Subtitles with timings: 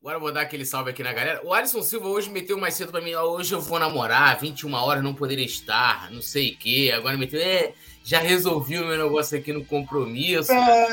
[0.00, 1.40] Agora eu vou dar aquele salve aqui na galera.
[1.42, 3.16] O Alisson Silva hoje meteu mais cedo pra mim.
[3.16, 6.92] Hoje eu vou namorar, 21 horas não poderia estar, não sei o quê.
[6.94, 7.40] Agora meteu.
[7.40, 7.72] É,
[8.04, 10.52] já resolvi o meu negócio aqui no compromisso.
[10.52, 10.86] É,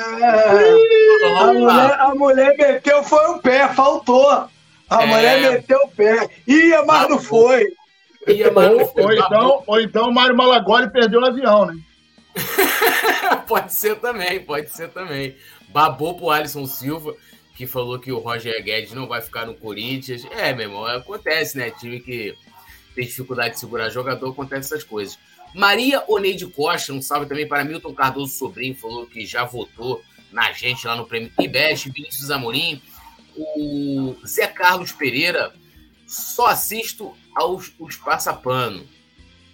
[1.37, 4.27] a, mulher, a mulher meteu, foi o pé, faltou.
[4.27, 6.27] A é, mulher meteu o pé.
[6.47, 7.67] Ia, mas não foi.
[8.27, 9.03] Ia, mas não foi.
[9.03, 11.77] Ou, então, ou então o Mário Malagoli perdeu o avião, né?
[13.47, 15.35] pode ser também, pode ser também.
[15.69, 17.13] Babou pro Alisson Silva
[17.55, 20.25] que falou que o Roger Guedes não vai ficar no Corinthians.
[20.31, 21.71] É, meu irmão, acontece, né?
[21.71, 22.35] Time que
[22.93, 25.17] tem dificuldade de segurar jogador, acontece essas coisas.
[25.53, 30.51] Maria Oneide Costa, um salve também para Milton Cardoso Sobrinho, falou que já votou na
[30.51, 32.81] gente lá no Prêmio IBEST, Vinícius Amorim,
[33.37, 35.53] o Zé Carlos Pereira,
[36.05, 38.85] só assisto aos os passapano.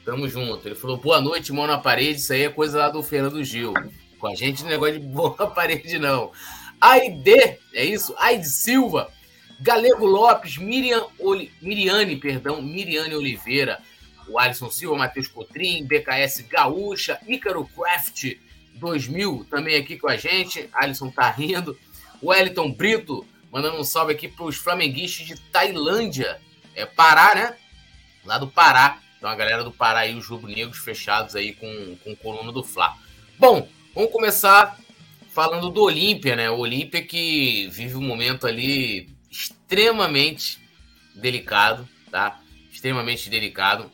[0.04, 0.68] Tamo junto.
[0.68, 3.74] Ele falou, boa noite, mão na parede, isso aí é coisa lá do Fernando Gil.
[4.18, 6.32] Com a gente não é negócio de boa parede, não.
[6.82, 8.16] Aide, é isso?
[8.18, 9.12] Aide Silva,
[9.60, 13.80] Galego Lopes, Miriam Oli, Miriane, perdão, Miriane Oliveira,
[14.28, 18.38] o Alisson Silva, Matheus Cotrim, BKS Gaúcha, Ícaro Craft
[18.76, 20.68] 2000 também aqui com a gente.
[20.74, 21.78] Alisson tá rindo.
[22.24, 26.40] Wellington Brito, mandando um salve aqui para os flamenguistas de Tailândia.
[26.76, 27.56] É Pará, né?
[28.26, 29.00] Lá do Pará.
[29.18, 32.96] Então a galera do Pará aí, os rubro-negros fechados aí com, com coluna do Fla.
[33.38, 34.78] Bom, vamos começar
[35.32, 36.50] falando do Olímpia, né?
[36.50, 40.60] O Olímpia que vive um momento ali extremamente
[41.16, 42.40] delicado, tá?
[42.72, 43.90] Extremamente delicado,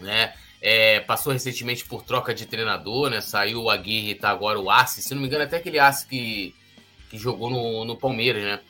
[0.00, 0.34] né?
[0.60, 3.20] É, passou recentemente por troca de treinador, né?
[3.20, 5.00] Saiu o Aguirre e tá agora o Arce.
[5.00, 6.54] Se não me engano, até aquele Arce que,
[7.08, 8.60] que jogou no, no Palmeiras, né?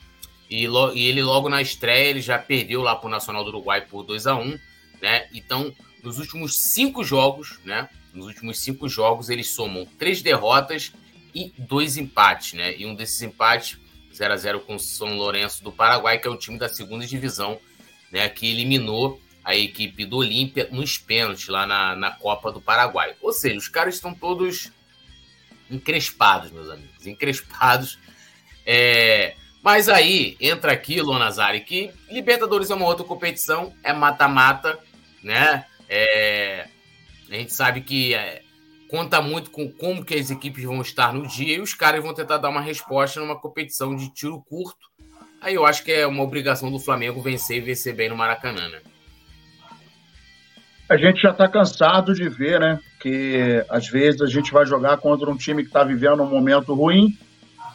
[0.49, 3.81] E, lo, e, ele logo na estreia ele já perdeu lá pro Nacional do Uruguai
[3.81, 4.59] por 2 a 1
[5.01, 5.27] né?
[5.33, 7.89] Então, nos últimos cinco jogos, né?
[8.13, 10.91] Nos últimos cinco jogos, eles somam três derrotas
[11.33, 12.75] e dois empates, né?
[12.77, 13.77] E um desses empates,
[14.13, 17.05] 0 a 0 com o São Lourenço do Paraguai, que é o time da segunda
[17.05, 17.59] divisão,
[18.11, 18.27] né?
[18.29, 23.15] Que eliminou a equipe do Olímpia nos pênaltis lá na, na Copa do Paraguai.
[23.21, 24.71] Ou seja, os caras estão todos
[25.71, 27.97] encrespados, meus amigos, encrespados.
[28.65, 29.35] É...
[29.61, 34.79] Mas aí entra aqui, Lonazari, que Libertadores é uma outra competição, é mata-mata,
[35.23, 35.65] né?
[35.87, 36.67] É...
[37.29, 38.41] A gente sabe que é
[38.89, 42.13] conta muito com como que as equipes vão estar no dia e os caras vão
[42.13, 44.89] tentar dar uma resposta numa competição de tiro curto.
[45.41, 48.67] Aí eu acho que é uma obrigação do Flamengo vencer e vencer bem no Maracanã,
[48.67, 48.79] né?
[50.89, 52.79] A gente já está cansado de ver, né?
[52.99, 56.73] Que às vezes a gente vai jogar contra um time que está vivendo um momento
[56.73, 57.15] ruim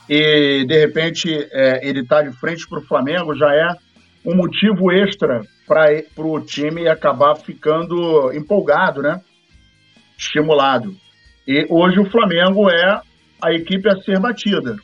[0.09, 3.69] e de repente é, ele está de frente para o Flamengo, já é
[4.27, 9.21] um motivo extra para o time acabar ficando empolgado, né?
[10.19, 11.04] Estimulado.
[11.47, 13.01] E hoje o Flamengo é
[13.43, 14.77] a equipe a ser batida,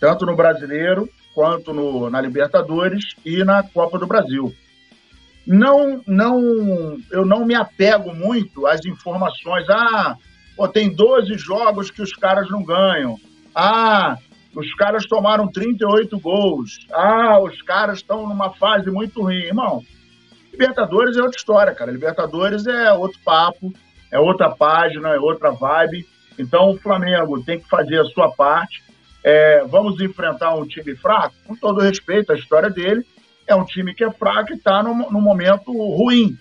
[0.00, 4.54] tanto no Brasileiro quanto no, na Libertadores e na Copa do Brasil.
[5.46, 9.68] Não, não, eu não me apego muito às informações.
[9.68, 10.16] Ah,
[10.56, 13.16] pô, tem 12 jogos que os caras não ganham.
[13.54, 14.16] Ah,
[14.54, 16.86] os caras tomaram 38 gols.
[16.92, 19.36] Ah, os caras estão numa fase muito ruim.
[19.36, 19.82] Irmão,
[20.50, 21.92] Libertadores é outra história, cara.
[21.92, 23.72] Libertadores é outro papo
[24.10, 26.06] é outra página, é outra vibe.
[26.38, 28.82] Então o Flamengo tem que fazer a sua parte.
[29.22, 31.34] É, vamos enfrentar um time fraco?
[31.46, 33.04] Com todo respeito à história dele,
[33.46, 36.38] é um time que é fraco e está num, momento ruim.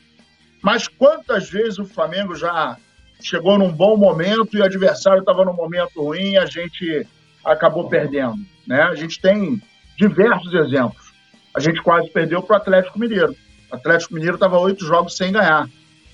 [0.61, 2.77] Mas quantas vezes o Flamengo já
[3.19, 7.07] chegou num bom momento e o adversário estava num momento ruim e a gente
[7.43, 8.37] acabou perdendo?
[8.65, 8.81] Né?
[8.81, 9.61] A gente tem
[9.97, 11.11] diversos exemplos.
[11.55, 13.35] A gente quase perdeu para o Atlético Mineiro.
[13.71, 15.67] O Atlético Mineiro estava oito jogos sem ganhar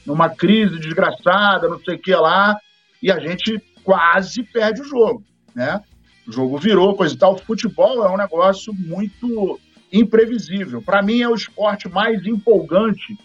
[0.06, 2.58] numa crise desgraçada, não sei o que lá,
[3.02, 5.24] e a gente quase perde o jogo,
[5.56, 5.82] né?
[6.28, 7.34] O jogo virou, coisa e tal.
[7.34, 9.60] O futebol é um negócio muito
[9.92, 10.82] imprevisível.
[10.82, 13.18] Para mim, é o esporte mais empolgante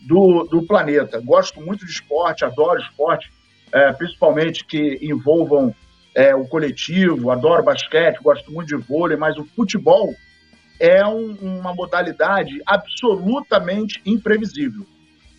[0.00, 1.20] do, do planeta.
[1.20, 3.32] Gosto muito de esporte, adoro esporte,
[3.72, 5.74] é, principalmente que envolvam
[6.14, 10.14] é, o coletivo, adoro basquete, gosto muito de vôlei, mas o futebol
[10.78, 14.84] é um, uma modalidade absolutamente imprevisível.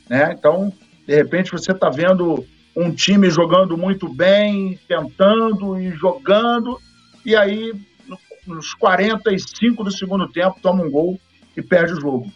[0.10, 0.36] Né?
[0.38, 0.72] Então,
[1.08, 2.46] de repente, você está vendo
[2.76, 6.80] um time jogando muito bem, tentando e jogando,
[7.26, 7.74] e aí,
[8.48, 11.20] nos 45 do segundo tempo, toma um gol
[11.56, 12.32] e perde o jogo.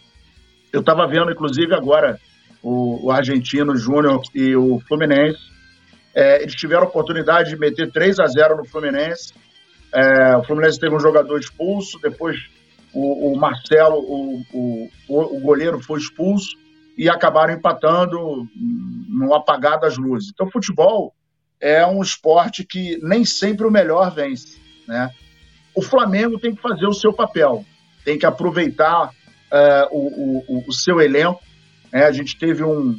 [0.72, 2.18] Eu estava vendo, inclusive, agora
[2.62, 5.40] o, o Argentino Júnior e o Fluminense.
[6.14, 9.32] É, eles tiveram a oportunidade de meter 3 a 0 no Fluminense.
[9.92, 12.36] É, o Fluminense teve um jogador expulso, depois
[12.92, 16.56] o, o Marcelo, o, o, o goleiro, foi expulso
[16.98, 18.48] e acabaram empatando
[19.08, 20.30] no apagar das luzes.
[20.34, 21.14] Então, futebol
[21.60, 25.08] é um esporte que nem sempre o melhor vence, né?
[25.74, 27.64] O Flamengo tem que fazer o seu papel,
[28.04, 31.40] tem que aproveitar uh, o, o, o, seu elenco.
[31.92, 32.98] É, a gente teve um,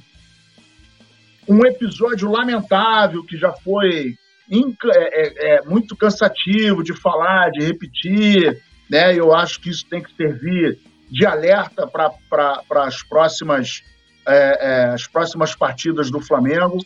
[1.46, 4.16] um episódio lamentável que já foi
[4.50, 4.56] é,
[4.94, 9.14] é, é, muito cansativo de falar, de repetir, né?
[9.14, 13.84] Eu acho que isso tem que servir de alerta para as próximas
[14.28, 16.78] é, é, as próximas partidas do Flamengo.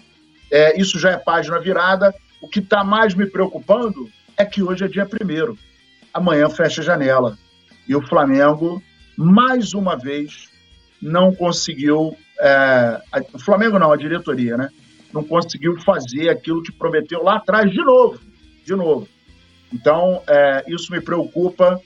[0.51, 2.13] É, isso já é página virada.
[2.41, 5.57] O que está mais me preocupando é que hoje é dia primeiro.
[6.13, 7.37] Amanhã fecha a janela.
[7.87, 8.81] E o Flamengo,
[9.17, 10.49] mais uma vez,
[11.01, 12.15] não conseguiu.
[12.39, 13.01] É,
[13.33, 14.69] o Flamengo não, a diretoria, né?
[15.11, 18.19] Não conseguiu fazer aquilo que prometeu lá atrás de novo.
[18.65, 19.07] De novo.
[19.71, 21.79] Então, é, isso me preocupa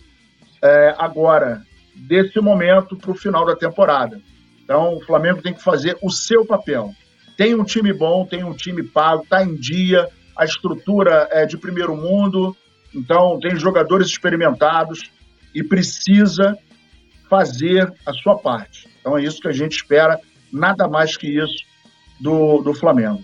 [0.62, 1.64] é, agora,
[1.98, 4.22] desse momento para o final da temporada.
[4.64, 6.94] Então, o Flamengo tem que fazer o seu papel.
[7.36, 11.58] Tem um time bom, tem um time pago, está em dia, a estrutura é de
[11.58, 12.56] primeiro mundo,
[12.94, 15.12] então tem jogadores experimentados
[15.54, 16.58] e precisa
[17.30, 18.88] fazer a sua parte.
[19.00, 20.20] Então é isso que a gente espera,
[20.52, 21.66] nada mais que isso
[22.20, 23.24] do, do Flamengo.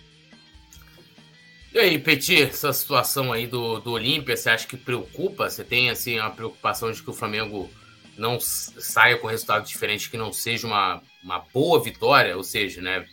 [1.73, 5.49] E aí, Petit, essa situação aí do, do Olímpia, você acha que preocupa?
[5.49, 7.67] Você tem assim a preocupação de que o Flamengo
[8.17, 13.05] não saia com resultado diferente, que não seja uma, uma boa vitória, ou seja, né,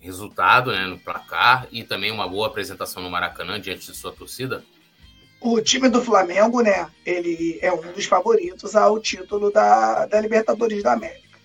[0.00, 4.64] resultado né, no placar e também uma boa apresentação no Maracanã diante de sua torcida?
[5.40, 10.82] O time do Flamengo, né, ele é um dos favoritos ao título da, da Libertadores
[10.82, 11.38] da América.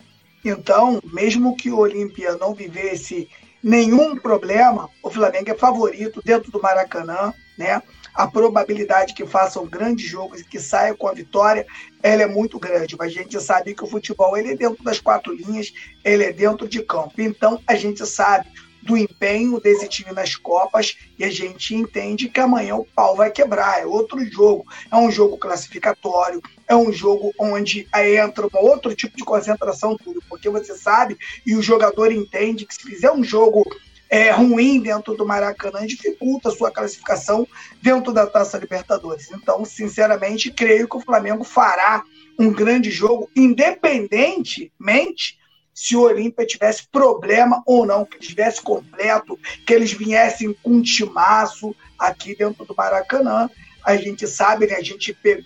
[0.43, 3.27] Então, mesmo que o Olímpia não vivesse
[3.63, 7.81] nenhum problema, o Flamengo é favorito dentro do Maracanã, né?
[8.15, 11.67] A probabilidade que faça um grande jogo e que saia com a vitória,
[12.01, 12.95] ela é muito grande.
[12.97, 15.73] Mas a gente sabe que o futebol ele é dentro das quatro linhas,
[16.03, 17.13] ele é dentro de campo.
[17.17, 18.47] Então a gente sabe
[18.85, 23.31] do empenho desse time nas Copas e a gente entende que amanhã o pau vai
[23.31, 23.81] quebrar.
[23.81, 29.17] É outro jogo, é um jogo classificatório, é um jogo onde entra um outro tipo
[29.17, 33.65] de concentração, tudo, porque você sabe e o jogador entende que se fizer um jogo
[34.09, 37.47] é, ruim dentro do Maracanã dificulta a sua classificação
[37.81, 39.29] dentro da Taça Libertadores.
[39.31, 42.03] Então, sinceramente, creio que o Flamengo fará
[42.37, 45.39] um grande jogo, independentemente
[45.73, 50.81] se o Olímpia tivesse problema ou não, que estivesse completo, que eles viessem com um
[50.81, 53.49] timaço aqui dentro do Maracanã.
[53.83, 54.75] A gente sabe, né?
[54.75, 55.43] A gente pega,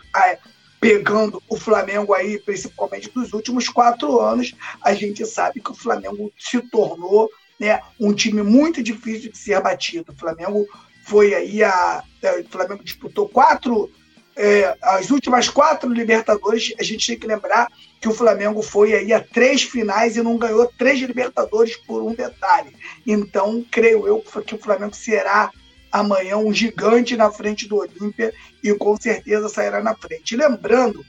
[0.80, 6.32] pegando o Flamengo aí, principalmente dos últimos quatro anos, a gente sabe que o Flamengo
[6.38, 7.30] se tornou
[7.60, 10.12] né, um time muito difícil de ser batido.
[10.12, 10.66] O Flamengo
[11.04, 12.04] foi aí a.
[12.22, 13.92] É, o Flamengo disputou quatro.
[14.36, 17.68] É, as últimas quatro Libertadores, a gente tem que lembrar
[18.00, 22.14] que o Flamengo foi aí a três finais e não ganhou três Libertadores por um
[22.14, 22.74] detalhe.
[23.06, 25.52] Então, creio eu que o Flamengo será
[25.92, 28.34] amanhã um gigante na frente do Olímpia
[28.64, 30.38] e com certeza sairá na frente.
[30.38, 31.04] Lembrando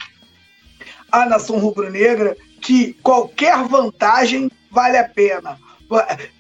[1.12, 5.56] a nação rubro-negra que qualquer vantagem vale a pena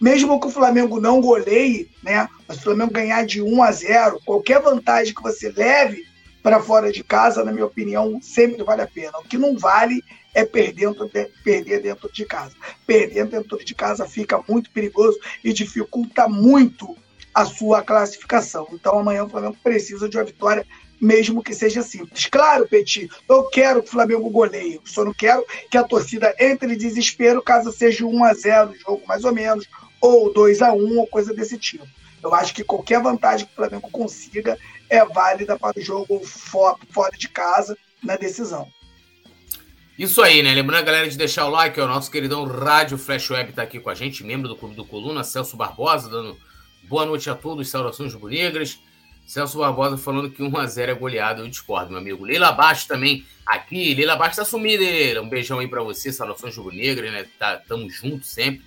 [0.00, 2.28] mesmo que o Flamengo não goleie, né?
[2.46, 6.04] Mas o Flamengo ganhar de 1 a 0, qualquer vantagem que você leve
[6.42, 9.18] para fora de casa, na minha opinião, sempre vale a pena.
[9.18, 10.02] O que não vale
[10.34, 11.08] é de,
[11.44, 12.54] perder dentro de casa.
[12.86, 16.96] Perder dentro de casa fica muito perigoso e dificulta muito
[17.34, 18.66] a sua classificação.
[18.72, 20.66] Então amanhã o Flamengo precisa de uma vitória
[21.00, 22.26] mesmo que seja simples.
[22.26, 26.74] Claro, Petit, eu quero que o Flamengo goleie, só não quero que a torcida entre
[26.74, 29.66] em desespero caso seja 1 a 0 jogo mais ou menos,
[30.00, 31.86] ou 2 a 1 ou coisa desse tipo.
[32.22, 34.58] Eu acho que qualquer vantagem que o Flamengo consiga
[34.90, 38.68] é válida para o jogo fora, de casa na decisão.
[39.98, 40.54] Isso aí, né?
[40.54, 43.78] Lembrando a galera de deixar o like, o nosso queridão Rádio Flash Web está aqui
[43.78, 46.36] com a gente, membro do Clube do Coluna, Celso Barbosa, dando
[46.90, 48.80] boa noite a todos, saudações rubro-negras.
[49.24, 52.24] Celso Barbosa falando que 1x0 é goleado, eu discordo, meu amigo.
[52.24, 53.94] Leila Baixo também aqui.
[53.94, 55.22] Leila Baixo tá sumida, Leila.
[55.22, 57.26] Um beijão aí para você, saudações rubro-negras, né?
[57.38, 58.62] Tá, tamo junto sempre.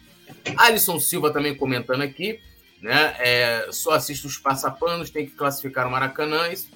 [0.56, 2.39] Alisson Silva também comentando aqui,
[2.82, 3.13] né?
[3.20, 6.48] É, só assiste os passapanos, tem que classificar o Maracanã.
[6.48, 6.70] Isso,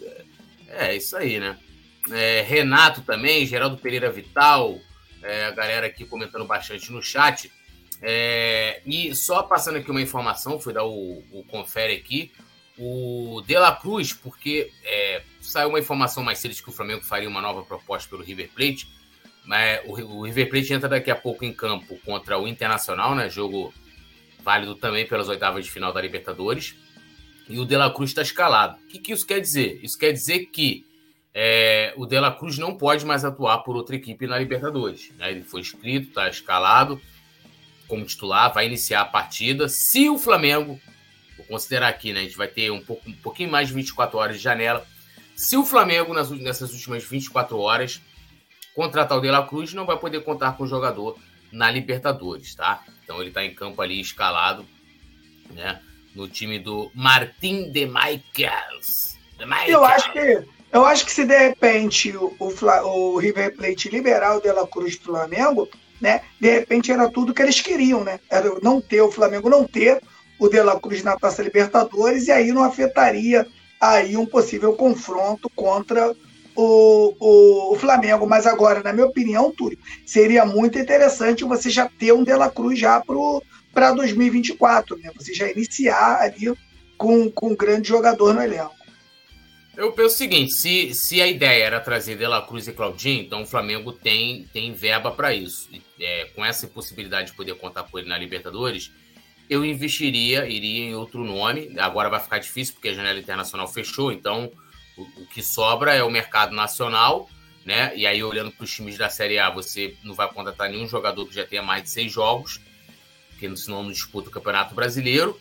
[0.67, 1.57] é, é isso aí, né?
[2.11, 4.77] É, Renato também, Geraldo Pereira Vital,
[5.23, 7.49] é, a galera aqui comentando bastante no chat.
[8.01, 12.31] É, e só passando aqui uma informação, fui dar o, o confere aqui
[12.77, 17.03] o De La Cruz, porque é, saiu uma informação mais cedo de que o Flamengo
[17.03, 18.87] faria uma nova proposta pelo River Plate.
[19.43, 23.29] Mas o, o River Plate entra daqui a pouco em campo contra o Internacional, né?
[23.29, 23.73] Jogo
[24.43, 26.75] válido também pelas oitavas de final da Libertadores.
[27.49, 28.77] E o De La Cruz está escalado.
[28.83, 29.79] O que, que, isso quer dizer?
[29.81, 30.85] Isso quer dizer que
[31.33, 35.11] é, o De La Cruz não pode mais atuar por outra equipe na Libertadores.
[35.17, 35.31] Né?
[35.31, 37.01] Ele foi inscrito, está escalado
[37.87, 39.69] como titular, vai iniciar a partida.
[39.69, 40.79] Se o Flamengo
[41.37, 42.21] vou considerar aqui, né?
[42.21, 44.85] A gente vai ter um, pouco, um pouquinho mais de 24 horas de janela.
[45.35, 48.01] Se o Flamengo, nas, nessas últimas 24 horas,
[48.75, 51.17] contratar o De La Cruz, não vai poder contar com o jogador
[51.51, 52.83] na Libertadores, tá?
[53.03, 54.65] Então ele está em campo ali escalado,
[55.51, 55.81] né?
[56.15, 59.17] No time do Martin de Michaels.
[59.37, 59.69] De Michaels.
[59.69, 62.47] Eu acho que eu acho que se de repente o, o,
[62.87, 65.69] o River Plate liberar o De La Cruz do Flamengo,
[66.01, 66.21] né?
[66.39, 68.19] De repente era tudo que eles queriam, né?
[68.29, 70.01] Era não ter o Flamengo não ter
[70.39, 73.47] o De La Cruz na Taça Libertadores e aí não afetaria
[73.79, 76.13] aí um possível confronto contra
[76.55, 78.27] o, o, o, Flamengo.
[78.27, 82.49] Mas agora, na minha opinião, Túlio, seria muito interessante você já ter um De La
[82.49, 83.01] Cruz já
[83.73, 85.11] para 2024, né?
[85.15, 86.53] Você já iniciar ali
[86.97, 88.76] com, com um grande jogador no elenco.
[89.77, 93.21] Eu penso o seguinte: se, se a ideia era trazer De La Cruz e Claudinho,
[93.21, 95.69] então o Flamengo tem, tem verba para isso.
[95.99, 98.91] É, com essa possibilidade de poder contar com ele na Libertadores,
[99.47, 101.75] eu investiria, iria em outro nome.
[101.77, 104.51] Agora vai ficar difícil porque a janela internacional fechou, então
[104.97, 107.29] o, o que sobra é o mercado nacional,
[107.63, 107.95] né?
[107.95, 111.27] E aí, olhando para os times da Série A, você não vai contratar nenhum jogador
[111.27, 112.59] que já tenha mais de seis jogos,
[113.29, 115.39] porque senão não disputa o Campeonato Brasileiro.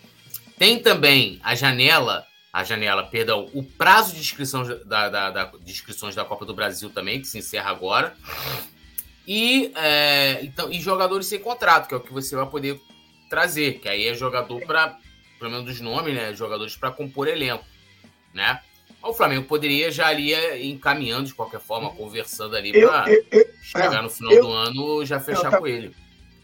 [0.58, 2.26] Tem também a janela,
[2.56, 6.54] a janela, perdão, o prazo de inscrição da, da, da de inscrições da Copa do
[6.54, 8.16] Brasil também, que se encerra agora.
[9.28, 12.80] E, é, então, e jogadores sem contrato, que é o que você vai poder
[13.28, 14.96] trazer, que aí é jogador para,
[15.38, 16.32] pelo menos dos nomes, né?
[16.32, 17.62] Jogadores para compor elenco,
[18.32, 18.58] né?
[19.02, 20.32] O Flamengo poderia já ali
[20.66, 23.04] encaminhando de qualquer forma, conversando ali para
[23.60, 25.94] chegar no final eu, do ano já fechar eu, com ele.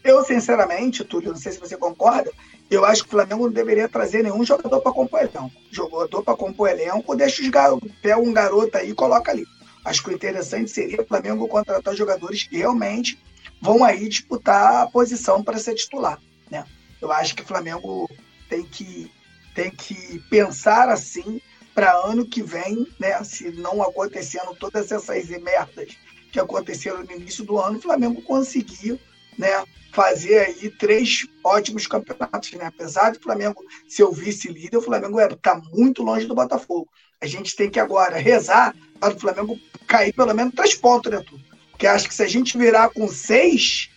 [0.03, 2.31] Eu, sinceramente, Túlio, não sei se você concorda,
[2.69, 5.51] eu acho que o Flamengo não deveria trazer nenhum jogador para compor elenco.
[5.71, 9.45] Jogador para compor elenco, deixa os garotos, pega um garoto aí e coloca ali.
[9.85, 13.19] Acho que o interessante seria o Flamengo contratar jogadores que realmente
[13.61, 16.19] vão aí disputar a posição para ser titular.
[16.49, 16.65] Né?
[17.01, 18.09] Eu acho que o Flamengo
[18.49, 19.11] tem que,
[19.55, 21.41] tem que pensar assim
[21.73, 23.23] para ano que vem, né?
[23.23, 25.97] Se não acontecendo todas essas merdas
[26.31, 28.99] que aconteceram no início do ano, o Flamengo conseguiu,
[29.37, 29.63] né?
[29.91, 32.65] Fazer aí três ótimos campeonatos, né?
[32.65, 36.89] Apesar do Flamengo ser o vice-líder, o Flamengo está muito longe do Botafogo.
[37.21, 41.23] A gente tem que agora rezar para o Flamengo cair pelo menos três pontos, né,
[41.25, 41.43] tudo?
[41.71, 43.89] Porque acho que se a gente virar com seis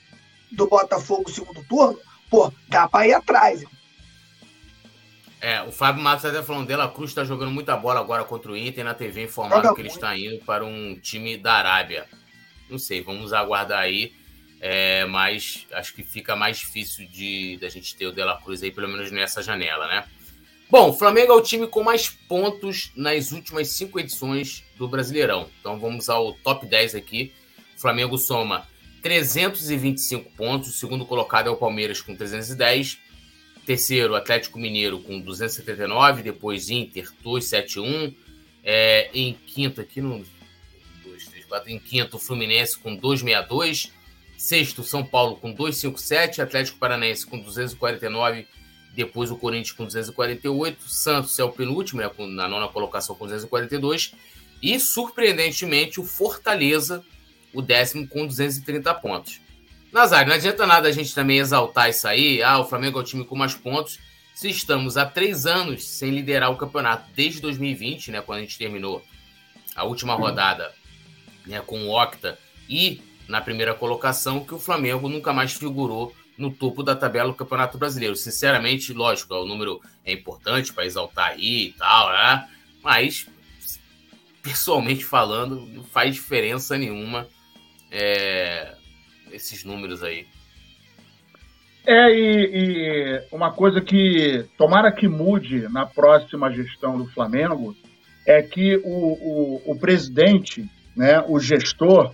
[0.52, 1.98] do Botafogo no segundo turno,
[2.30, 3.64] pô, dá para ir atrás.
[5.40, 8.56] É, o Fábio Matos até falando dela, Cruz está jogando muita bola agora contra o
[8.56, 12.06] Inter na TV informaram que ele está indo para um time da Arábia.
[12.68, 14.14] Não sei, vamos aguardar aí.
[14.60, 18.70] É, mas acho que fica mais difícil de da gente ter o Dela Cruz aí,
[18.70, 20.04] pelo menos nessa janela, né?
[20.68, 25.48] Bom, o Flamengo é o time com mais pontos nas últimas cinco edições do Brasileirão.
[25.60, 27.32] Então vamos ao top 10 aqui.
[27.76, 28.66] Flamengo soma
[29.00, 30.70] 325 pontos.
[30.70, 32.98] O segundo colocado é o Palmeiras com 310.
[33.64, 36.22] Terceiro, Atlético Mineiro com 279.
[36.22, 38.12] Depois Inter 271.
[38.64, 40.24] É, em quinto, aqui no.
[41.04, 43.92] 2, 3, 4, em quinto, Fluminense com 262.
[44.36, 46.42] Sexto, São Paulo com 257.
[46.42, 48.46] Atlético Paranaense com 249.
[48.94, 50.88] Depois o Corinthians com 248.
[50.88, 54.12] Santos é o penúltimo, né, na nona colocação com 242.
[54.62, 57.04] E, surpreendentemente, o Fortaleza
[57.56, 59.40] o décimo com 230 pontos.
[59.90, 62.42] Nazário, não adianta nada a gente também exaltar isso aí.
[62.42, 63.98] Ah, o Flamengo é o time com mais pontos.
[64.34, 68.58] Se estamos há três anos sem liderar o campeonato, desde 2020, né, quando a gente
[68.58, 69.02] terminou
[69.74, 70.70] a última rodada
[71.46, 72.38] né, com o Octa
[72.68, 77.34] e na primeira colocação, que o Flamengo nunca mais figurou no topo da tabela do
[77.34, 78.14] Campeonato Brasileiro.
[78.14, 82.48] Sinceramente, lógico, o número é importante para exaltar aí e tal, né?
[82.82, 83.26] Mas,
[84.42, 87.26] pessoalmente falando, não faz diferença nenhuma
[87.90, 88.74] é,
[89.32, 90.26] esses números aí.
[91.86, 97.76] É, e, e, uma coisa que tomara que mude na próxima gestão do Flamengo
[98.26, 102.12] é que o, o, o presidente, né, o gestor,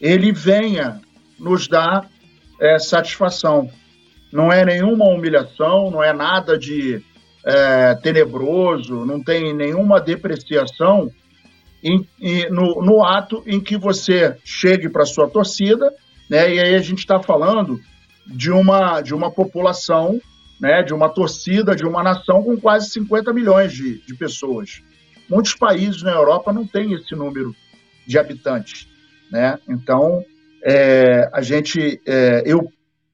[0.00, 1.00] ele venha
[1.38, 2.08] nos dar
[2.60, 3.70] é, satisfação.
[4.32, 7.02] Não é nenhuma humilhação, não é nada de
[7.44, 11.10] é, tenebroso, não tem nenhuma depreciação,
[11.82, 15.92] em, em, no, no, ato em que você chegue para sua torcida,
[16.28, 16.54] né?
[16.54, 17.80] E aí a gente está falando
[18.26, 20.20] de uma, de uma população,
[20.60, 20.82] né?
[20.82, 24.82] De uma torcida, de uma nação com quase 50 milhões de, de pessoas.
[25.30, 27.54] Muitos países na Europa não têm esse número
[28.06, 28.88] de habitantes,
[29.30, 29.58] né?
[29.68, 30.24] Então
[30.64, 32.70] é, a gente, é, eu,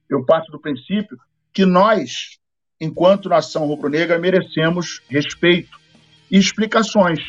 [0.09, 1.17] eu parto do princípio
[1.53, 2.37] que nós,
[2.79, 5.77] enquanto nação rubro-negra, merecemos respeito
[6.29, 7.19] e explicações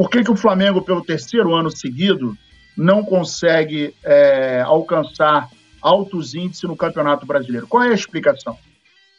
[0.00, 2.34] por que, que o Flamengo, pelo terceiro ano seguido,
[2.74, 5.46] não consegue é, alcançar
[5.82, 7.66] altos índices no Campeonato Brasileiro?
[7.66, 8.56] Qual é a explicação?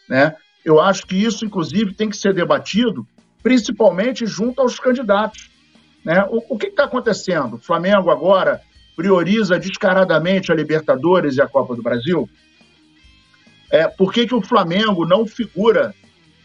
[0.09, 0.35] Né?
[0.65, 3.05] Eu acho que isso, inclusive, tem que ser debatido,
[3.43, 5.51] principalmente junto aos candidatos.
[6.03, 6.25] Né?
[6.31, 7.57] O, o que está acontecendo?
[7.57, 8.59] O Flamengo agora
[9.01, 12.29] prioriza descaradamente a Libertadores e a Copa do Brasil?
[13.72, 15.91] É, por que, que o Flamengo não figura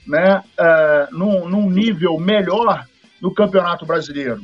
[0.06, 2.86] né, uh, num, num nível melhor
[3.20, 4.40] no Campeonato Brasileiro?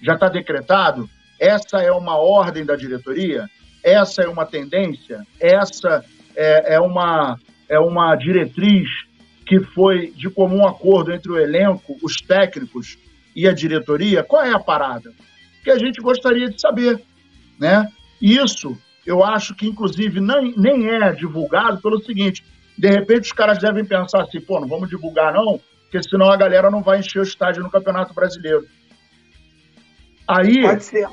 [0.00, 1.06] Já está decretado?
[1.38, 3.46] Essa é uma ordem da diretoria?
[3.84, 5.22] Essa é uma tendência?
[5.38, 6.02] Essa
[6.34, 7.38] é, é, uma,
[7.68, 8.88] é uma diretriz
[9.44, 12.96] que foi de comum acordo entre o elenco, os técnicos
[13.36, 14.22] e a diretoria?
[14.22, 15.12] Qual é a parada?
[15.62, 17.02] Que a gente gostaria de saber,
[17.60, 17.86] né?
[18.20, 18.76] Isso
[19.06, 22.44] eu acho que, inclusive, nem, nem é divulgado pelo seguinte:
[22.76, 26.36] de repente os caras devem pensar assim, pô, não vamos divulgar não, porque senão a
[26.36, 28.66] galera não vai encher o estádio no Campeonato Brasileiro.
[30.26, 30.62] Aí.
[30.62, 31.08] Pode ser.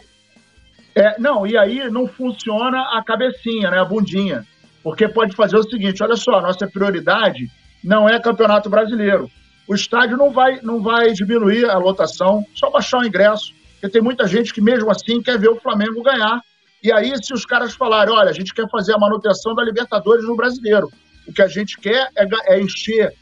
[0.96, 4.46] É, não, e aí não funciona a cabecinha, né, a bundinha.
[4.84, 7.50] Porque pode fazer o seguinte: olha só, nossa prioridade
[7.84, 9.30] não é Campeonato Brasileiro.
[9.68, 13.54] O estádio não vai, não vai diminuir a lotação, só baixar o ingresso.
[13.80, 16.42] Porque tem muita gente que, mesmo assim, quer ver o Flamengo ganhar
[16.84, 20.26] e aí, se os caras falarem, olha, a gente quer fazer a manutenção da Libertadores
[20.26, 20.90] no brasileiro,
[21.28, 23.14] o que a gente quer é, é encher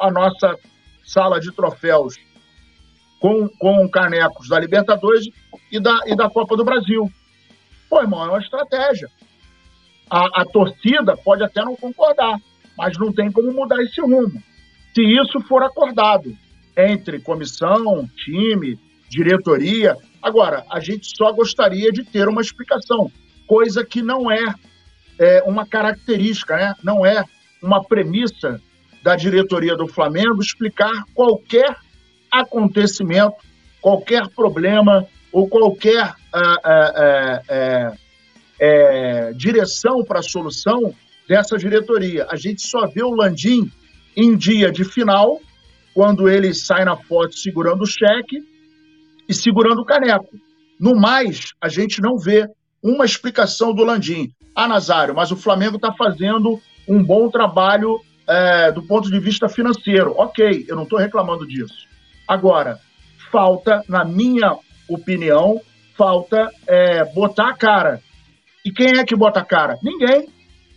[0.00, 0.58] a nossa
[1.04, 2.16] sala de troféus
[3.20, 5.28] com, com canecos da Libertadores
[5.70, 7.10] e da, e da Copa do Brasil.
[7.88, 9.08] Pô, irmão, é uma estratégia.
[10.10, 12.38] A, a torcida pode até não concordar,
[12.76, 14.42] mas não tem como mudar esse rumo.
[14.94, 16.36] Se isso for acordado
[16.76, 18.78] entre comissão, time,
[19.16, 19.96] diretoria,
[20.26, 23.12] Agora, a gente só gostaria de ter uma explicação,
[23.46, 24.42] coisa que não é,
[25.20, 26.74] é uma característica, né?
[26.82, 27.24] não é
[27.62, 28.60] uma premissa
[29.04, 31.76] da diretoria do Flamengo explicar qualquer
[32.28, 33.36] acontecimento,
[33.80, 37.96] qualquer problema ou qualquer ah, ah, ah, é,
[38.58, 40.92] é, direção para a solução
[41.28, 42.26] dessa diretoria.
[42.28, 43.70] A gente só vê o Landim
[44.16, 45.40] em dia de final,
[45.94, 48.55] quando ele sai na foto segurando o cheque,
[49.28, 50.28] e segurando o caneco.
[50.78, 52.48] No mais, a gente não vê
[52.82, 54.32] uma explicação do Landim.
[54.54, 59.48] Ah, Nazário, mas o Flamengo está fazendo um bom trabalho é, do ponto de vista
[59.48, 60.14] financeiro.
[60.16, 61.86] Ok, eu não estou reclamando disso.
[62.26, 62.78] Agora,
[63.30, 64.56] falta, na minha
[64.88, 65.60] opinião,
[65.96, 68.00] falta é, botar a cara.
[68.64, 69.78] E quem é que bota a cara?
[69.82, 70.28] Ninguém.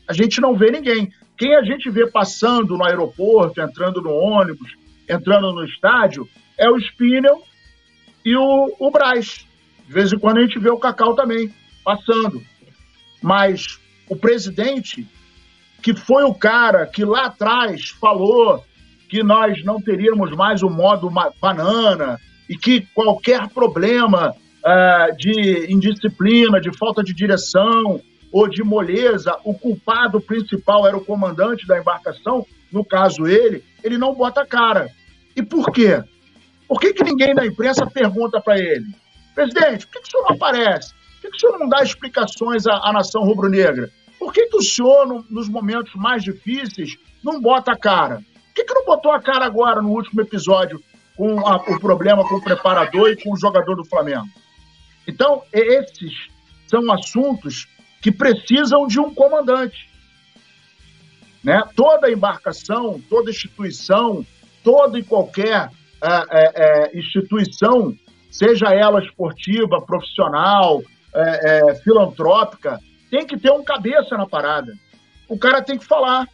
[0.07, 1.11] A gente não vê ninguém.
[1.37, 4.75] Quem a gente vê passando no aeroporto, entrando no ônibus,
[5.07, 7.41] entrando no estádio, é o Spinel
[8.29, 9.47] e o, o Braz.
[9.87, 11.51] De vez em quando a gente vê o Cacau também
[11.83, 12.43] passando.
[13.23, 15.07] Mas o presidente,
[15.81, 18.63] que foi o cara que lá atrás falou
[19.09, 21.11] que nós não teríamos mais o modo
[21.41, 27.99] banana e que qualquer problema uh, de indisciplina, de falta de direção
[28.31, 33.97] ou de moleza, o culpado principal era o comandante da embarcação, no caso ele, ele
[33.97, 34.87] não bota cara.
[35.35, 36.03] E por quê?
[36.69, 38.85] Por que, que ninguém da imprensa pergunta para ele?
[39.33, 40.93] Presidente, por que, que o senhor não aparece?
[40.93, 43.89] Por que, que o senhor não dá explicações à, à nação rubro-negra?
[44.19, 48.17] Por que, que o senhor, no, nos momentos mais difíceis, não bota a cara?
[48.17, 50.79] Por que, que não botou a cara agora, no último episódio,
[51.17, 54.27] com a, o problema com o preparador e com o jogador do Flamengo?
[55.07, 56.13] Então, esses
[56.67, 57.67] são assuntos
[57.99, 59.89] que precisam de um comandante.
[61.43, 61.63] Né?
[61.75, 64.23] Toda embarcação, toda instituição,
[64.63, 66.51] todo e qualquer é,
[66.91, 67.93] é, instituição,
[68.29, 70.81] seja ela esportiva, profissional,
[71.13, 74.73] é, é, filantrópica, tem que ter um cabeça na parada.
[75.27, 76.27] O cara tem que falar.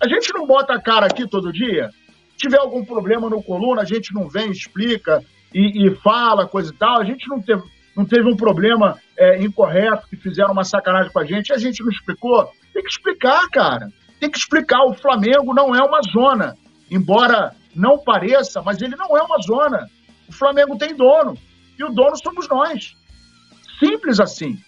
[0.00, 1.90] A gente não bota a cara aqui todo dia.
[2.30, 5.22] Se tiver algum problema no coluna, a gente não vem, explica
[5.54, 7.00] e, e fala, coisa e tal.
[7.00, 7.62] A gente não teve,
[7.96, 11.82] não teve um problema é, incorreto, que fizeram uma sacanagem com a gente, a gente
[11.82, 12.50] não explicou.
[12.74, 13.88] Tem que explicar, cara.
[14.20, 14.84] Tem que explicar.
[14.84, 16.54] O Flamengo não é uma zona.
[16.90, 19.88] Embora não pareça, mas ele não é uma zona.
[20.28, 21.36] O Flamengo tem dono
[21.78, 22.96] e o dono somos nós.
[23.78, 24.58] Simples assim,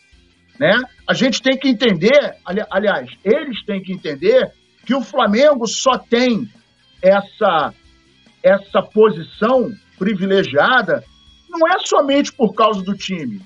[0.60, 0.72] né?
[1.06, 4.52] A gente tem que entender, ali, aliás, eles têm que entender
[4.84, 6.48] que o Flamengo só tem
[7.02, 7.72] essa
[8.42, 11.02] essa posição privilegiada
[11.48, 13.40] não é somente por causa do time.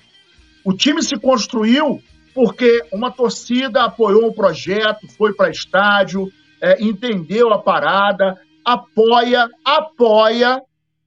[0.65, 2.03] O time se construiu
[2.35, 10.63] porque uma torcida apoiou o projeto, foi para estádio, é, entendeu a parada, apoia, apoia,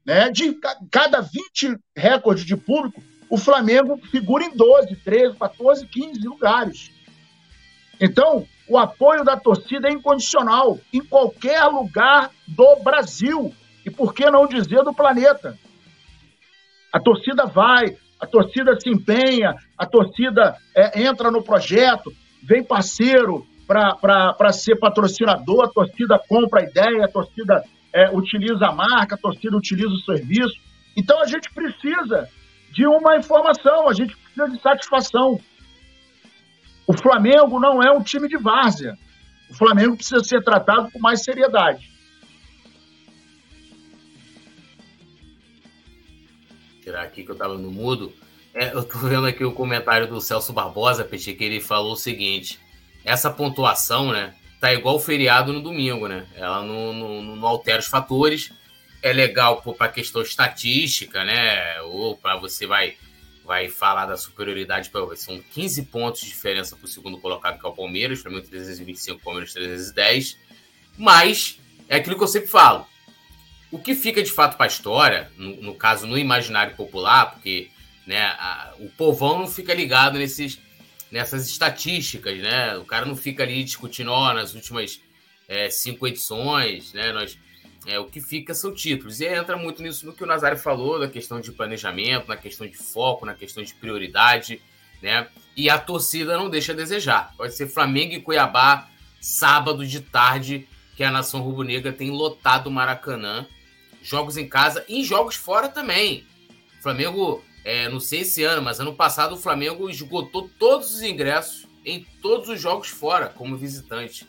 [0.05, 0.29] né?
[0.29, 0.57] De
[0.91, 6.91] cada 20 recordes de público, o Flamengo figura em 12, 13, 14, 15 lugares.
[7.99, 13.53] Então, o apoio da torcida é incondicional em qualquer lugar do Brasil
[13.85, 15.57] e por que não dizer do planeta.
[16.91, 22.11] A torcida vai, a torcida se empenha, a torcida é, entra no projeto,
[22.43, 28.71] vem parceiro, para ser patrocinador, a torcida compra a ideia, a torcida é, utiliza a
[28.71, 30.55] marca, a torcida utiliza o serviço.
[30.95, 32.29] Então a gente precisa
[32.71, 35.39] de uma informação, a gente precisa de satisfação.
[36.85, 38.97] O Flamengo não é um time de várzea.
[39.49, 41.89] O Flamengo precisa ser tratado com mais seriedade.
[46.81, 48.13] Tirar aqui que eu estava no mudo.
[48.53, 51.97] É, eu tô vendo aqui o comentário do Celso Barbosa, Peixe, que ele falou o
[51.97, 52.59] seguinte:
[53.05, 56.25] essa pontuação, né, tá igual o feriado no domingo, né?
[56.35, 58.51] Ela não, não, não altera os fatores.
[59.01, 61.79] É legal para questão estatística, né?
[61.81, 62.95] Ou para você vai
[63.45, 67.65] vai falar da superioridade para são 15 pontos de diferença para o segundo colocado que
[67.65, 70.35] é o Palmeiras, Flamengo 325, Palmeiras 310.
[70.97, 72.87] Mas é aquilo que eu sempre falo.
[73.71, 77.69] O que fica de fato para a história, no, no, caso no imaginário popular, porque
[78.07, 80.59] né, a, o povão não fica ligado nesses,
[81.15, 82.77] nessas estatísticas, né?
[82.77, 84.99] O cara não fica ali discutindo, ó, nas últimas
[85.47, 87.13] é, cinco edições, né?
[87.13, 87.39] Nós,
[87.87, 89.21] é, o que fica são títulos.
[89.21, 92.67] E entra muito nisso no que o Nazário falou, da questão de planejamento, na questão
[92.67, 94.61] de foco, na questão de prioridade,
[95.01, 95.29] né?
[95.55, 97.33] E a torcida não deixa a desejar.
[97.37, 98.89] Pode ser Flamengo e Cuiabá,
[99.21, 103.47] sábado de tarde, que a nação rubro-negra tem lotado o Maracanã.
[104.03, 106.25] Jogos em casa e jogos fora também.
[106.81, 111.65] Flamengo é, não sei esse ano, mas ano passado o Flamengo esgotou todos os ingressos
[111.83, 114.27] em todos os jogos fora, como visitante.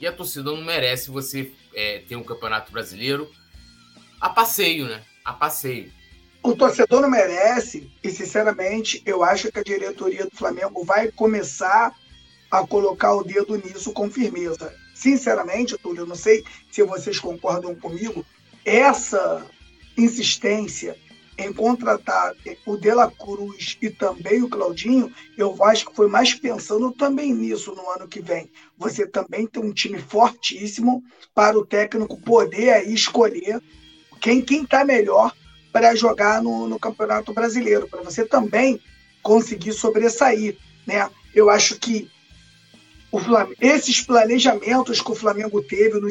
[0.00, 3.30] E a torcida não merece você é, ter um campeonato brasileiro
[4.20, 5.04] a passeio, né?
[5.24, 5.92] A passeio.
[6.42, 11.94] O torcedor não merece, e sinceramente, eu acho que a diretoria do Flamengo vai começar
[12.50, 14.74] a colocar o dedo nisso com firmeza.
[14.94, 18.26] Sinceramente, Túlio, não sei se vocês concordam comigo,
[18.64, 19.46] essa
[19.96, 20.96] insistência
[21.38, 22.34] em contratar
[22.66, 27.34] o De La Cruz e também o Claudinho, eu acho que foi mais pensando também
[27.34, 28.50] nisso no ano que vem.
[28.78, 31.02] Você também tem um time fortíssimo
[31.34, 33.62] para o técnico poder aí escolher
[34.20, 35.32] quem está melhor
[35.72, 38.80] para jogar no, no Campeonato Brasileiro, para você também
[39.22, 41.08] conseguir sobressair, né?
[41.34, 42.10] Eu acho que
[43.18, 46.08] Flamengo, esses planejamentos que o Flamengo teve no,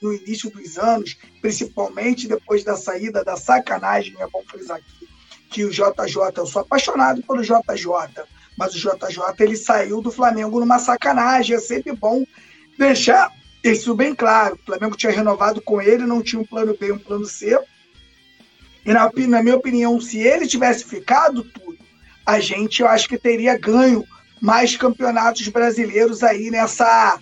[0.00, 5.08] no, início dos anos, principalmente depois da saída da sacanagem, é bom frisar aqui,
[5.50, 8.24] que o JJ, eu sou apaixonado pelo JJ,
[8.56, 12.24] mas o JJ ele saiu do Flamengo numa sacanagem, é sempre bom
[12.78, 13.30] deixar
[13.62, 14.56] isso bem claro.
[14.56, 17.58] O Flamengo tinha renovado com ele, não tinha um plano B, um plano C.
[18.84, 21.78] E na, na minha opinião, se ele tivesse ficado tudo,
[22.26, 24.04] a gente eu acho que teria ganho
[24.42, 27.16] mais campeonatos brasileiros aí nessa,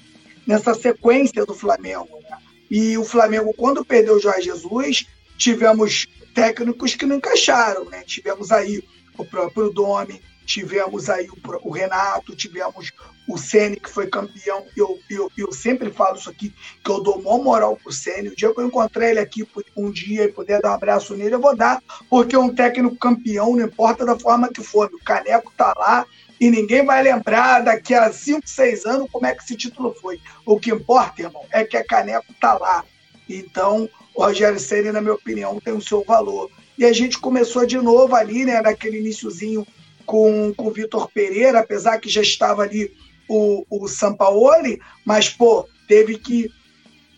[0.46, 2.08] nessa sequência do Flamengo.
[2.22, 2.38] Né?
[2.70, 5.06] E o Flamengo, quando perdeu o Jorge Jesus,
[5.36, 7.84] tivemos técnicos que não encaixaram.
[7.90, 8.02] Né?
[8.06, 8.82] Tivemos aí
[9.18, 12.90] o próprio Domi, tivemos aí o, o Renato, tivemos
[13.28, 14.64] o Ceni que foi campeão.
[14.74, 18.28] Eu, eu, eu sempre falo isso aqui, que eu dou maior moral pro Ceni.
[18.28, 21.34] O dia que eu encontrei ele aqui um dia e puder dar um abraço nele,
[21.34, 24.90] eu vou dar, porque é um técnico campeão, não importa da forma que for.
[24.92, 26.06] O Caneco tá lá,
[26.40, 30.18] e ninguém vai lembrar daqui a 5, 6 anos como é que esse título foi.
[30.46, 32.82] O que importa, irmão, é que a Caneco está lá.
[33.28, 36.50] Então, o Rogério Ceni, na minha opinião, tem o seu valor.
[36.78, 39.66] E a gente começou de novo ali, né, naquele iníciozinho
[40.06, 42.90] com, com o Vitor Pereira, apesar que já estava ali
[43.28, 46.50] o, o Sampaoli, mas, pô, teve que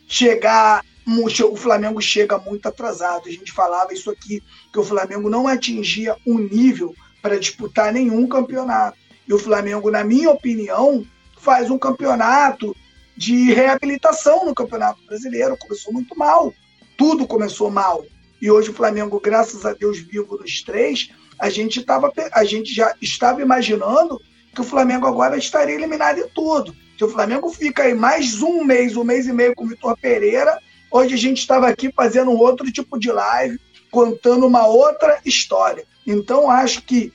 [0.08, 3.28] chegar o Flamengo chega muito atrasado.
[3.28, 8.26] A gente falava isso aqui, que o Flamengo não atingia um nível para disputar nenhum
[8.26, 8.98] campeonato.
[9.26, 11.04] E o Flamengo, na minha opinião,
[11.38, 12.74] faz um campeonato
[13.16, 15.56] de reabilitação no Campeonato Brasileiro.
[15.56, 16.52] Começou muito mal.
[16.96, 18.04] Tudo começou mal.
[18.40, 22.74] E hoje o Flamengo, graças a Deus, vivo nos três, a gente, tava, a gente
[22.74, 24.20] já estava imaginando
[24.54, 26.74] que o Flamengo agora estaria eliminado em tudo.
[26.98, 29.96] Se o Flamengo fica aí mais um mês, um mês e meio com o Vitor
[29.96, 30.58] Pereira,
[30.90, 33.58] hoje a gente estava aqui fazendo um outro tipo de live,
[33.90, 35.84] contando uma outra história.
[36.06, 37.12] Então, acho que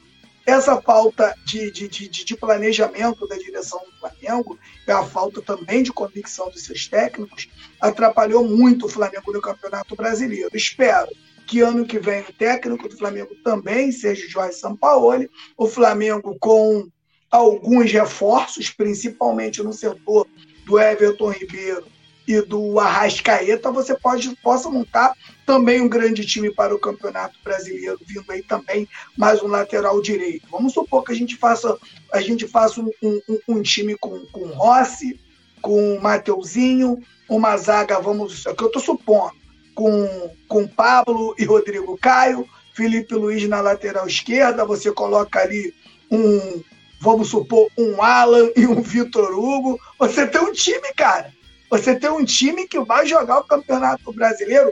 [0.48, 4.58] essa falta de, de, de, de, planejamento da direção do Flamengo
[4.88, 7.50] e a falta também de convicção dos seus técnicos
[7.82, 10.50] atrapalhou muito o Flamengo no Campeonato Brasileiro.
[10.54, 11.10] Espero
[11.46, 16.38] que ano que vem o técnico do Flamengo também seja o Jorge Sampaoli, o Flamengo
[16.40, 16.88] com
[17.30, 20.26] alguns reforços, principalmente no setor
[20.66, 21.86] do Everton Ribeiro
[22.28, 25.14] e do Arrascaeta, você pode, possa montar
[25.46, 28.88] também um grande time para o Campeonato Brasileiro, vindo aí também
[29.18, 30.46] mais um lateral direito.
[30.52, 31.78] Vamos supor que a gente faça,
[32.12, 35.18] a gente faça um, um, um time com, com Rossi,
[35.62, 39.34] com Mateuzinho, uma zaga, vamos, é o que eu estou supondo,
[39.74, 45.74] com, com Pablo e Rodrigo Caio, Felipe Luiz na lateral esquerda, você coloca ali
[46.12, 46.62] um,
[47.00, 49.80] vamos supor, um Alan e um Vitor Hugo.
[50.00, 51.34] Você tem um time, cara.
[51.70, 54.72] Você tem um time que vai jogar o Campeonato Brasileiro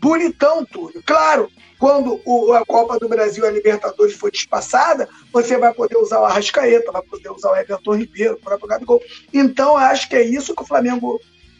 [0.00, 1.02] bonitão, tudo.
[1.02, 5.96] Claro, quando o, a Copa do Brasil e a Libertadores for despassada, você vai poder
[5.96, 9.02] usar o Arrascaeta, vai poder usar o Everton Ribeiro, o próprio Gabigol.
[9.32, 11.18] Então, acho que é isso que o Flamengo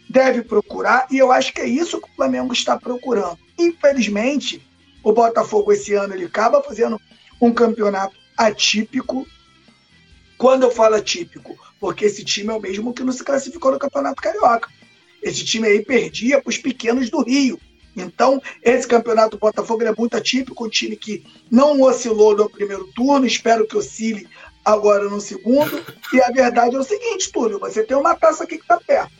[0.09, 3.38] deve procurar e eu acho que é isso que o Flamengo está procurando.
[3.59, 4.62] Infelizmente,
[5.03, 7.00] o Botafogo esse ano ele acaba fazendo
[7.40, 9.27] um campeonato atípico.
[10.37, 13.79] Quando eu falo atípico, porque esse time é o mesmo que não se classificou no
[13.79, 14.70] Campeonato Carioca.
[15.23, 17.61] Esse time aí perdia para os pequenos do Rio.
[17.94, 22.88] Então, esse campeonato do Botafogo é muito atípico, um time que não oscilou no primeiro
[22.97, 24.27] turno, espero que oscile
[24.64, 25.85] agora no segundo.
[26.11, 29.12] E a verdade é o seguinte, Túlio, você tem uma taça aqui que está perto.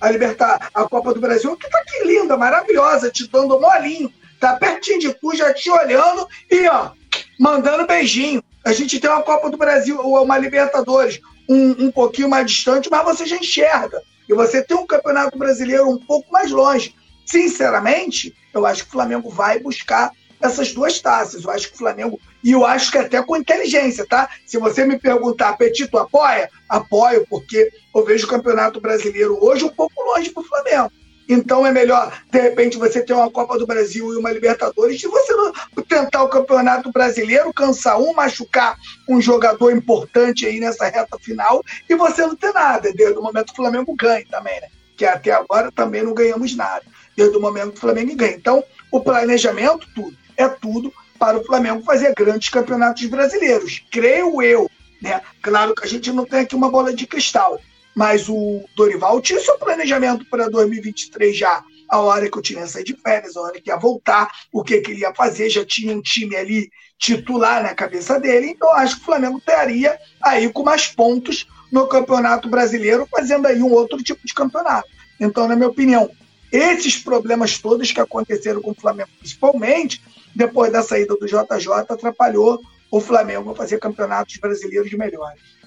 [0.00, 4.12] A Libertar, a Copa do Brasil, que está aqui linda, maravilhosa, te dando molinho.
[4.40, 6.90] Tá pertinho de tu, já te olhando e, ó,
[7.38, 8.42] mandando beijinho.
[8.64, 12.90] A gente tem uma Copa do Brasil, ou uma Libertadores, um, um pouquinho mais distante,
[12.90, 14.02] mas você já enxerga.
[14.28, 16.94] E você tem um Campeonato Brasileiro um pouco mais longe.
[17.24, 21.44] Sinceramente, eu acho que o Flamengo vai buscar essas duas taças.
[21.44, 24.28] Eu acho que o Flamengo, e eu acho que até com inteligência, tá?
[24.46, 26.50] Se você me perguntar, Petito apoia?
[26.68, 30.92] Apoio, porque eu vejo o Campeonato Brasileiro hoje um pouco longe para o Flamengo.
[31.28, 35.06] Então é melhor, de repente, você ter uma Copa do Brasil e uma Libertadores, se
[35.06, 35.52] você não
[35.86, 41.94] tentar o Campeonato Brasileiro, cansar um, machucar um jogador importante aí nessa reta final, e
[41.94, 42.92] você não ter nada.
[42.94, 44.68] Desde o momento que o Flamengo ganha também, né?
[44.96, 46.84] Que até agora também não ganhamos nada.
[47.14, 48.34] Desde o momento que o Flamengo ganha.
[48.34, 53.82] Então, o planejamento, tudo, é tudo para o Flamengo fazer grandes campeonatos brasileiros.
[53.90, 54.70] Creio eu.
[55.02, 55.20] Né?
[55.42, 57.60] Claro que a gente não tem aqui uma bola de cristal,
[57.98, 61.64] mas o Dorival tinha seu planejamento para 2023 já.
[61.90, 64.80] A hora que eu tinha sair de férias, a hora que ia voltar, o que,
[64.80, 68.50] que ele ia fazer, já tinha um time ali titular na cabeça dele.
[68.50, 73.60] Então, acho que o Flamengo estaria aí com mais pontos no Campeonato Brasileiro, fazendo aí
[73.60, 74.88] um outro tipo de campeonato.
[75.18, 76.08] Então, na minha opinião,
[76.52, 80.00] esses problemas todos que aconteceram com o Flamengo, principalmente
[80.36, 82.60] depois da saída do JJ, atrapalhou
[82.92, 85.57] o Flamengo a fazer campeonatos brasileiros melhores.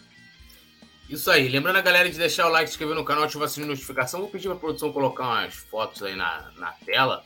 [1.11, 1.49] Isso aí.
[1.49, 3.77] Lembrando a galera de deixar o like, se inscrever no canal, ativar o sininho de
[3.77, 4.21] notificação.
[4.21, 7.21] Vou pedir para a produção colocar umas fotos aí na, na tela.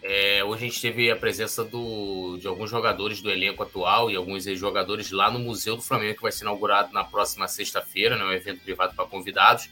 [0.00, 4.14] É, hoje a gente teve a presença do, de alguns jogadores do elenco atual e
[4.14, 8.24] alguns jogadores lá no Museu do Flamengo, que vai ser inaugurado na próxima sexta-feira, né,
[8.24, 9.68] um evento privado para convidados.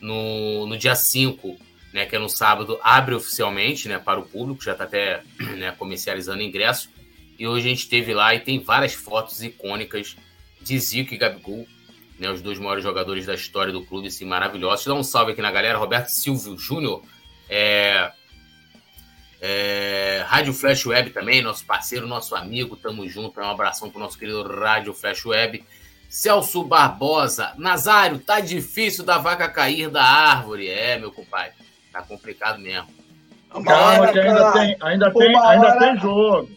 [0.00, 1.58] No, no dia 5,
[1.92, 5.22] né, que é no sábado, abre oficialmente né, para o público, já está até
[5.58, 6.88] né, comercializando ingresso.
[7.38, 10.16] E hoje a gente teve lá e tem várias fotos icônicas
[10.62, 11.66] de Zico e Gabigol
[12.18, 14.86] né, os dois maiores jogadores da história do clube, assim, maravilhosos.
[14.86, 17.02] Dá um salve aqui na galera, Roberto Silvio Júnior,
[17.48, 18.10] é,
[19.40, 24.18] é, Rádio Flash Web também, nosso parceiro, nosso amigo, tamo junto, um abração pro nosso
[24.18, 25.64] querido Rádio Flash Web.
[26.08, 30.68] Celso Barbosa, Nazário, tá difícil da vaca cair da árvore.
[30.68, 31.52] É, meu compadre,
[31.92, 32.88] tá complicado mesmo.
[33.50, 36.50] Calma, que ainda tem, ainda tem, ainda tem jogo.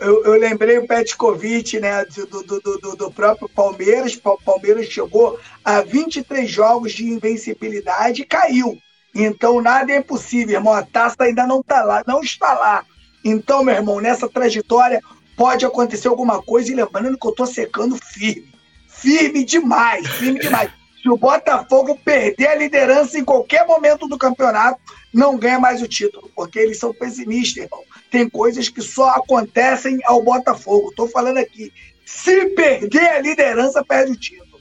[0.00, 4.18] Eu, eu, lembrei o Petkovic, né, do, do, do, do, próprio Palmeiras.
[4.24, 8.78] O Palmeiras chegou a 23 jogos de invencibilidade e caiu.
[9.14, 10.72] Então nada é impossível, irmão.
[10.72, 12.86] A taça ainda não está lá, não está lá.
[13.22, 15.02] Então, meu irmão, nessa trajetória
[15.36, 16.72] pode acontecer alguma coisa.
[16.72, 18.50] E lembrando que eu estou secando firme.
[18.88, 20.70] Firme demais, firme demais.
[21.02, 24.80] Se o Botafogo perder a liderança em qualquer momento do campeonato,
[25.12, 29.98] não ganha mais o título, porque eles são pessimistas, irmão tem coisas que só acontecem
[30.04, 30.90] ao Botafogo.
[30.90, 31.72] Estou falando aqui.
[32.04, 34.60] Se perder a liderança, perde o título.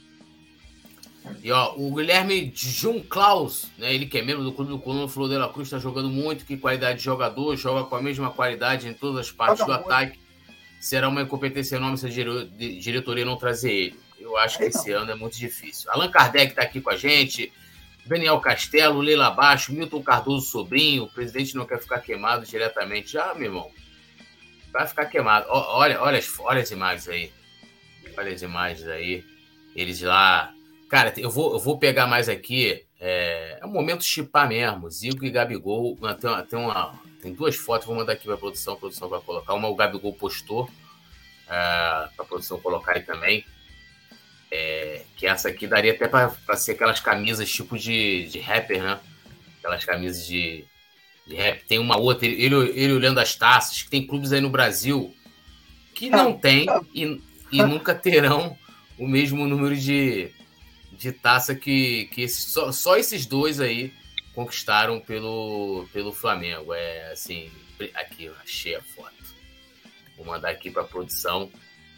[1.44, 5.08] E ó, o Guilherme João Klaus, né, ele que é membro do Clube do Colombo
[5.08, 8.32] Flor de la Cruz, está jogando muito, que qualidade de jogador, joga com a mesma
[8.32, 10.18] qualidade em todas as partes do ataque.
[10.80, 12.10] Será uma incompetência enorme se a
[12.80, 14.00] diretoria não trazer ele.
[14.18, 15.92] Eu acho que esse ano é muito difícil.
[15.92, 17.52] Allan Kardec está aqui com a gente,
[18.06, 23.12] Daniel Castelo, Leila Baixo, Milton Cardoso Sobrinho, o presidente não quer ficar queimado diretamente.
[23.12, 23.72] Já, meu irmão,
[24.72, 25.46] vai ficar queimado.
[25.50, 27.32] Olha, olha, as, olha as imagens aí.
[28.18, 29.24] Olha as imagens aí.
[29.76, 30.54] Eles lá.
[30.90, 32.86] Cara, eu vou, eu vou pegar mais aqui.
[33.00, 34.90] É, é um momento chipar mesmo.
[34.90, 35.98] Zico e Gabigol.
[36.20, 38.74] Tem, tem, uma, tem duas fotos, vou mandar aqui para a produção.
[38.74, 39.54] A produção vai colocar.
[39.54, 40.70] Uma o Gabigol postou.
[41.48, 43.46] É, para a produção colocar aí também.
[44.52, 49.00] É, que essa aqui daria até para ser aquelas camisas tipo de, de rapper, né?
[49.60, 50.66] Aquelas camisas de,
[51.26, 51.64] de rap.
[51.66, 55.16] Tem uma outra, ele, ele olhando as taças, que tem clubes aí no Brasil
[55.94, 58.58] que não tem e, e nunca terão
[58.98, 60.32] o mesmo número de,
[60.92, 63.94] de taça que, que esse, só, só esses dois aí
[64.34, 66.74] conquistaram pelo, pelo Flamengo.
[66.74, 67.52] É assim,
[67.94, 69.14] aqui, eu achei a foto.
[70.18, 71.52] Vou mandar aqui para produção.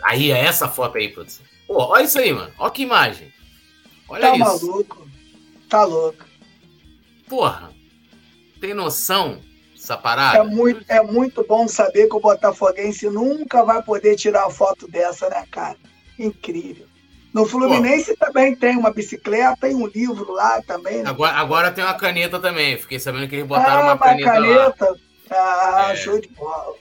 [0.03, 1.45] Aí, é essa foto aí, produção.
[1.67, 2.51] Pô, olha isso aí, mano.
[2.57, 3.33] Olha que imagem.
[4.07, 4.43] Olha tá isso.
[4.43, 5.07] Tá maluco.
[5.69, 6.25] Tá louco.
[7.27, 7.71] Porra.
[8.59, 9.41] Tem noção?
[9.83, 10.39] essa parada.
[10.39, 15.29] É muito, é muito bom saber que o Botafoguense nunca vai poder tirar foto dessa,
[15.29, 15.75] né, cara?
[16.17, 16.87] Incrível.
[17.33, 18.25] No Fluminense Pô.
[18.25, 21.03] também tem uma bicicleta e um livro lá também.
[21.03, 21.09] Né?
[21.09, 22.77] Agora, agora tem uma caneta também.
[22.77, 24.85] Fiquei sabendo que eles botaram ah, uma caneta, caneta
[25.29, 25.87] lá.
[25.87, 25.95] Ah, é.
[25.95, 26.75] show de bola.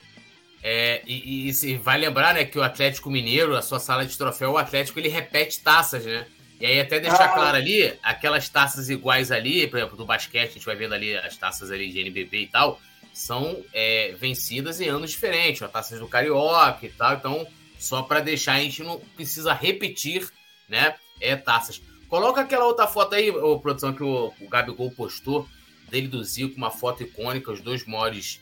[0.62, 4.16] É, e, e, e vai lembrar, né, que o Atlético Mineiro, a sua sala de
[4.16, 6.26] troféu, o Atlético ele repete taças, né?
[6.60, 7.28] E aí até deixar ah.
[7.28, 11.16] claro ali, aquelas taças iguais ali, por exemplo, do basquete, a gente vai vendo ali
[11.16, 12.80] as taças ali de NBB e tal,
[13.12, 17.46] são é, vencidas em anos diferentes, a taças do Carioca e tal, então
[17.76, 20.30] só para deixar a gente não precisa repetir,
[20.68, 21.82] né, é, taças.
[22.08, 25.48] Coloca aquela outra foto aí, ô, produção, que o, o Gabigol postou,
[25.90, 28.40] dele do Zico, uma foto icônica, os dois maiores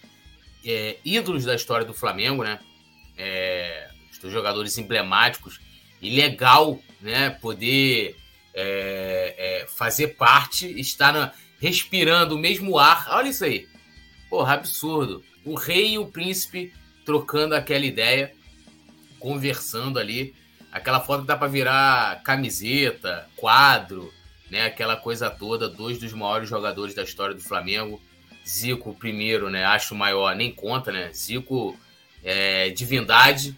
[0.65, 2.59] é, ídolos da história do Flamengo, né?
[3.17, 3.89] É,
[4.25, 5.61] jogadores emblemáticos.
[6.01, 7.31] E legal, né?
[7.31, 8.17] Poder
[8.55, 13.07] é, é, fazer parte, estar na, respirando o mesmo ar.
[13.11, 13.69] Olha isso aí.
[14.29, 15.25] Porra, absurdo.
[15.45, 16.73] O rei e o príncipe
[17.05, 18.33] trocando aquela ideia,
[19.19, 20.35] conversando ali.
[20.73, 24.13] Aquela foto que dá para virar camiseta, quadro,
[24.51, 24.67] né?
[24.67, 25.69] Aquela coisa toda.
[25.69, 28.01] Dois dos maiores jogadores da história do Flamengo
[28.47, 29.65] Zico, primeiro, né?
[29.65, 31.13] Acho maior, nem conta, né?
[31.13, 31.79] Zico,
[32.23, 33.57] é, divindade.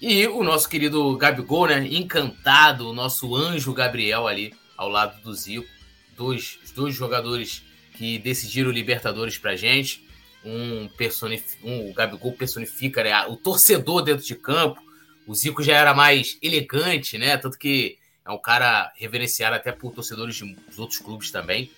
[0.00, 1.86] E o nosso querido Gabigol, né?
[1.86, 5.68] Encantado, o nosso anjo Gabriel ali ao lado do Zico.
[6.16, 7.62] Dois, dois jogadores
[7.94, 10.04] que decidiram Libertadores pra gente.
[10.44, 14.80] Um, personif um o Gabigol personifica né, o torcedor dentro de campo.
[15.24, 17.36] O Zico já era mais elegante, né?
[17.36, 21.70] Tanto que é um cara reverenciado até por torcedores de outros clubes também.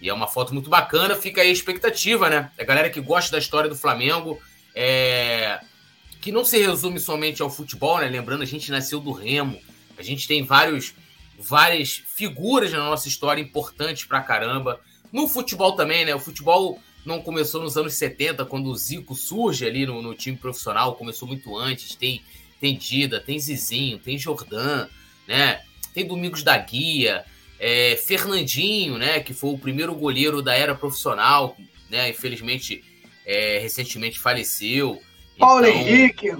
[0.00, 2.50] E é uma foto muito bacana, fica aí a expectativa, né?
[2.58, 4.40] A galera que gosta da história do Flamengo,
[4.74, 5.60] é...
[6.20, 8.08] que não se resume somente ao futebol, né?
[8.08, 9.60] Lembrando, a gente nasceu do Remo,
[9.96, 10.94] a gente tem vários,
[11.38, 14.80] várias figuras na nossa história importantes pra caramba.
[15.12, 16.14] No futebol também, né?
[16.14, 20.36] O futebol não começou nos anos 70, quando o Zico surge ali no, no time
[20.36, 21.96] profissional, começou muito antes.
[21.96, 22.22] Tem,
[22.60, 24.86] tem Dida, tem Zizinho, tem Jordan,
[25.26, 25.62] né?
[25.92, 27.24] Tem Domingos da Guia,
[27.58, 31.56] é, Fernandinho, né, que foi o primeiro goleiro da era profissional,
[31.90, 32.82] né, infelizmente
[33.26, 35.00] é, recentemente faleceu.
[35.38, 36.36] Paulo então, Henrique.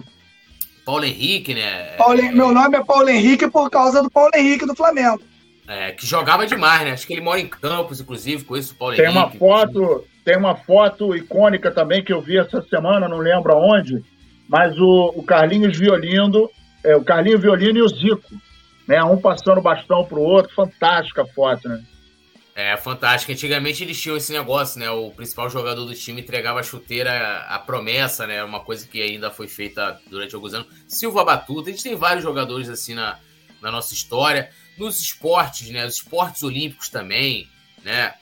[0.84, 1.96] Paulo Henrique, né?
[1.98, 5.20] Paulo, meu nome é Paulo Henrique por causa do Paulo Henrique do Flamengo.
[5.66, 6.92] É, que jogava demais, né?
[6.92, 9.18] Acho que ele mora em Campos, inclusive, conheço o Paulo tem Henrique.
[9.18, 14.02] Uma foto, tem uma foto icônica também que eu vi essa semana, não lembro aonde,
[14.48, 16.50] mas o, o Carlinhos Violino,
[16.82, 18.34] é, o Carlinhos Violino e o Zico
[18.88, 19.04] né?
[19.04, 21.84] Um passando o bastão pro outro, fantástica a foto, né?
[22.54, 23.30] É, fantástico.
[23.30, 24.90] Antigamente eles tinham esse negócio, né?
[24.90, 28.42] O principal jogador do time entregava a chuteira, a promessa, né?
[28.42, 30.66] Uma coisa que ainda foi feita durante alguns anos.
[30.88, 33.20] Silva Batuta, a gente tem vários jogadores assim na,
[33.60, 34.50] na nossa história.
[34.76, 35.86] Nos esportes, né?
[35.86, 37.46] Os esportes olímpicos também,
[37.84, 38.14] né?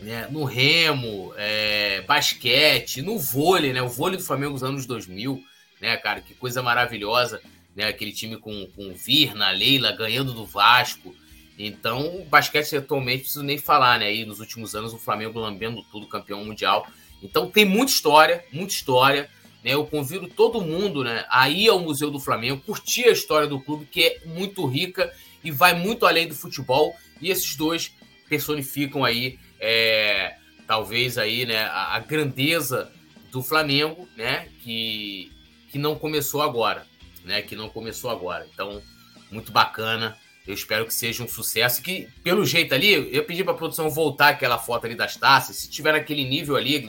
[0.00, 0.28] né?
[0.30, 3.82] No remo, é, basquete, no vôlei, né?
[3.82, 5.44] O vôlei do Flamengo dos anos 2000,
[5.78, 6.22] né, cara?
[6.22, 7.42] Que coisa maravilhosa
[7.78, 7.86] né?
[7.86, 11.14] Aquele time com, com Virna, Leila ganhando do Vasco.
[11.56, 14.06] Então, o basquete atualmente, preciso nem falar, né?
[14.06, 16.88] Aí nos últimos anos, o Flamengo lambendo tudo, campeão mundial.
[17.22, 19.30] Então, tem muita história, muita história.
[19.62, 19.74] Né?
[19.74, 23.60] Eu convido todo mundo né, a ir ao Museu do Flamengo, curtir a história do
[23.60, 25.12] clube, que é muito rica
[25.44, 26.96] e vai muito além do futebol.
[27.20, 27.92] E esses dois
[28.28, 30.34] personificam aí, é,
[30.66, 32.90] talvez aí, né, a, a grandeza
[33.30, 34.48] do Flamengo, né?
[34.64, 35.30] Que,
[35.70, 36.87] que não começou agora
[37.28, 37.42] né?
[37.42, 38.48] Que não começou agora.
[38.52, 38.82] Então,
[39.30, 40.16] muito bacana.
[40.46, 41.82] Eu espero que seja um sucesso.
[41.82, 45.56] Que, pelo jeito ali, eu pedi para a produção voltar aquela foto ali das taças.
[45.56, 46.80] Se tiver naquele nível ali,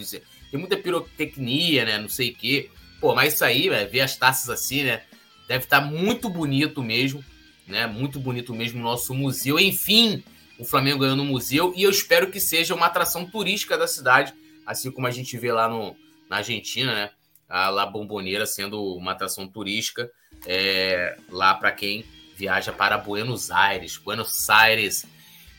[0.50, 1.98] tem muita pirotecnia, né?
[2.00, 2.72] Não sei o quê.
[3.02, 5.04] Pô, mas isso aí, véio, ver as taças assim, né?
[5.48, 7.24] Deve estar tá muito bonito mesmo,
[7.68, 7.86] né?
[7.86, 9.60] Muito bonito mesmo o nosso museu.
[9.60, 10.24] Enfim,
[10.58, 14.34] o Flamengo ganhou no museu e eu espero que seja uma atração turística da cidade,
[14.66, 15.96] assim como a gente vê lá no,
[16.30, 17.12] na Argentina, né?
[17.48, 20.10] A La Bombonera sendo uma atração turística
[20.46, 23.98] é, lá para quem viaja para Buenos Aires.
[23.98, 25.06] Buenos Aires.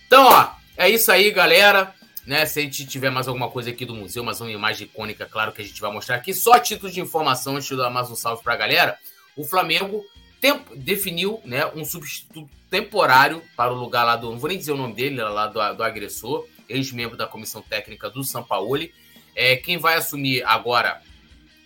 [0.07, 1.95] Então, ó, é isso aí, galera.
[2.27, 5.27] Né, se a gente tiver mais alguma coisa aqui do museu, mais uma imagem icônica,
[5.27, 6.33] claro que a gente vai mostrar aqui.
[6.33, 8.99] Só título de informação, antes de dar mais um salve para a galera.
[9.37, 10.05] O Flamengo
[10.41, 14.31] tempo, definiu né, um substituto temporário para o lugar lá do.
[14.31, 18.09] Não vou nem dizer o nome dele, lá do, do agressor, ex-membro da comissão técnica
[18.09, 18.93] do Sampaoli.
[19.35, 21.01] É, quem vai assumir agora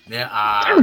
[0.06, 0.76] né, a,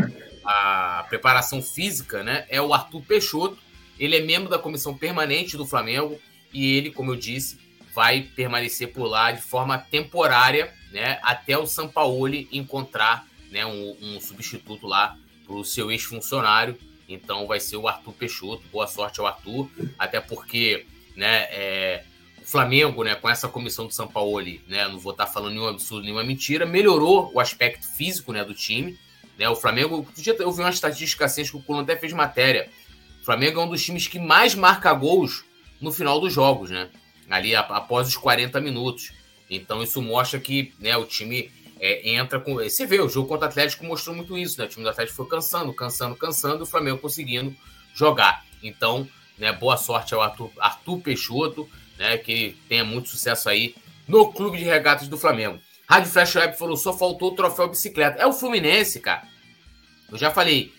[0.43, 3.57] a preparação física, né, é o Arthur Peixoto.
[3.99, 6.19] Ele é membro da comissão permanente do Flamengo
[6.53, 7.59] e ele, como eu disse,
[7.93, 14.21] vai permanecer por lá de forma temporária, né, até o Sampaoli encontrar, né, um, um
[14.21, 16.77] substituto lá para o seu ex-funcionário.
[17.07, 18.63] Então vai ser o Arthur Peixoto.
[18.71, 19.69] Boa sorte ao Arthur,
[19.99, 20.85] até porque,
[21.15, 22.03] né, é,
[22.43, 26.03] Flamengo, né, com essa comissão do São Paulo, né, não vou estar falando nenhum absurdo,
[26.03, 28.97] nenhuma mentira, melhorou o aspecto físico, né, do time.
[29.41, 32.69] Né, o Flamengo, eu vi uma estatística assim, que o Culo até fez matéria.
[33.19, 35.43] O Flamengo é um dos times que mais marca gols
[35.81, 36.89] no final dos jogos, né?
[37.27, 39.11] Ali após os 40 minutos.
[39.49, 42.53] Então isso mostra que né, o time é, entra com.
[42.53, 44.65] Você vê, o jogo contra o Atlético mostrou muito isso, né?
[44.65, 47.55] O time do Atlético foi cansando, cansando, cansando, o Flamengo conseguindo
[47.95, 48.45] jogar.
[48.61, 51.67] Então, né, boa sorte ao Arthur, Arthur Peixoto,
[51.97, 52.15] né?
[52.15, 53.73] Que tenha muito sucesso aí
[54.07, 55.59] no clube de regatas do Flamengo.
[55.89, 58.21] Rádio Flash Web falou: só faltou o troféu bicicleta.
[58.21, 59.30] É o Fluminense, cara.
[60.11, 60.73] Eu já falei,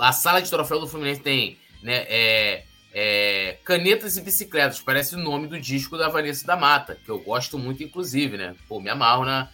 [0.00, 2.62] a sala de troféu do Fluminense tem né, é,
[2.92, 4.80] é, Canetas e Bicicletas.
[4.80, 8.54] Parece o nome do disco da Vanessa da Mata, que eu gosto muito, inclusive, né?
[8.68, 9.48] Pô, me amarro na,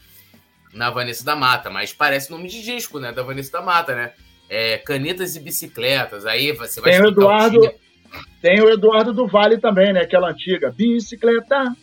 [0.72, 3.12] na Vanessa da Mata, mas parece nome de disco, né?
[3.12, 4.12] Da Vanessa da Mata, né?
[4.48, 6.26] É, canetas e bicicletas.
[6.26, 7.58] Aí você vai Tem o Eduardo.
[7.58, 7.82] O
[8.40, 10.00] tem o Eduardo do Vale também, né?
[10.02, 10.70] Aquela antiga.
[10.70, 11.74] Bicicleta.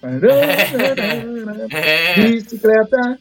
[1.70, 2.14] É.
[2.14, 3.18] Bicicleta.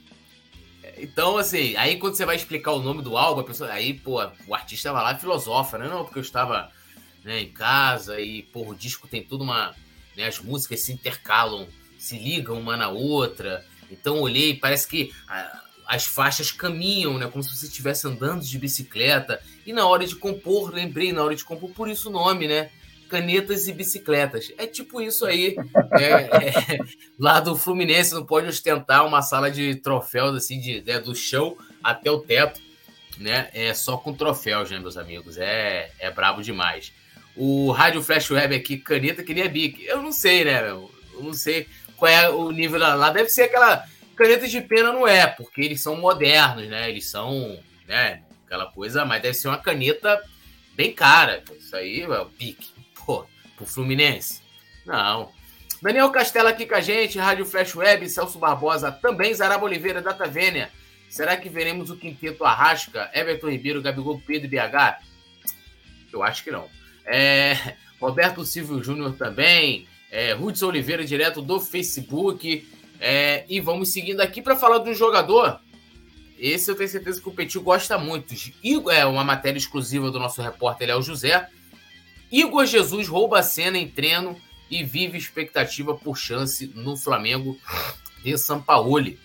[1.00, 3.72] Então, assim, aí quando você vai explicar o nome do álbum, a pessoa.
[3.72, 5.88] Aí, pô, o artista vai lá e filosofa, né?
[5.88, 6.72] Não, porque eu estava
[7.24, 9.76] né, em casa e, pô, o disco tem tudo uma.
[10.16, 11.68] Né, as músicas se intercalam,
[11.98, 13.66] se ligam uma na outra.
[13.92, 17.28] Então olhei, parece que a, as faixas caminham, né?
[17.28, 19.42] Como se você estivesse andando de bicicleta.
[19.66, 22.72] E na hora de compor, lembrei na hora de compor, por isso o nome, né?
[23.08, 24.52] Canetas e bicicletas.
[24.58, 25.56] É tipo isso aí.
[26.00, 26.80] É, é,
[27.18, 31.58] lá do Fluminense não pode ostentar uma sala de troféus, assim, de, né, do chão
[31.84, 32.60] até o teto,
[33.18, 33.50] né?
[33.54, 35.38] É só com troféus, né, meus amigos?
[35.38, 36.92] É, é brabo demais.
[37.36, 39.86] O Rádio Flash Web aqui, caneta que nem a Bic.
[39.86, 40.70] Eu não sei, né?
[40.70, 40.90] Eu
[41.20, 43.10] não sei qual é o nível lá.
[43.10, 43.86] Deve ser aquela
[44.16, 46.90] caneta de pena, não é, porque eles são modernos, né?
[46.90, 48.24] Eles são, né?
[48.46, 50.22] Aquela coisa, mas deve ser uma caneta
[50.76, 51.44] bem cara.
[51.60, 52.32] Isso aí é o.
[53.58, 54.42] Pro Fluminense.
[54.86, 55.30] Não.
[55.82, 60.26] Daniel Castela aqui com a gente, Rádio Flash Web, Celso Barbosa, também Zaraba Oliveira, Data
[60.26, 60.72] Vênia.
[61.10, 65.02] Será que veremos o quinteto Arrasca, Everton Ribeiro, Gabigol, Pedro e BH?
[66.14, 66.68] Eu acho que não.
[67.06, 69.88] É, Roberto Silvio Júnior também.
[70.12, 72.68] É, Hudson Oliveira, direto do Facebook.
[73.00, 75.60] É, e vamos seguindo aqui para falar de um jogador.
[76.38, 78.34] Esse eu tenho certeza que o Petit gosta muito.
[78.64, 81.50] Igor, é uma matéria exclusiva do nosso repórter Léo José.
[82.32, 87.58] Igor Jesus rouba a cena em treino e vive expectativa por chance no Flamengo
[88.24, 89.20] de Sampaoli.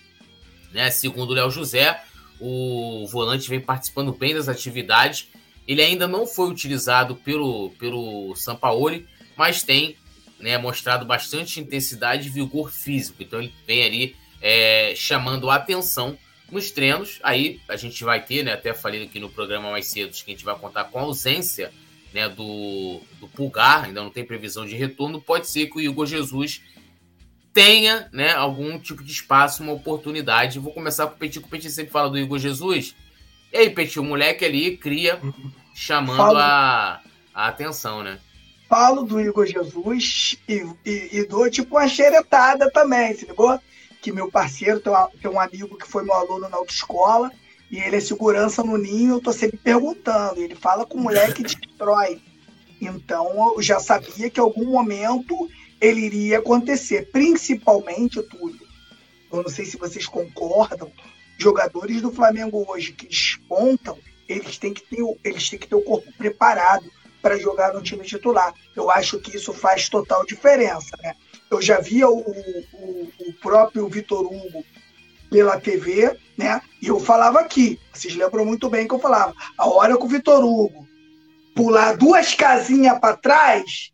[0.71, 0.89] Né?
[0.89, 2.01] Segundo o Léo José,
[2.39, 5.27] o volante vem participando bem das atividades
[5.67, 9.95] ele ainda não foi utilizado pelo, pelo Sampaoli, mas tem
[10.39, 13.23] né, mostrado bastante intensidade e vigor físico.
[13.23, 16.17] Então ele vem ali é, chamando a atenção
[16.51, 17.19] nos treinos.
[17.23, 20.33] Aí a gente vai ter, né, até falei aqui no programa mais cedo, que a
[20.33, 21.71] gente vai contar com a ausência
[22.13, 25.19] né, do, do Pulgar, ainda não tem previsão de retorno.
[25.19, 26.61] Pode ser que o Igor Jesus
[27.51, 30.59] tenha né, algum tipo de espaço, uma oportunidade.
[30.59, 32.95] Vou começar com o Petit, que o Petit sempre fala do Igor Jesus.
[33.51, 35.19] E aí, Petit, o moleque ali cria,
[35.73, 36.37] chamando Falo...
[36.37, 37.01] a,
[37.33, 38.19] a atenção, né?
[38.69, 43.59] Falo do Igor Jesus e, e, e dou tipo uma xeretada também, se ligou?
[44.01, 47.31] Que meu parceiro tem, uma, tem um amigo que foi meu aluno na autoescola
[47.73, 50.39] e ele é segurança no ninho, eu tô sempre perguntando.
[50.39, 52.21] Ele fala com o moleque destrói.
[52.79, 55.49] Então eu já sabia que em algum momento
[55.81, 58.61] ele iria acontecer, principalmente, Túlio.
[59.31, 60.91] Eu não sei se vocês concordam,
[61.35, 63.97] jogadores do Flamengo hoje que despontam,
[64.29, 66.85] eles têm que ter, eles têm que ter o corpo preparado
[67.23, 68.53] para jogar no time titular.
[68.75, 70.95] Eu acho que isso faz total diferença.
[71.01, 71.15] Né?
[71.49, 74.63] Eu já via o, o, o próprio Vitor Hugo
[75.33, 76.61] pela TV, né?
[76.79, 80.07] E eu falava aqui, vocês lembram muito bem que eu falava, a hora que o
[80.07, 80.87] Vitor Hugo
[81.55, 83.91] pular duas casinhas para trás,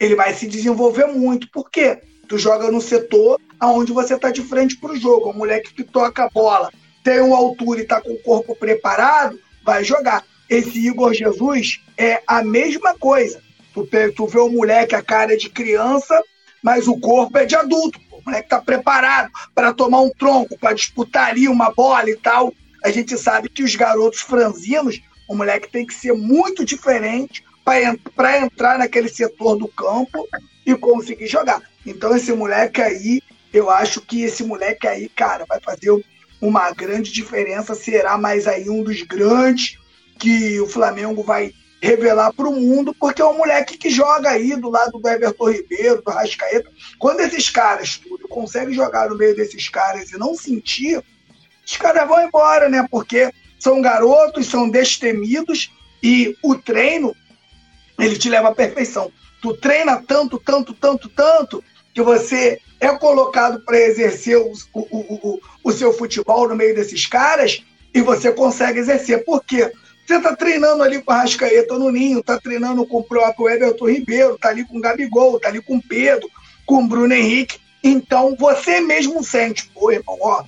[0.00, 1.48] ele vai se desenvolver muito.
[1.52, 2.00] Por quê?
[2.26, 5.30] Tu joga no setor aonde você está de frente para o jogo.
[5.30, 6.68] O moleque que toca a bola
[7.04, 10.24] tem uma altura e está com o corpo preparado, vai jogar.
[10.50, 13.40] Esse Igor Jesus é a mesma coisa.
[13.72, 16.20] Tu, tu vê o moleque, a cara é de criança,
[16.60, 18.00] mas o corpo é de adulto.
[18.24, 22.54] O moleque está preparado para tomar um tronco, para disputar ali uma bola e tal.
[22.84, 28.38] A gente sabe que os garotos franzinos, o moleque tem que ser muito diferente para
[28.38, 30.26] entrar naquele setor do campo
[30.66, 31.60] e conseguir jogar.
[31.84, 33.20] Então, esse moleque aí,
[33.52, 35.90] eu acho que esse moleque aí, cara, vai fazer
[36.40, 39.78] uma grande diferença, será mais aí um dos grandes
[40.18, 41.52] que o Flamengo vai
[41.82, 45.50] revelar para o mundo, porque é um moleque que joga aí do lado do Everton
[45.50, 46.70] Ribeiro, do Rascaeta.
[46.96, 51.02] Quando esses caras tudo conseguem jogar no meio desses caras e não sentir,
[51.66, 52.86] os caras vão embora, né?
[52.88, 57.16] Porque são garotos, são destemidos e o treino
[57.98, 59.10] ele te leva à perfeição.
[59.40, 65.40] Tu treina tanto, tanto, tanto, tanto que você é colocado para exercer o, o, o,
[65.64, 69.24] o, seu futebol no meio desses caras e você consegue exercer.
[69.24, 69.72] Por quê?
[70.12, 73.88] Você está treinando ali com a Rascaeta no Ninho, está treinando com o próprio Everton
[73.88, 76.28] Ribeiro, está ali com o Gabigol, está ali com o Pedro,
[76.66, 77.58] com o Bruno Henrique.
[77.82, 80.44] Então você mesmo sente, pô, irmão, ó,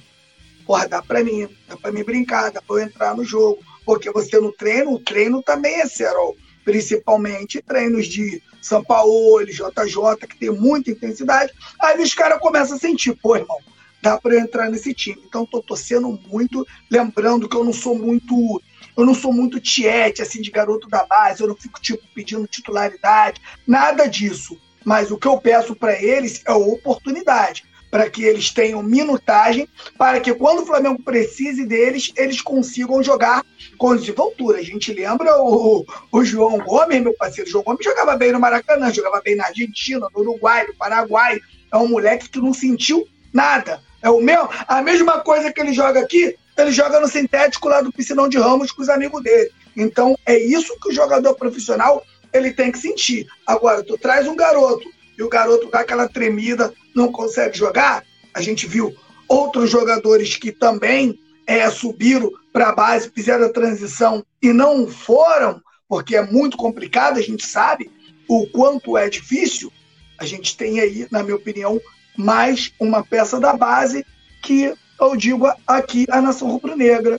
[0.67, 3.59] porra, dá para mim, dá para mim brincar, dá para eu entrar no jogo.
[3.87, 10.27] Porque você no treino, o treino também é serol principalmente treinos de São Paulo, JJ,
[10.29, 13.59] que tem muita intensidade, aí os caras começam a sentir, pô, irmão,
[14.05, 15.23] dá para eu entrar nesse time.
[15.27, 18.63] Então tô torcendo muito, lembrando que eu não sou muito,
[18.97, 22.47] eu não sou muito tiete assim de garoto da base, eu não fico tipo pedindo
[22.47, 24.59] titularidade, nada disso.
[24.85, 27.65] Mas o que eu peço para eles é oportunidade
[27.95, 33.45] para que eles tenham minutagem, para que quando o Flamengo precise deles, eles consigam jogar
[33.79, 34.59] com desenvoltura.
[34.59, 37.49] A gente lembra o, o João Gomes, meu parceiro.
[37.49, 41.39] O João Gomes jogava bem no Maracanã, jogava bem na Argentina, no Uruguai, no Paraguai.
[41.73, 43.81] É um moleque que não sentiu nada.
[44.03, 47.81] É o meu, a mesma coisa que ele joga aqui, ele joga no sintético lá
[47.81, 49.51] do Piscinão de Ramos com os amigos dele.
[49.77, 53.27] Então, é isso que o jogador profissional ele tem que sentir.
[53.47, 58.05] Agora, tu traz um garoto e o garoto dá aquela tremida, não consegue jogar.
[58.33, 58.95] A gente viu
[59.29, 65.61] outros jogadores que também é, subiram para a base, fizeram a transição e não foram,
[65.89, 67.91] porque é muito complicado, a gente sabe
[68.29, 69.73] o quanto é difícil.
[70.19, 71.81] A gente tem aí, na minha opinião,
[72.17, 74.05] mais uma peça da base
[74.43, 77.19] que eu digo aqui a nação rubro-negra.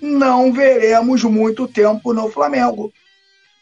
[0.00, 2.92] Não veremos muito tempo no Flamengo.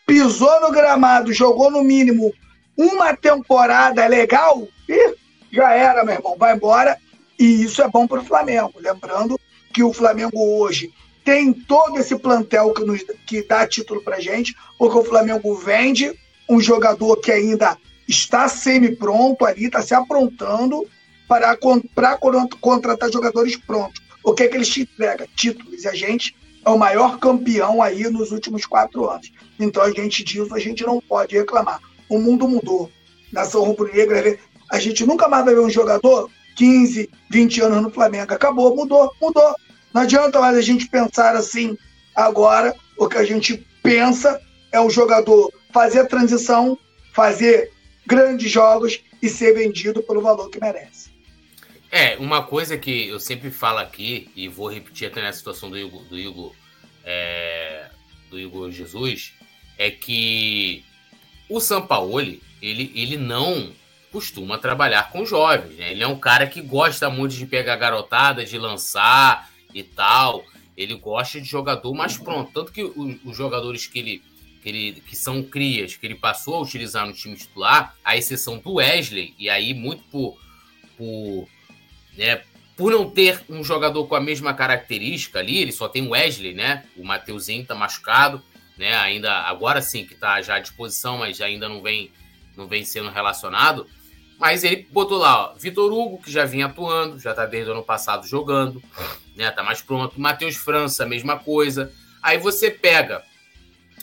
[0.07, 2.33] Pisou no gramado, jogou no mínimo
[2.77, 5.15] uma temporada legal e
[5.53, 6.99] já era, meu irmão, vai embora.
[7.39, 8.73] E isso é bom para o Flamengo.
[8.77, 9.39] Lembrando
[9.73, 10.93] que o Flamengo hoje
[11.25, 16.13] tem todo esse plantel que, nos, que dá título para gente, porque o Flamengo vende
[16.49, 20.87] um jogador que ainda está semi-pronto ali, está se aprontando
[21.35, 21.59] para,
[21.95, 22.19] para
[22.61, 24.03] contratar jogadores prontos.
[24.23, 25.27] O que, é que eles te entregam?
[25.37, 25.85] Títulos.
[25.85, 29.31] E a gente é o maior campeão aí nos últimos quatro anos.
[29.59, 32.91] Então a gente disso, a gente não pode reclamar o mundo mudou.
[33.33, 34.39] Nação rubro-negra,
[34.71, 38.33] a gente nunca mais vai ver um jogador 15, 20 anos no Flamengo.
[38.33, 39.55] Acabou, mudou, mudou.
[39.93, 41.77] Não adianta mais a gente pensar assim
[42.15, 42.75] agora.
[42.97, 46.79] O que a gente pensa é o jogador fazer a transição,
[47.13, 47.73] fazer
[48.07, 51.04] grandes jogos e ser vendido pelo valor que merece.
[51.97, 55.79] É, uma coisa que eu sempre falo aqui, e vou repetir até na situação do
[55.79, 56.53] Igor, do Igor,
[57.05, 57.89] é,
[58.29, 59.33] do Igor Jesus,
[59.79, 60.85] é que
[61.49, 63.73] o Sampaoli, ele, ele não
[64.11, 65.93] costuma trabalhar com jovens, né?
[65.93, 70.45] Ele é um cara que gosta muito de pegar garotada, de lançar e tal.
[70.77, 72.51] Ele gosta de jogador mais pronto.
[72.53, 74.23] Tanto que os, jogadores que ele,
[74.61, 78.59] que ele que são crias, que ele passou a utilizar no time titular, a exceção
[78.59, 80.37] do Wesley, e aí muito por,
[80.99, 81.49] por,
[82.17, 82.43] né,
[82.77, 86.55] por não ter um jogador com a mesma característica ali, ele só tem o Wesley,
[86.55, 86.85] né?
[86.97, 88.43] O Mateuzinho tá machucado
[88.77, 88.95] né?
[88.97, 92.11] Ainda agora sim que está já à disposição, mas ainda não vem
[92.57, 93.87] não vem sendo relacionado.
[94.39, 97.75] Mas ele botou lá, ó, Vitor Hugo, que já vinha atuando, já está desde o
[97.75, 98.83] ano passado jogando,
[99.37, 99.51] né?
[99.51, 100.21] Tá mais pronto.
[100.21, 101.93] Matheus França, mesma coisa.
[102.23, 103.23] Aí você pega,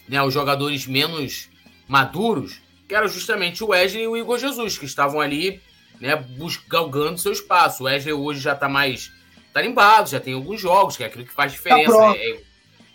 [0.08, 1.50] né, os jogadores menos
[1.88, 5.62] maduros, que eram justamente o Wesley e o Igor Jesus, que estavam ali,
[6.02, 6.26] né,
[6.68, 7.84] galgando seu espaço.
[7.84, 9.12] O Wesley hoje já está mais
[9.54, 11.92] tarimbado, já tem alguns jogos, que é aquilo que faz diferença.
[11.92, 12.20] Tá pronto.
[12.20, 12.42] É,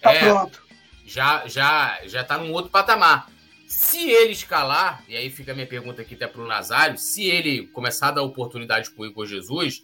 [0.03, 0.67] tá é, pronto
[1.07, 3.31] já já já tá num outro patamar.
[3.69, 7.67] Se ele escalar, e aí fica a minha pergunta aqui até pro Nazário, se ele
[7.69, 9.83] começar a dar oportunidade pro Igor Jesus,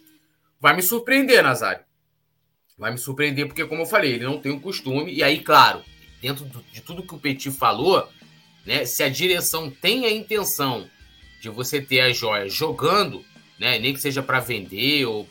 [0.59, 1.83] vai me surpreender, Nazário.
[2.77, 5.13] Vai me surpreender porque, como eu falei, ele não tem o costume.
[5.13, 5.83] E aí, claro,
[6.21, 8.07] dentro de tudo que o Petit falou,
[8.65, 10.89] né, se a direção tem a intenção
[11.43, 13.21] de você ter as joias jogando,
[13.59, 15.27] né, nem que seja para vender ou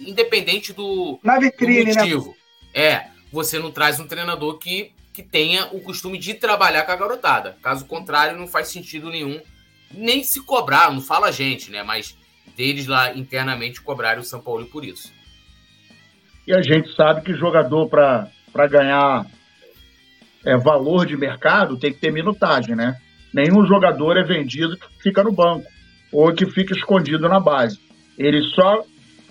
[0.00, 2.00] independente do, Na vitrine, do né?
[2.00, 2.36] motivo.
[2.74, 2.82] Né?
[2.82, 6.96] É, você não traz um treinador que, que tenha o costume de trabalhar com a
[6.96, 7.58] garotada.
[7.60, 9.38] Caso contrário, não faz sentido nenhum
[9.90, 11.82] nem se cobrar, não fala a gente, né?
[11.82, 12.16] Mas
[12.56, 15.12] deles lá internamente cobrarem o São Paulo por isso.
[16.46, 19.26] E a gente sabe que jogador para ganhar
[20.42, 22.98] é, valor de mercado tem que ter minutagem, né?
[23.32, 25.66] Nenhum jogador é vendido que fica no banco
[26.12, 27.78] ou que fica escondido na base.
[28.18, 28.84] Ele só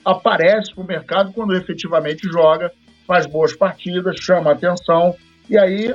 [0.04, 2.72] aparece para o mercado quando efetivamente joga
[3.12, 5.14] faz boas partidas, chama atenção,
[5.49, 5.93] e aí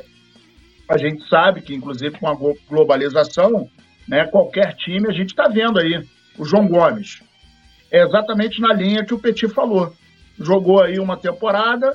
[0.87, 2.37] a gente sabe que, inclusive, com a
[2.69, 3.71] globalização,
[4.07, 6.05] né, qualquer time, a gente está vendo aí
[6.39, 7.23] o João Gomes.
[7.91, 9.95] É exatamente na linha que o Petit falou.
[10.39, 11.91] Jogou aí uma temporada,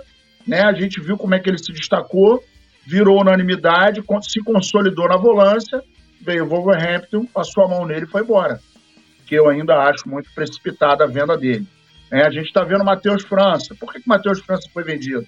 [0.48, 2.44] né, a gente viu como é que ele se destacou,
[2.84, 5.84] virou unanimidade, se consolidou na volância,
[6.24, 8.60] veio o Wolverhampton, passou a mão nele e foi embora.
[9.26, 11.66] que eu ainda acho muito precipitada a venda dele.
[12.12, 13.74] É, a gente está vendo o Matheus França.
[13.80, 15.26] Por que o Matheus França foi vendido?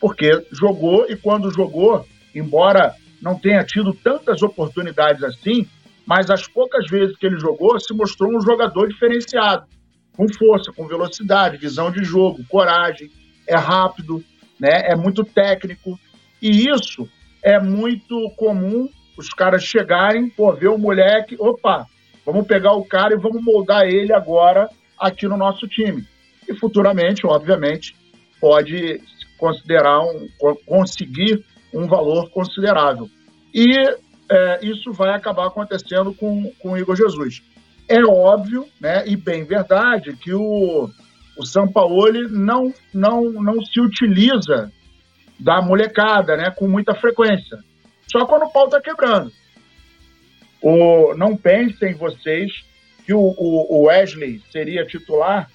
[0.00, 5.66] Porque jogou e quando jogou, embora não tenha tido tantas oportunidades assim,
[6.06, 9.66] mas as poucas vezes que ele jogou, se mostrou um jogador diferenciado,
[10.16, 13.10] com força, com velocidade, visão de jogo, coragem,
[13.48, 14.22] é rápido,
[14.60, 14.82] né?
[14.84, 15.98] é muito técnico.
[16.40, 17.08] E isso
[17.42, 21.86] é muito comum os caras chegarem, pô, ver o moleque, opa,
[22.24, 26.04] vamos pegar o cara e vamos moldar ele agora aqui no nosso time.
[26.48, 27.96] E futuramente, obviamente,
[28.40, 29.00] pode
[29.38, 30.28] considerar um,
[30.66, 33.08] conseguir um valor considerável.
[33.52, 33.76] E
[34.30, 37.42] é, isso vai acabar acontecendo com, com o Igor Jesus.
[37.88, 40.88] É óbvio, né, e bem verdade, que o,
[41.36, 44.72] o Sampaoli não, não, não se utiliza
[45.38, 47.58] da molecada né, com muita frequência.
[48.14, 49.32] Só quando o pau está quebrando.
[50.62, 52.52] O, não pensem vocês
[53.04, 55.50] que o, o, Wesley seria titular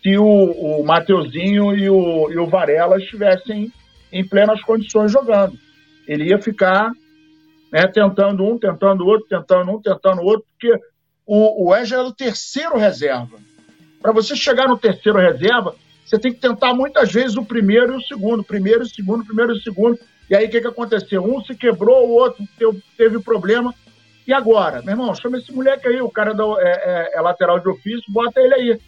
[0.00, 3.72] se o, o Mateuzinho e o, e o Varela estivessem
[4.12, 5.58] em plenas condições jogando.
[6.06, 6.92] Ele ia ficar
[7.72, 10.80] né, tentando um, tentando outro, tentando um, tentando outro, porque
[11.26, 13.38] o, o Wesley era o terceiro reserva.
[14.00, 15.74] Para você chegar no terceiro reserva,
[16.04, 19.56] você tem que tentar muitas vezes o primeiro e o segundo, primeiro e segundo, primeiro
[19.56, 19.98] e segundo.
[20.30, 21.24] E aí o que, que aconteceu?
[21.24, 22.44] Um se quebrou, o outro
[22.96, 23.74] teve, problema.
[24.26, 24.80] E agora?
[24.82, 28.04] Meu irmão, chama esse moleque aí, o cara da, é, é, é lateral de ofício,
[28.08, 28.80] bota ele aí.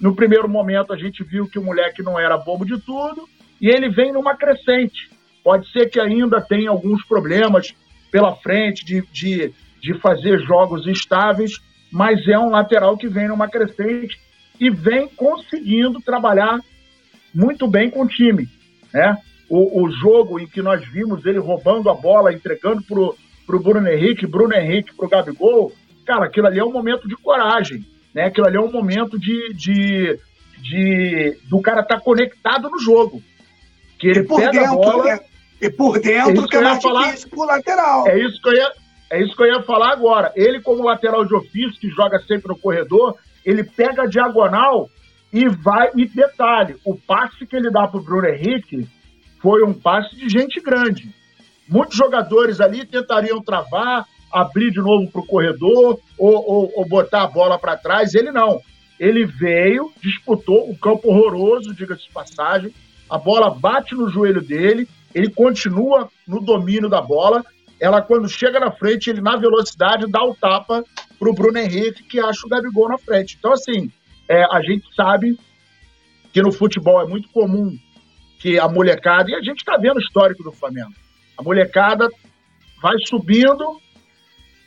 [0.00, 3.26] No primeiro momento a gente viu que o moleque não era bobo de tudo
[3.60, 5.10] e ele vem numa crescente.
[5.42, 7.74] Pode ser que ainda tenha alguns problemas
[8.10, 11.58] pela frente de, de, de fazer jogos estáveis,
[11.90, 14.18] mas é um lateral que vem numa crescente
[14.60, 16.58] e vem conseguindo trabalhar
[17.34, 18.48] muito bem com o time.
[18.92, 19.16] Né?
[19.48, 23.88] O, o jogo em que nós vimos ele roubando a bola, entregando para o Bruno
[23.88, 25.72] Henrique, Bruno Henrique para o Gabigol,
[26.04, 27.84] cara, aquilo ali é um momento de coragem.
[28.14, 28.24] Né?
[28.24, 30.18] Aquilo ali é um momento de, de,
[30.58, 33.22] de do cara estar tá conectado no jogo.
[33.98, 35.04] Que ele pega dentro, a bola.
[35.04, 35.20] Né?
[35.60, 38.08] E por dentro, é que é mais falar, difícil pro lateral.
[38.08, 38.72] É isso que eu ia,
[39.10, 40.32] é isso que eu ia falar agora.
[40.34, 44.88] Ele, como lateral de ofício, que joga sempre no corredor, ele pega a diagonal
[45.32, 45.90] e vai.
[45.96, 48.86] E detalhe: o passe que ele dá pro Bruno Henrique
[49.40, 51.14] foi um passe de gente grande.
[51.68, 57.22] Muitos jogadores ali tentariam travar, abrir de novo para o corredor ou, ou, ou, botar
[57.22, 58.14] a bola para trás.
[58.14, 58.60] Ele não.
[58.98, 62.72] Ele veio, disputou o campo horroroso, diga-se de passagem.
[63.10, 67.44] A bola bate no joelho dele, ele continua no domínio da bola.
[67.78, 70.82] Ela, quando chega na frente, ele, na velocidade, dá o tapa
[71.18, 73.36] para o Bruno Henrique, que acha o Gabigol na frente.
[73.38, 73.90] Então, assim,
[74.28, 75.38] é, a gente sabe
[76.32, 77.76] que no futebol é muito comum
[78.38, 80.92] que a molecada, e a gente está vendo o histórico do Flamengo,
[81.38, 82.08] a molecada
[82.82, 83.80] vai subindo,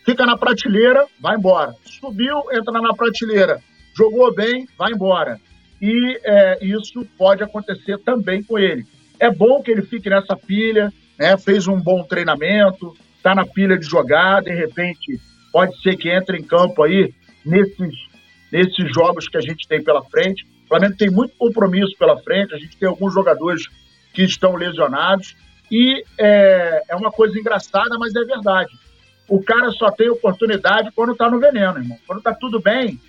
[0.06, 1.74] fica na prateleira, vai embora.
[1.84, 3.60] Subiu, entra na prateleira,
[3.96, 5.40] jogou bem, vai embora.
[5.82, 8.86] E é, isso pode acontecer também com ele.
[9.20, 11.38] É bom que ele fique nessa pilha, né?
[11.38, 15.20] fez um bom treinamento, está na pilha de jogar, de repente
[15.52, 17.14] pode ser que entre em campo aí
[17.46, 17.96] nesses,
[18.52, 20.46] nesses jogos que a gente tem pela frente.
[20.70, 23.64] O Flamengo tem muito compromisso pela frente, a gente tem alguns jogadores
[24.14, 25.36] que estão lesionados
[25.72, 28.72] e é, é uma coisa engraçada, mas é verdade.
[29.28, 31.98] O cara só tem oportunidade quando está no veneno, irmão.
[32.06, 33.00] Quando está tudo bem,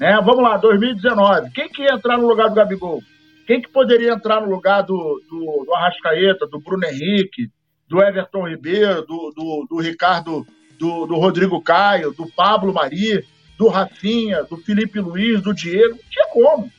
[0.00, 0.18] né?
[0.24, 1.50] Vamos lá, 2019.
[1.50, 3.02] Quem que ia entrar no lugar do Gabigol?
[3.46, 7.50] Quem que poderia entrar no lugar do, do, do Arrascaeta, do Bruno Henrique,
[7.88, 10.46] do Everton Ribeiro, do, do, do Ricardo,
[10.78, 13.22] do, do, Rodrigo Caio, do Pablo Mari,
[13.58, 15.90] do Rafinha, do Felipe Luiz, do Diego?
[15.90, 16.72] Não tinha como.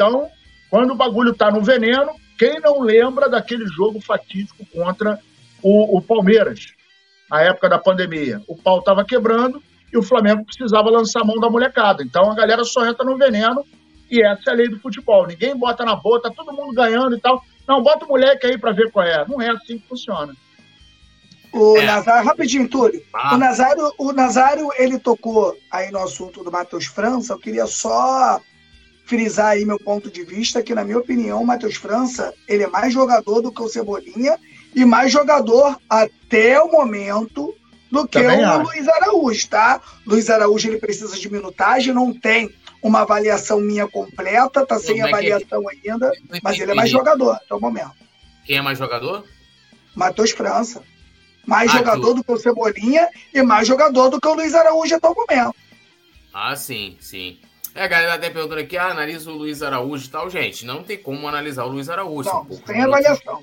[0.00, 0.30] Então,
[0.70, 5.20] quando o bagulho tá no veneno, quem não lembra daquele jogo fatídico contra
[5.62, 6.68] o, o Palmeiras,
[7.30, 8.40] na época da pandemia?
[8.48, 12.02] O pau estava quebrando e o Flamengo precisava lançar a mão da molecada.
[12.02, 13.62] Então a galera só entra no veneno
[14.10, 15.26] e essa é a lei do futebol.
[15.26, 17.44] Ninguém bota na boa, tá todo mundo ganhando e tal.
[17.68, 19.22] Não, bota o moleque aí para ver qual é.
[19.28, 20.34] Não é assim que funciona.
[21.52, 21.84] O é.
[21.84, 23.02] Nazário, rapidinho, Túlio.
[23.12, 23.34] Ah.
[23.34, 27.34] O, Nazário, o Nazário, ele tocou aí no assunto do Matheus França.
[27.34, 28.40] Eu queria só
[29.10, 32.68] frisar aí meu ponto de vista, que na minha opinião, o Matheus França, ele é
[32.68, 34.38] mais jogador do que o Cebolinha
[34.72, 37.52] e mais jogador até o momento
[37.90, 38.62] do que Também o acho.
[38.62, 39.80] Luiz Araújo, tá?
[40.06, 45.02] Luiz Araújo, ele precisa de minutagem, não tem uma avaliação minha completa, tá sem é
[45.02, 47.90] avaliação é ainda, mas ele é mais jogador até o momento.
[48.46, 49.24] Quem é mais jogador?
[49.92, 50.84] Matheus França.
[51.44, 52.14] Mais ah, jogador tu...
[52.14, 55.56] do que o Cebolinha e mais jogador do que o Luiz Araújo até o momento.
[56.32, 57.40] Ah, sim, sim.
[57.74, 60.28] É, a galera até perguntando aqui, ah, analisa o Luiz Araújo e tal.
[60.28, 62.28] Gente, não tem como analisar o Luiz Araújo.
[62.28, 63.42] Não, sem avaliação.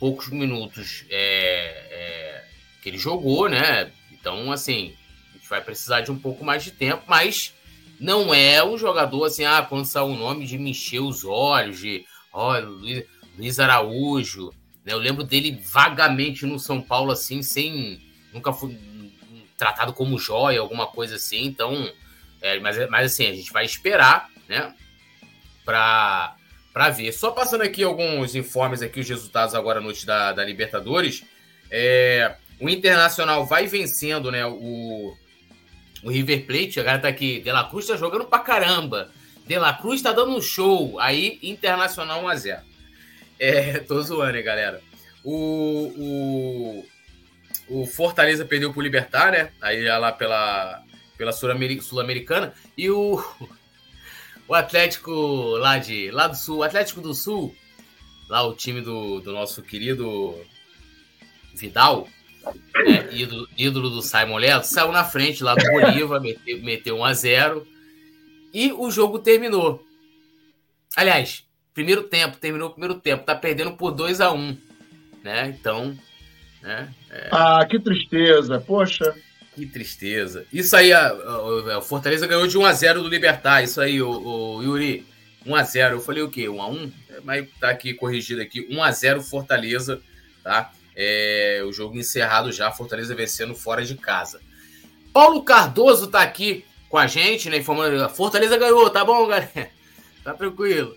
[0.00, 2.44] Poucos minutos é, é,
[2.82, 3.90] que ele jogou, né?
[4.12, 4.94] Então, assim,
[5.30, 7.54] a gente vai precisar de um pouco mais de tempo, mas
[8.00, 11.78] não é um jogador assim, ah, quando saiu o nome de me encher os olhos,
[11.78, 13.04] de olha, Luiz,
[13.36, 14.52] Luiz Araújo.
[14.84, 14.92] Né?
[14.92, 18.00] Eu lembro dele vagamente no São Paulo, assim, sem.
[18.32, 18.76] Nunca foi
[19.56, 21.44] tratado como joia, alguma coisa assim.
[21.44, 21.90] Então,
[22.40, 24.74] é, mas, mas assim, a gente vai esperar, né?
[25.64, 26.36] Pra,
[26.72, 27.12] pra ver.
[27.12, 31.24] Só passando aqui alguns informes aqui, os resultados agora à noite da, da Libertadores.
[31.70, 34.46] É, o Internacional vai vencendo, né?
[34.46, 35.14] O,
[36.02, 37.40] o River Plate, agora tá aqui.
[37.40, 39.10] De La Cruz tá jogando pra caramba.
[39.46, 40.98] De La Cruz tá dando um show.
[41.00, 42.60] Aí, Internacional 1x0.
[43.38, 44.80] É, tô zoando, hein, galera.
[45.24, 46.84] O,
[47.68, 49.50] o, o Fortaleza perdeu pro Libertar, né?
[49.60, 50.82] Aí lá pela,
[51.18, 52.54] pela Sul-Americana.
[52.76, 53.22] E o,
[54.48, 55.12] o Atlético
[55.56, 57.54] lá, de, lá do Sul, o Atlético do Sul,
[58.28, 60.34] lá o time do, do nosso querido
[61.54, 62.08] Vidal,
[62.86, 67.04] né, ídolo, ídolo, do Simon Leto, saiu na frente lá do Bolívar, meteu, meteu 1
[67.04, 67.66] a 0
[68.54, 69.84] e o jogo terminou.
[70.96, 71.44] Aliás,
[71.74, 74.68] primeiro tempo, terminou o primeiro tempo, tá perdendo por 2 a 1
[75.22, 75.54] né?
[75.58, 75.96] Então,
[76.62, 76.92] né?
[77.10, 77.28] É...
[77.30, 79.14] Ah, que tristeza, poxa.
[79.58, 80.46] Que tristeza.
[80.52, 85.04] Isso aí, a, Fortaleza ganhou de 1 a 0 do Libertar, isso aí, o, Yuri.
[85.44, 86.48] 1 a 0 Eu falei o quê?
[86.48, 86.92] 1 a 1
[87.24, 88.68] Mas tá aqui corrigido aqui.
[88.70, 90.00] 1 a 0 Fortaleza,
[90.44, 90.70] tá?
[90.94, 94.40] É, o jogo encerrado já, Fortaleza vencendo fora de casa.
[95.12, 97.56] Paulo Cardoso tá aqui com a gente, né?
[97.56, 98.08] Informando.
[98.10, 99.50] Fortaleza ganhou, tá bom, galera?
[100.22, 100.94] Tá tranquilo.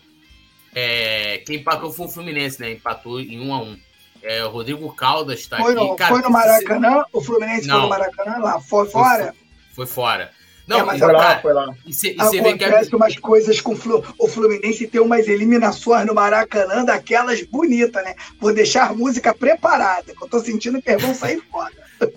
[0.76, 2.74] É, quem empatou foi o Fluminense, né?
[2.74, 3.80] Empatou em 1 a 1
[4.24, 5.84] é, o Rodrigo Caldas tá foi aqui.
[5.84, 7.04] No, cara, foi no Maracanã?
[7.12, 8.62] O Fluminense não, foi no Maracanã lá?
[8.62, 9.26] Foi fora?
[9.26, 9.34] Foi,
[9.74, 10.32] foi fora.
[10.68, 11.76] Não, é, mas foi lá, foi lá.
[11.86, 12.96] E cê, e Acontece que...
[12.96, 18.16] umas coisas com o Fluminense tem umas eliminações no Maracanã daquelas bonitas, né?
[18.40, 21.74] Vou deixar a música preparada, que eu tô sentindo que vão sair fora.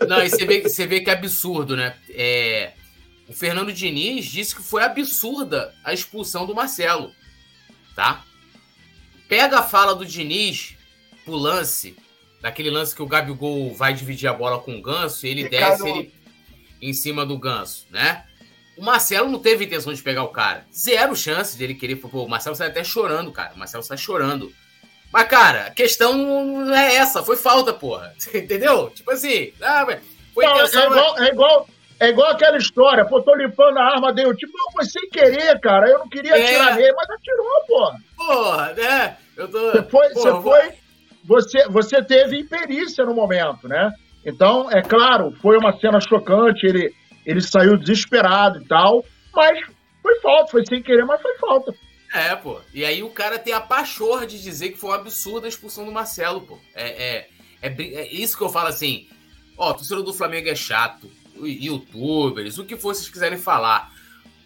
[0.07, 1.97] Não, e você vê, você vê que é absurdo, né?
[2.11, 2.73] É,
[3.29, 7.11] o Fernando Diniz disse que foi absurda a expulsão do Marcelo,
[7.97, 8.23] tá?
[9.29, 10.77] Pega a fala do Diniz
[11.25, 11.97] pro lance,
[12.41, 15.89] daquele lance que o Gabigol vai dividir a bola com o Ganso e ele desce
[15.89, 16.15] ele
[16.81, 18.25] em cima do Ganso, né?
[18.77, 20.67] O Marcelo não teve intenção de pegar o cara.
[20.73, 21.97] Zero chance de ele querer.
[21.97, 23.55] Pô, o Marcelo sai até chorando, cara.
[23.55, 24.53] O Marcelo sai chorando.
[25.13, 27.23] Mas, cara, a questão não é essa.
[27.23, 28.13] Foi falta, porra.
[28.35, 28.91] Entendeu?
[28.91, 29.53] Tipo assim.
[29.63, 29.87] Ah,
[30.35, 31.69] foi não, intenção, é, igual, é, igual,
[32.01, 33.05] é igual aquela história.
[33.05, 34.35] Pô, tô limpando a arma dele.
[34.35, 35.89] Tipo, foi sem querer, cara.
[35.89, 36.45] Eu não queria é.
[36.45, 38.01] atirar nele, mas atirou, porra.
[38.17, 39.17] Porra, né?
[39.37, 39.71] Eu tô.
[39.71, 40.11] Você foi.
[40.11, 40.84] Porra, você foi
[41.25, 43.93] você, você teve imperícia no momento, né?
[44.25, 46.95] Então, é claro, foi uma cena chocante, ele,
[47.27, 49.05] ele saiu desesperado e tal,
[49.35, 49.59] mas
[50.03, 51.75] foi falta, foi sem querer, mas foi falta.
[52.13, 52.61] É, pô.
[52.73, 55.85] E aí o cara tem a pachorra de dizer que foi um absurdo a expulsão
[55.85, 56.59] do Marcelo, pô.
[56.75, 57.29] É, é,
[57.61, 59.09] é, é isso que eu falo assim.
[59.57, 63.93] Ó, torcedor do Flamengo é chato, youtubers, o que for vocês quiserem falar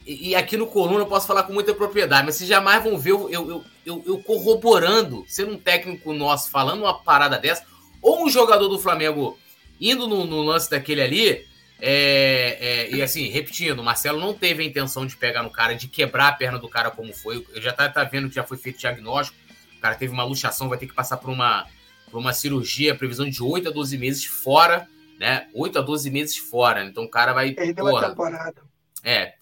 [0.09, 3.11] e, aqui no Coluna eu posso falar com muita propriedade, mas vocês jamais vão ver
[3.11, 7.65] eu, eu, eu, eu corroborando, sendo um técnico nosso falando uma parada dessa,
[8.01, 9.39] ou um jogador do Flamengo
[9.81, 11.47] indo no, no lance daquele ali,
[11.81, 15.75] é, é, e assim, repetindo, o Marcelo não teve a intenção de pegar no cara,
[15.75, 17.47] de quebrar a perna do cara como foi.
[17.55, 19.39] Eu já tá, tá vendo que já foi feito diagnóstico.
[19.77, 21.67] O cara teve uma luxação, vai ter que passar por uma,
[22.11, 24.89] por uma cirurgia, previsão de 8 a 12 meses fora,
[25.21, 25.47] né?
[25.55, 26.85] 8 a 12 meses fora.
[26.85, 27.53] Então o cara vai.
[27.53, 28.63] Perdeu a temporada.
[29.05, 29.35] É,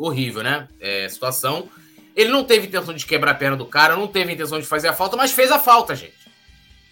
[0.00, 0.68] horrível, né?
[0.80, 1.68] É, situação.
[2.16, 4.88] Ele não teve intenção de quebrar a perna do cara, não teve intenção de fazer
[4.88, 6.18] a falta, mas fez a falta, gente.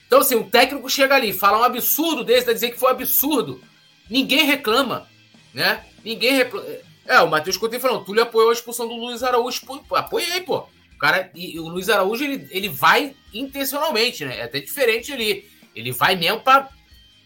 [0.06, 2.92] Então, assim, o técnico chega ali, fala um absurdo desse, vai dizer que foi um
[2.92, 3.60] absurdo.
[4.08, 5.06] Ninguém reclama,
[5.52, 5.84] né?
[6.04, 6.66] Ninguém reclama.
[7.06, 9.62] É, o Matheus Coutinho falou, Túlio apoiou a expulsão do Luiz Araújo.
[9.66, 10.66] Pô, apoiei, pô.
[10.94, 14.38] O cara, e, o Luiz Araújo, ele, ele vai intencionalmente, né?
[14.38, 15.48] É até diferente ali.
[15.74, 16.68] Ele vai mesmo pra,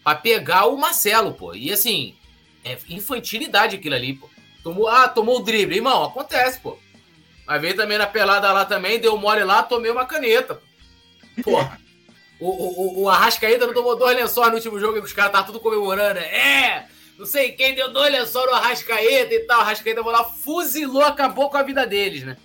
[0.03, 1.53] pra pegar o Marcelo, pô.
[1.53, 2.15] E assim,
[2.63, 4.29] é infantilidade aquilo ali, pô.
[4.63, 5.75] Tomou, ah, tomou o drible.
[5.75, 6.77] Irmão, acontece, pô.
[7.45, 10.61] Mas veio também na pelada lá também, deu mole lá, tomei uma caneta.
[11.43, 11.77] Porra.
[12.39, 15.47] O, o, o Arrascaída não tomou dois lençóis no último jogo e os caras estavam
[15.47, 16.15] tudo comemorando.
[16.15, 16.25] Né?
[16.25, 16.87] É!
[17.17, 19.59] Não sei quem deu dois lençóis no Arrascaída e tal.
[19.59, 22.37] O Arrascaída foi lá, fuzilou, acabou com a vida deles, né?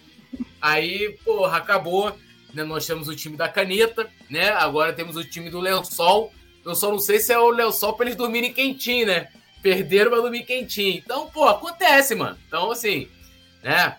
[0.60, 2.16] Aí, porra, acabou.
[2.52, 2.62] Né?
[2.64, 4.50] Nós temos o time da caneta, né?
[4.50, 6.32] Agora temos o time do lençol.
[6.64, 9.28] Eu só não sei se é o lençol pra eles dormirem quentinho, né?
[9.68, 10.96] Perderam pra dormir quentinho.
[10.96, 12.38] Então, pô, acontece, mano.
[12.46, 13.06] Então, assim,
[13.62, 13.98] né?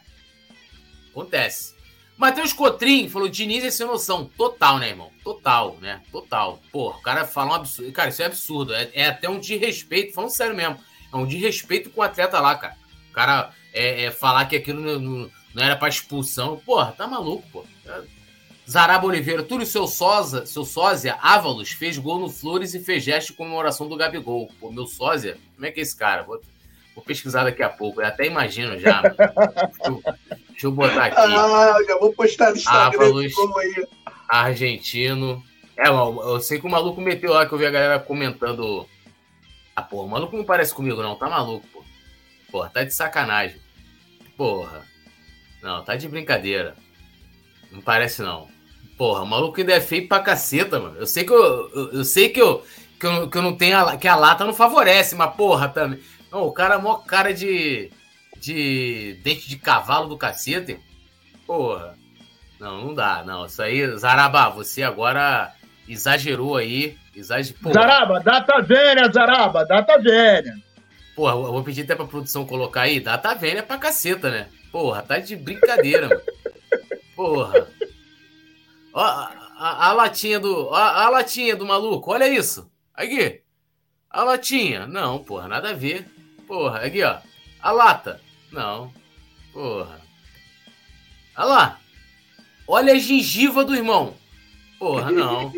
[1.12, 1.76] Acontece.
[2.18, 4.26] Matheus Cotrim falou: Diniz é sem noção.
[4.36, 5.12] Total, né, irmão?
[5.24, 6.02] Total, né?
[6.12, 6.60] Total.
[6.72, 7.92] Pô, o cara fala um absurdo.
[7.92, 8.74] Cara, isso é absurdo.
[8.74, 10.80] É, é até um desrespeito, falando sério mesmo.
[11.14, 12.76] É um desrespeito com o atleta lá, cara.
[13.12, 16.58] O cara é, é falar que aquilo não, não, não era pra expulsão.
[16.66, 17.66] Porra, tá maluco, pô.
[18.70, 23.30] Zaraba Oliveira, Túlio seu sósia, seu sósia, Ávalos, fez gol no Flores e fez gesto
[23.30, 24.52] de comemoração do Gabigol.
[24.60, 26.24] Pô, meu sósia, como é que é esse cara?
[26.24, 26.40] Vou,
[27.00, 28.02] Vou pesquisar daqui a pouco.
[28.02, 29.02] Eu até imagino já.
[29.02, 29.24] deixa,
[29.86, 30.04] eu,
[30.50, 31.16] deixa, eu, botar aqui.
[31.18, 33.20] Ah, já vou postar no Instagram.
[33.58, 33.88] aí.
[34.28, 35.42] Argentino.
[35.78, 38.86] É, eu sei que o maluco meteu lá que eu vi a galera comentando.
[39.74, 41.16] Ah, porra, o maluco não parece comigo, não.
[41.16, 41.86] Tá maluco, pô.
[42.52, 43.62] Porra, tá de sacanagem.
[44.36, 44.84] Porra.
[45.64, 46.76] Não, tá de brincadeira.
[47.72, 48.50] Não parece, não.
[49.00, 50.98] Porra, o maluco ainda é feio pra caceta, mano.
[50.98, 52.66] Eu sei que eu, eu, eu sei que eu,
[53.00, 56.02] que eu, que eu não tenho a, que a lata não favorece, mas porra também.
[56.30, 57.90] Não, o cara é mó cara de
[58.36, 60.82] de dente de cavalo do cacete.
[61.48, 61.96] Porra.
[62.60, 63.46] Não, não dá, não.
[63.46, 65.54] Isso aí, Zaraba, você agora
[65.88, 66.98] exagerou aí.
[67.16, 67.56] Exager...
[67.72, 70.56] Zaraba, data vênia, Zaraba, data vênia.
[71.16, 73.00] Porra, eu vou pedir até pra produção colocar aí.
[73.00, 74.48] Data vênia pra caceta, né?
[74.74, 76.22] Porra, tá de brincadeira, mano.
[77.16, 77.79] Porra.
[79.00, 80.72] Ó, a, a, latinha do.
[80.72, 82.70] A, a, latinha do maluco, olha isso.
[82.94, 83.40] Aqui.
[84.10, 84.86] A latinha.
[84.88, 86.06] Não, porra, nada a ver.
[86.46, 87.18] Porra, aqui, ó.
[87.62, 88.20] A lata.
[88.52, 88.94] Não.
[89.54, 90.02] Porra.
[91.38, 91.80] Olha lá.
[92.68, 94.16] Olha a gengiva do irmão.
[94.78, 95.54] Porra, não.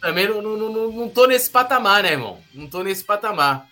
[0.00, 2.40] Também não, não, não, não tô nesse patamar, né, irmão?
[2.54, 3.66] Não tô nesse patamar.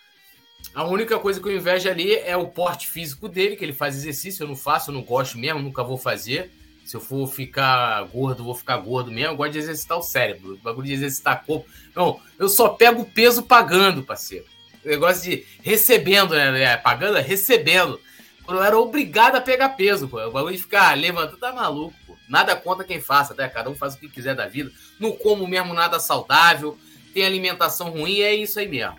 [0.74, 3.94] A única coisa que eu invejo ali é o porte físico dele, que ele faz
[3.94, 6.50] exercício, eu não faço, eu não gosto mesmo, nunca vou fazer.
[6.86, 9.32] Se eu for ficar gordo, vou ficar gordo mesmo.
[9.32, 10.54] Eu gosto de exercitar o cérebro.
[10.54, 11.68] O bagulho de exercitar corpo.
[11.92, 14.44] Não, eu só pego peso pagando, parceiro.
[14.84, 16.62] O negócio de recebendo, né?
[16.62, 18.00] É, pagando, é recebendo.
[18.44, 20.24] Quando eu era obrigado a pegar peso, pô.
[20.24, 22.16] O bagulho de ficar levantando, tá maluco, pô.
[22.28, 23.48] Nada contra quem faça, né?
[23.48, 24.70] Cada um faz o que quiser da vida.
[25.00, 26.78] Não como mesmo nada saudável.
[27.12, 28.96] Tem alimentação ruim, é isso aí mesmo.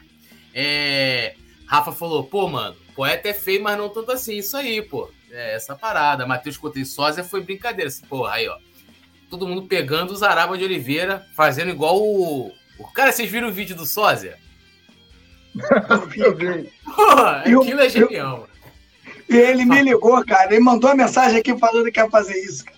[0.53, 1.35] É...
[1.65, 4.35] Rafa falou, pô, mano, poeta é feio, mas não tanto assim.
[4.35, 5.09] Isso aí, pô.
[5.31, 6.25] É essa parada.
[6.25, 7.89] Matheus Coutinho Sósia foi brincadeira.
[7.89, 8.57] Esse, porra, aí, ó.
[9.29, 12.53] Todo mundo pegando o Zaraba de Oliveira, fazendo igual o.
[12.79, 12.87] o...
[12.93, 14.37] Cara, vocês viram o vídeo do Sósia?
[16.15, 16.71] Eu vi.
[16.83, 18.47] Porra, aquilo é genial.
[19.29, 20.53] E ele me ligou, cara.
[20.53, 22.77] Ele mandou uma mensagem aqui falando que ia fazer isso, cara.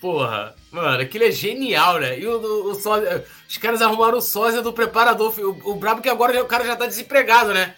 [0.00, 2.18] Porra, mano, aquilo é genial, né?
[2.18, 5.34] E o, o, o sósia, os caras arrumaram o sósia do preparador.
[5.38, 7.74] O, o brabo que agora o cara já tá desempregado, né?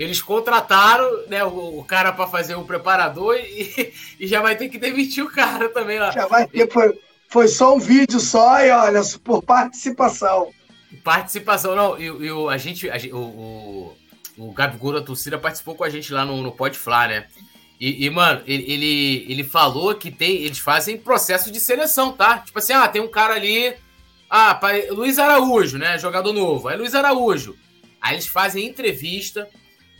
[0.00, 4.70] Eles contrataram né, o, o cara para fazer o preparador e, e, já vai ter
[4.70, 6.10] que demitir o cara também lá.
[6.10, 6.98] Já vai ter, foi,
[7.28, 10.48] foi só um vídeo só e olha, por participação.
[11.04, 13.96] Participação, não, e, e a gente, a, o, o,
[14.38, 17.26] o Gabigol da torcida participou com a gente lá no, no Pode Flá, né?
[17.78, 22.38] E, e, mano, ele, ele, ele falou que tem, eles fazem processo de seleção, tá?
[22.38, 23.74] Tipo assim, ah, tem um cara ali,
[24.30, 24.58] ah,
[24.92, 25.98] Luiz Araújo, né?
[25.98, 26.68] Jogador novo.
[26.68, 27.54] Aí Luiz Araújo.
[28.00, 29.46] Aí eles fazem entrevista,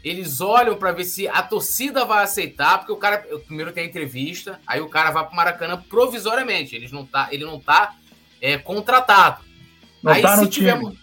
[0.03, 3.87] eles olham para ver se a torcida vai aceitar, porque o cara primeiro tem a
[3.87, 7.95] entrevista, aí o cara vai pro Maracanã provisoriamente, ele não tá, ele não tá
[8.41, 9.43] é, contratado.
[10.03, 10.99] Não aí, tá no tiver, time.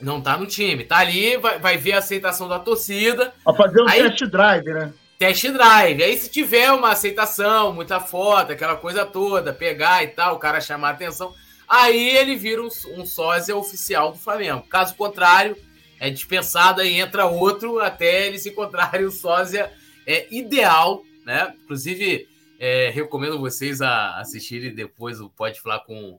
[0.00, 3.32] Não tá no time, tá ali, vai, vai ver a aceitação da torcida.
[3.44, 4.92] Vai fazer um aí, test drive, né?
[5.18, 6.02] Test drive.
[6.02, 10.60] Aí se tiver uma aceitação, muita foto, aquela coisa toda, pegar e tal, o cara
[10.60, 11.32] chamar a atenção,
[11.68, 14.62] aí ele vira um, um sósia oficial do Flamengo.
[14.68, 15.56] Caso contrário,
[16.00, 19.72] é dispensado, aí entra outro até eles encontrarem o sósia
[20.06, 21.54] é, ideal, né?
[21.64, 22.28] Inclusive,
[22.58, 26.18] é, recomendo vocês a assistirem depois o Pode Falar com,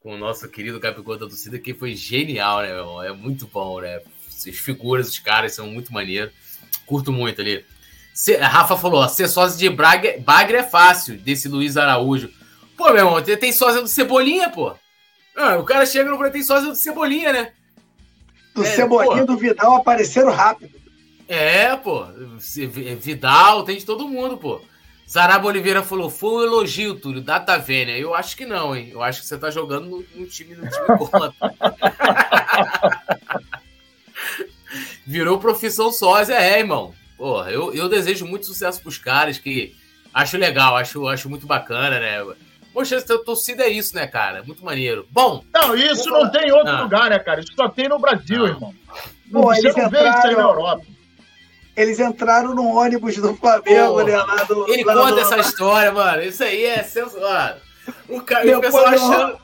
[0.00, 3.08] com o nosso querido Gabigol da torcida, que foi genial, né?
[3.08, 4.00] É muito bom, né?
[4.28, 6.32] As figuras dos caras são muito maneiros.
[6.86, 7.64] Curto muito ali.
[8.40, 12.30] Rafa falou, ó, ser sósia de Braga, Bagre é fácil, desse Luiz Araújo.
[12.76, 14.74] Pô, meu irmão, tem sósia do Cebolinha, pô.
[15.36, 17.52] Ah, o cara chega no tem sósia do Cebolinha, né?
[18.56, 20.80] Do é, Cebolinha e do Vidal apareceram rápido.
[21.28, 22.06] É, pô.
[22.98, 24.60] Vidal, tem de todo mundo, pô.
[25.08, 27.96] Zaraba Oliveira falou: foi um elogio, Túlio, data vênia.
[27.96, 28.90] Eu acho que não, hein?
[28.92, 31.32] Eu acho que você tá jogando no, no time, no time contra.
[35.06, 36.92] Virou profissão sósia, é, irmão.
[37.16, 39.76] Porra, eu, eu desejo muito sucesso pros caras, que
[40.12, 42.24] acho legal, acho, acho muito bacana, né?
[42.76, 44.42] Poxa, essa torcida é isso, né, cara?
[44.42, 45.06] Muito maneiro.
[45.10, 45.42] Bom.
[45.50, 46.82] Não, isso não tem em outro ah.
[46.82, 47.40] lugar, né, cara?
[47.40, 48.46] Isso só tem no Brasil, não.
[48.46, 48.74] irmão.
[49.30, 50.84] Não, Pô, você não vê isso aí na Europa.
[51.74, 54.18] Eles entraram no ônibus do Flamengo, né?
[54.18, 55.20] Lá do, Ele lá conta do...
[55.20, 56.22] essa história, mano.
[56.22, 57.56] Isso aí é sensacional.
[58.08, 59.38] O, cara, depois o achando.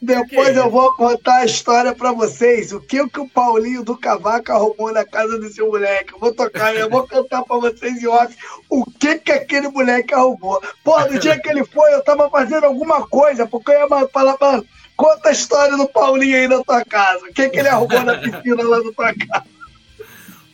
[0.00, 2.72] Depois eu vou contar a história pra vocês.
[2.72, 6.12] O que, que o Paulinho do Cavaco arrumou na casa desse moleque.
[6.12, 8.36] Eu vou tocar, eu vou cantar pra vocês em off
[8.68, 10.62] o que, que aquele moleque arrumou.
[10.82, 14.36] Pô, no dia que ele foi, eu tava fazendo alguma coisa, porque eu ia falar,
[14.40, 14.66] mano,
[14.96, 17.26] conta a história do Paulinho aí na tua casa.
[17.26, 19.53] O que, que ele arrumou na piscina lá na tua casa.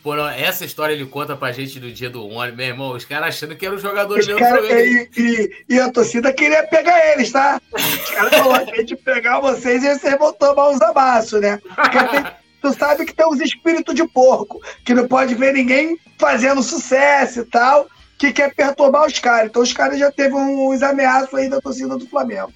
[0.03, 2.91] Pô, não, essa história ele conta pra gente no dia do ônibus, meu irmão.
[2.93, 4.39] Os caras achando que era o jogador mesmo.
[4.39, 7.61] Cara, e, e, e, a torcida queria pegar eles, tá?
[7.71, 11.59] Os caras falaram: a gente pegar vocês e vocês vão tomar uns amassos, né?
[11.75, 12.25] Porque tem,
[12.61, 17.41] tu sabe que tem uns espíritos de porco, que não pode ver ninguém fazendo sucesso
[17.41, 17.87] e tal,
[18.17, 19.49] que quer perturbar os caras.
[19.49, 22.51] Então os caras já teve uns ameaços aí da torcida do Flamengo.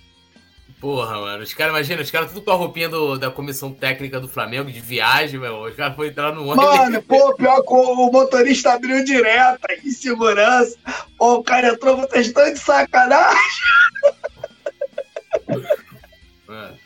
[0.85, 1.41] Porra, mano.
[1.41, 4.71] Os caras, imagina, os caras tudo com a roupinha do, da comissão técnica do Flamengo
[4.71, 5.63] de viagem, meu.
[5.63, 6.63] Os caras foram entrar no ônibus.
[6.63, 10.77] Mano, pô, pior que o, motorista abriu direto em segurança.
[11.17, 13.39] Pô, o cara entrou, vocês estão de sacanagem.
[16.45, 16.77] Mano.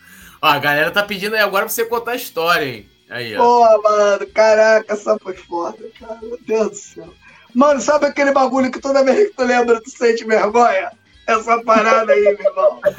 [0.41, 2.89] Ó, a galera tá pedindo aí agora pra você contar a história, hein?
[3.09, 3.43] Aí, ó.
[3.43, 6.19] Pô, mano, caraca, essa foi foda, cara.
[6.21, 7.13] Meu Deus do céu.
[7.53, 10.89] Mano, sabe aquele bagulho que toda vez que tu lembra, tu sente vergonha?
[11.29, 12.81] Essa parada aí, meu irmão.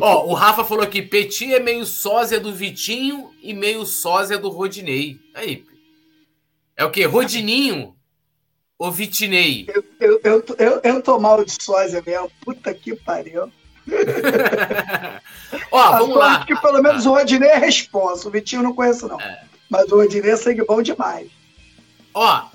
[0.00, 4.48] Ó, o Rafa falou aqui: Petit é meio sósia do Vitinho e meio sósia do
[4.48, 5.20] Rodinei.
[5.34, 5.66] Aí.
[6.76, 7.04] É o quê?
[7.04, 7.94] Rodininho
[8.78, 9.66] ou Vitinei?
[9.68, 12.30] Eu, eu, eu, eu, eu tô mal de sósia mesmo.
[12.42, 13.52] Puta que pariu.
[15.70, 16.46] Ó, vamos lá.
[16.46, 18.26] que pelo menos o Rodinei é responsa.
[18.26, 19.20] O Vitinho eu não conheço, não.
[19.20, 19.44] É.
[19.68, 21.28] Mas o Rodinei é sangue bom demais.
[22.14, 22.46] Ó,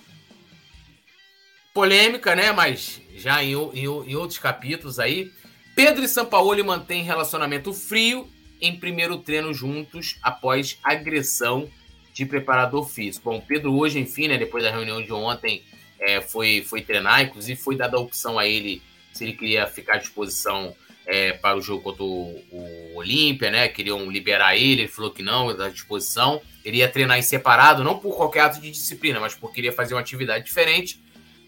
[1.76, 2.54] polêmica, né?
[2.54, 5.30] Mas já em, em, em outros capítulos aí.
[5.76, 8.30] Pedro e Sampaoli mantêm relacionamento frio
[8.62, 11.70] em primeiro treino juntos após agressão
[12.14, 13.30] de preparador físico.
[13.30, 15.64] Bom, Pedro hoje, enfim, né, depois da reunião de ontem,
[16.00, 19.96] é, foi, foi treinar, inclusive foi dada a opção a ele se ele queria ficar
[19.96, 20.74] à disposição
[21.06, 23.68] é, para o jogo contra o, o Olímpia, né?
[23.68, 26.42] Queriam liberar ele, ele falou que não, à disposição.
[26.64, 29.94] Ele ia treinar em separado, não por qualquer ato de disciplina, mas porque queria fazer
[29.94, 31.00] uma atividade diferente,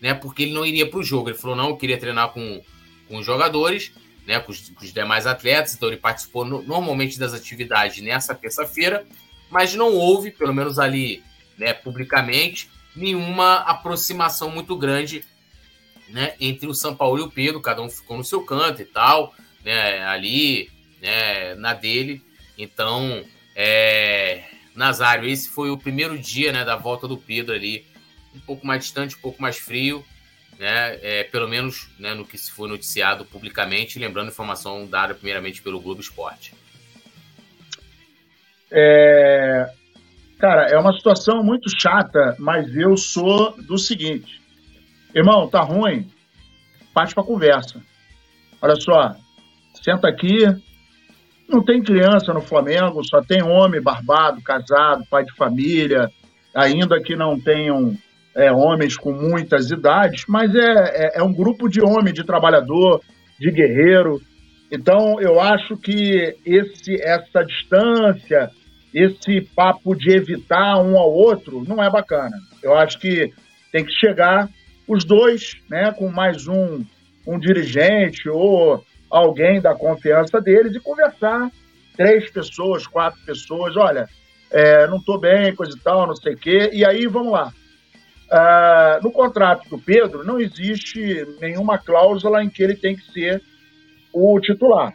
[0.02, 0.14] né?
[0.14, 1.30] Porque ele não iria para o jogo.
[1.30, 2.62] Ele falou, não, eu queria treinar com,
[3.08, 3.92] com os jogadores,
[4.26, 4.40] né?
[4.40, 5.74] Com os, com os demais atletas.
[5.74, 9.06] Então ele participou no, normalmente das atividades nessa terça-feira,
[9.50, 11.24] mas não houve, pelo menos ali,
[11.58, 15.24] né, publicamente, nenhuma aproximação muito grande
[16.10, 18.86] né, entre o São Paulo e o Pedro, cada um ficou no seu canto e
[18.86, 19.34] tal,
[19.64, 20.70] né, ali,
[21.02, 22.22] né, na dele.
[22.58, 23.24] Então,
[23.56, 24.44] é,
[24.76, 27.86] Nazário, esse foi o primeiro dia, né, da volta do Pedro ali,
[28.38, 30.06] um pouco mais distante, um pouco mais frio,
[30.60, 35.62] né, é, pelo menos né, no que se foi noticiado publicamente, lembrando informação dada primeiramente
[35.62, 36.54] pelo Globo Esporte.
[38.72, 39.70] É,
[40.40, 44.42] cara, é uma situação muito chata, mas eu sou do seguinte,
[45.14, 46.10] irmão, tá ruim,
[46.94, 47.82] parte para conversa.
[48.62, 49.16] Olha só,
[49.84, 50.46] senta aqui.
[51.48, 56.12] Não tem criança no Flamengo, só tem homem barbado, casado, pai de família,
[56.54, 57.98] ainda que não tenham
[58.38, 63.02] é, homens com muitas idades, mas é, é, é um grupo de homem, de trabalhador,
[63.40, 64.22] de guerreiro.
[64.72, 68.52] Então, eu acho que esse, essa distância,
[68.94, 72.38] esse papo de evitar um ao outro, não é bacana.
[72.62, 73.34] Eu acho que
[73.72, 74.48] tem que chegar
[74.88, 76.86] os dois, né, com mais um,
[77.26, 81.50] um dirigente ou alguém da confiança deles e conversar.
[81.96, 84.08] Três pessoas, quatro pessoas, olha,
[84.52, 86.70] é, não estou bem, coisa e tal, não sei o quê.
[86.72, 87.52] E aí, vamos lá.
[88.30, 93.42] Uh, no contrato do Pedro, não existe nenhuma cláusula em que ele tem que ser
[94.12, 94.94] o titular.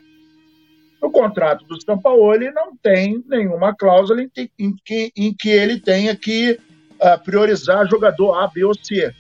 [1.00, 5.80] No contrato do Sampaoli, não tem nenhuma cláusula em que, em que, em que ele
[5.80, 6.60] tenha que
[7.00, 9.12] uh, priorizar jogador A, B ou C.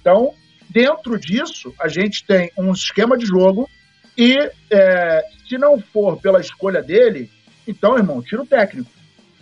[0.00, 0.32] Então,
[0.68, 3.68] dentro disso, a gente tem um esquema de jogo
[4.16, 4.36] e
[4.70, 7.30] é, se não for pela escolha dele,
[7.66, 8.90] então, irmão, tira o técnico.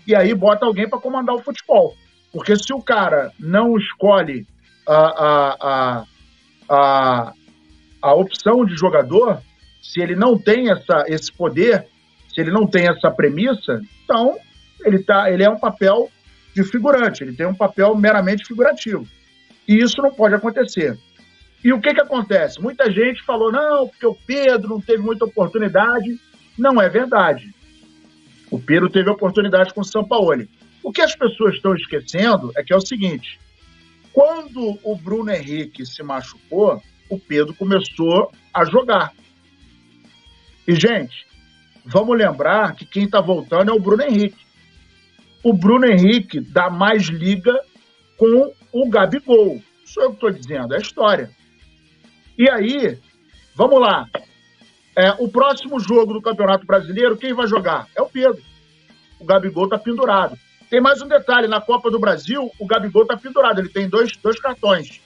[0.07, 1.97] E aí bota alguém para comandar o futebol.
[2.33, 4.47] Porque se o cara não escolhe
[4.87, 6.05] a, a,
[6.69, 7.33] a,
[8.03, 9.41] a, opção de jogador,
[9.83, 11.87] se ele não tem essa, esse poder,
[12.33, 14.37] se ele não tem essa premissa, então
[14.85, 16.11] ele, tá, ele é um papel
[16.55, 19.07] de figurante, ele tem um papel meramente figurativo.
[19.67, 20.99] E isso não pode acontecer.
[21.63, 22.61] E o que, que acontece?
[22.61, 26.19] Muita gente falou, não, porque o Pedro não teve muita oportunidade.
[26.57, 27.53] Não é verdade.
[28.51, 30.49] O Pedro teve oportunidade com o Sampaoli.
[30.83, 33.39] O que as pessoas estão esquecendo é que é o seguinte:
[34.13, 39.13] quando o Bruno Henrique se machucou, o Pedro começou a jogar.
[40.67, 41.27] E, gente,
[41.85, 44.47] vamos lembrar que quem está voltando é o Bruno Henrique.
[45.43, 47.59] O Bruno Henrique dá mais liga
[48.17, 49.63] com o Gabigol.
[49.85, 51.31] Sou eu que estou dizendo, é história.
[52.37, 52.99] E aí,
[53.55, 54.09] vamos lá.
[54.97, 57.89] É, o próximo jogo do Campeonato Brasileiro, quem vai jogar?
[57.97, 58.43] É o Pedro.
[59.19, 60.37] O Gabigol está pendurado.
[60.71, 63.61] Tem mais um detalhe: na Copa do Brasil, o Gabigol está pendurado.
[63.61, 65.01] Ele tem dois, dois cartões.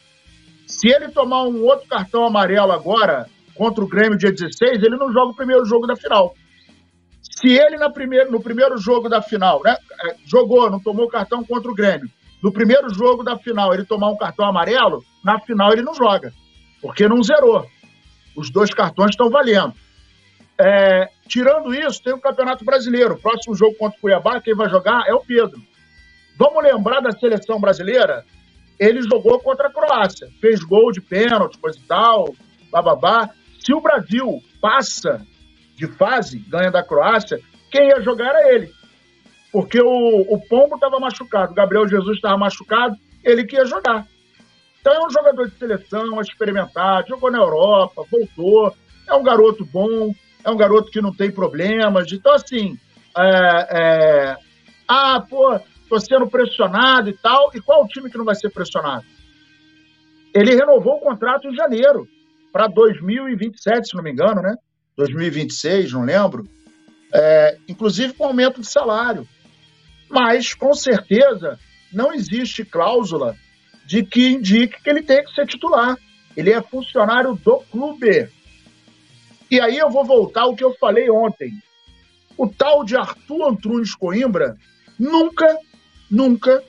[0.66, 5.12] Se ele tomar um outro cartão amarelo agora, contra o Grêmio dia 16, ele não
[5.12, 6.34] joga o primeiro jogo da final.
[7.20, 7.92] Se ele na
[8.30, 12.08] no primeiro jogo da final, né, é, jogou, não tomou cartão contra o Grêmio,
[12.42, 16.32] no primeiro jogo da final ele tomar um cartão amarelo, na final ele não joga
[16.82, 17.64] porque não zerou.
[18.36, 19.72] Os dois cartões estão valendo.
[20.64, 23.14] É, tirando isso, tem o Campeonato Brasileiro.
[23.14, 25.60] O próximo jogo contra o Cuiabá, quem vai jogar é o Pedro.
[26.36, 28.24] Vamos lembrar da seleção brasileira?
[28.78, 32.34] Ele jogou contra a Croácia, fez gol de pênalti, coisa e tal,
[32.70, 33.30] bababá.
[33.58, 35.20] Se o Brasil passa
[35.76, 37.40] de fase, ganha da Croácia,
[37.70, 38.72] quem ia jogar era ele.
[39.50, 44.06] Porque o, o Pombo estava machucado, o Gabriel Jesus estava machucado, ele que ia jogar.
[44.80, 48.74] Então é um jogador de seleção, experimentado, jogou na Europa, voltou,
[49.08, 50.12] é um garoto bom,
[50.45, 52.11] é um garoto que não tem problemas.
[52.12, 52.78] Então, assim,
[53.16, 54.36] é, é,
[54.88, 57.51] ah, pô, tô sendo pressionado e tal.
[57.55, 59.05] E qual o time que não vai ser pressionado?
[60.34, 62.09] Ele renovou o contrato em janeiro,
[62.53, 64.55] para 2027, se não me engano, né?
[64.97, 66.47] 2026, não lembro.
[67.12, 69.26] É, inclusive com aumento de salário.
[70.09, 71.59] Mas, com certeza,
[71.93, 73.36] não existe cláusula
[73.86, 75.97] de que indique que ele tem que ser titular.
[76.36, 78.28] Ele é funcionário do clube.
[79.53, 81.53] E aí eu vou voltar ao que eu falei ontem.
[82.38, 84.57] O tal de Arthur Antunes Coimbra
[84.98, 85.59] nunca,
[86.11, 86.64] nunca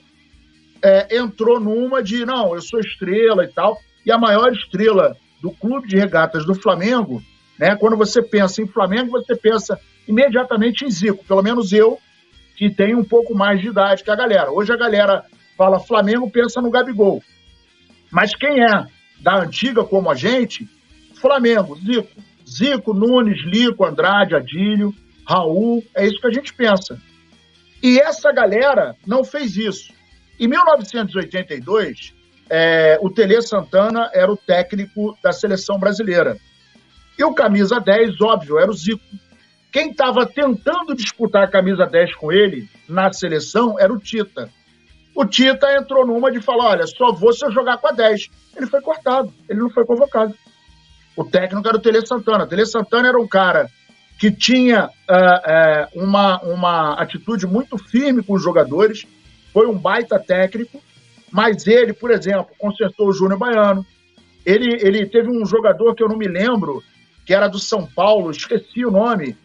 [0.84, 3.80] é, entrou numa de, não, eu sou estrela e tal.
[4.06, 7.24] E a maior estrela do clube de regatas do Flamengo,
[7.58, 7.74] né?
[7.78, 11.24] Quando você pensa em Flamengo, você pensa imediatamente em Zico.
[11.24, 11.98] Pelo menos eu,
[12.58, 14.52] que tenho um pouco mais de idade que a galera.
[14.52, 15.24] Hoje a galera
[15.58, 17.24] fala Flamengo, pensa no Gabigol.
[18.12, 18.86] Mas quem é
[19.22, 20.68] da antiga como a gente,
[21.16, 22.33] Flamengo, Zico.
[22.48, 24.94] Zico, Nunes, Lico, Andrade, Adílio,
[25.28, 27.00] Raul, é isso que a gente pensa.
[27.82, 29.94] E essa galera não fez isso.
[30.40, 32.14] Em 1982,
[32.50, 36.38] é, o Tele Santana era o técnico da seleção brasileira.
[37.18, 39.04] E o camisa 10, óbvio, era o Zico.
[39.72, 44.50] Quem estava tentando disputar a camisa 10 com ele na seleção era o Tita.
[45.16, 48.30] O Tita entrou numa de falar: olha, só vou se eu jogar com a 10.
[48.56, 50.36] Ele foi cortado, ele não foi convocado.
[51.16, 52.44] O técnico era o Tele Santana.
[52.44, 53.70] O Tele Santana era um cara
[54.18, 59.06] que tinha uh, uh, uma, uma atitude muito firme com os jogadores,
[59.52, 60.82] foi um baita técnico,
[61.32, 63.86] mas ele, por exemplo, consertou o Júnior Baiano.
[64.46, 66.82] Ele, ele teve um jogador que eu não me lembro,
[67.26, 69.36] que era do São Paulo, esqueci o nome.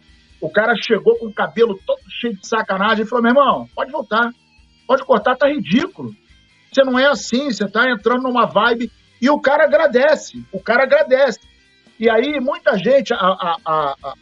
[0.40, 3.90] O cara chegou com o cabelo todo cheio de sacanagem e falou: meu irmão, pode
[3.90, 4.30] voltar,
[4.86, 6.14] pode cortar, tá ridículo.
[6.72, 8.90] Você não é assim, você tá entrando numa vibe.
[9.20, 11.40] E o cara agradece, o cara agradece.
[11.98, 14.14] E aí, muita gente, a, a, a, a,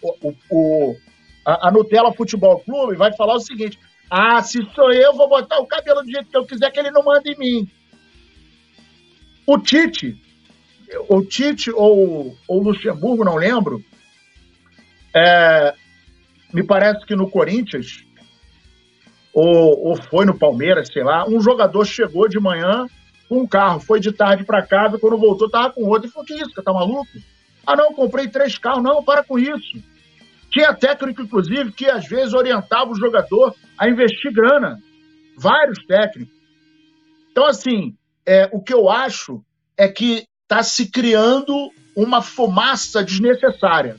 [0.51, 0.97] o,
[1.45, 3.79] a, a Nutella Futebol Clube vai falar o seguinte:
[4.11, 6.91] ah, se sou eu, vou botar o cabelo do jeito que eu quiser, que ele
[6.91, 7.69] não manda em mim.
[9.47, 10.17] O Tite,
[11.09, 13.85] o Tite ou o Luxemburgo, não lembro,
[15.15, 15.75] é,
[16.53, 18.05] me parece que no Corinthians,
[19.35, 22.87] ou, ou foi no Palmeiras, sei lá, um jogador chegou de manhã
[23.29, 26.27] com um carro, foi de tarde para casa, quando voltou, tava com outro, e falou:
[26.27, 27.07] que isso, tá maluco?
[27.67, 28.83] Ah, não, comprei três carros.
[28.83, 29.83] Não, para com isso.
[30.51, 34.79] Tinha técnico, inclusive, que às vezes orientava o jogador a investir grana.
[35.37, 36.35] Vários técnicos.
[37.31, 37.95] Então, assim,
[38.25, 39.43] é, o que eu acho
[39.77, 43.97] é que está se criando uma fumaça desnecessária.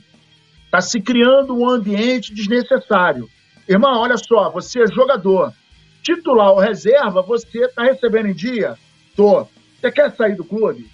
[0.64, 3.28] Está se criando um ambiente desnecessário.
[3.68, 5.52] Irmão, olha só, você é jogador.
[6.02, 8.76] Titular ou reserva, você está recebendo em dia?
[9.14, 9.46] Tô.
[9.80, 10.90] Você quer sair do clube?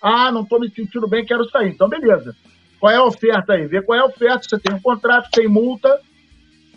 [0.00, 1.70] Ah, não estou me sentindo bem, quero sair.
[1.70, 2.34] Então, beleza.
[2.78, 3.66] Qual é a oferta aí?
[3.66, 4.46] Vê qual é a oferta.
[4.48, 6.00] Você tem um contrato, tem multa.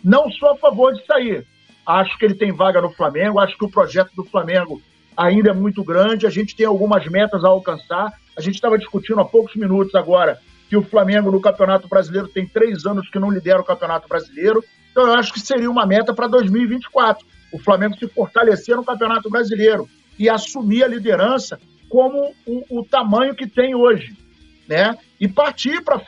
[0.02, 1.46] Não sou a favor de sair.
[1.86, 3.38] Acho que ele tem vaga no Flamengo.
[3.38, 4.82] Acho que o projeto do Flamengo
[5.16, 6.26] ainda é muito grande.
[6.26, 8.12] A gente tem algumas metas a alcançar.
[8.36, 10.38] A gente estava discutindo há poucos minutos agora
[10.68, 14.64] que o Flamengo no Campeonato Brasileiro tem três anos que não lidera o Campeonato Brasileiro.
[14.90, 17.24] Então, eu acho que seria uma meta para 2024.
[17.52, 19.88] O Flamengo se fortalecer no Campeonato Brasileiro
[20.18, 21.60] e assumir a liderança
[21.92, 24.16] como o, o tamanho que tem hoje,
[24.66, 24.96] né?
[25.20, 26.00] E partir para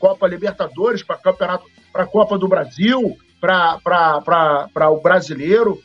[0.00, 5.80] Copa Libertadores, para campeonato, para Copa do Brasil, para o brasileiro.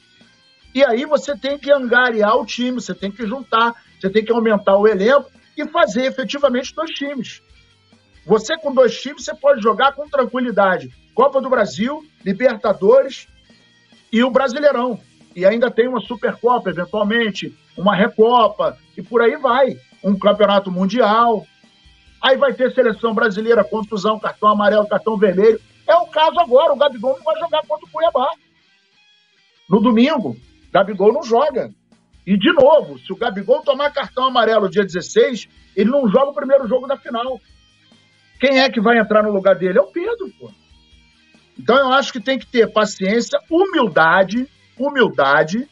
[0.74, 4.32] E aí você tem que angariar o time, você tem que juntar, você tem que
[4.32, 7.44] aumentar o elenco e fazer efetivamente dois times.
[8.26, 10.90] Você com dois times, você pode jogar com tranquilidade.
[11.14, 13.28] Copa do Brasil, Libertadores
[14.12, 15.00] e o Brasileirão.
[15.36, 19.78] E ainda tem uma Supercopa, eventualmente, uma Recopa, e por aí vai.
[20.04, 21.46] Um campeonato mundial.
[22.22, 25.60] Aí vai ter seleção brasileira, contusão, cartão amarelo, cartão vermelho.
[25.88, 28.30] É o caso agora, o Gabigol não vai jogar contra o Cuiabá.
[29.70, 30.38] No domingo,
[30.72, 31.72] Gabigol não joga.
[32.26, 36.34] E, de novo, se o Gabigol tomar cartão amarelo dia 16, ele não joga o
[36.34, 37.40] primeiro jogo da final.
[38.40, 39.78] Quem é que vai entrar no lugar dele?
[39.78, 40.52] É o Pedro, pô.
[41.58, 44.48] Então eu acho que tem que ter paciência, humildade,
[44.88, 45.68] humildade,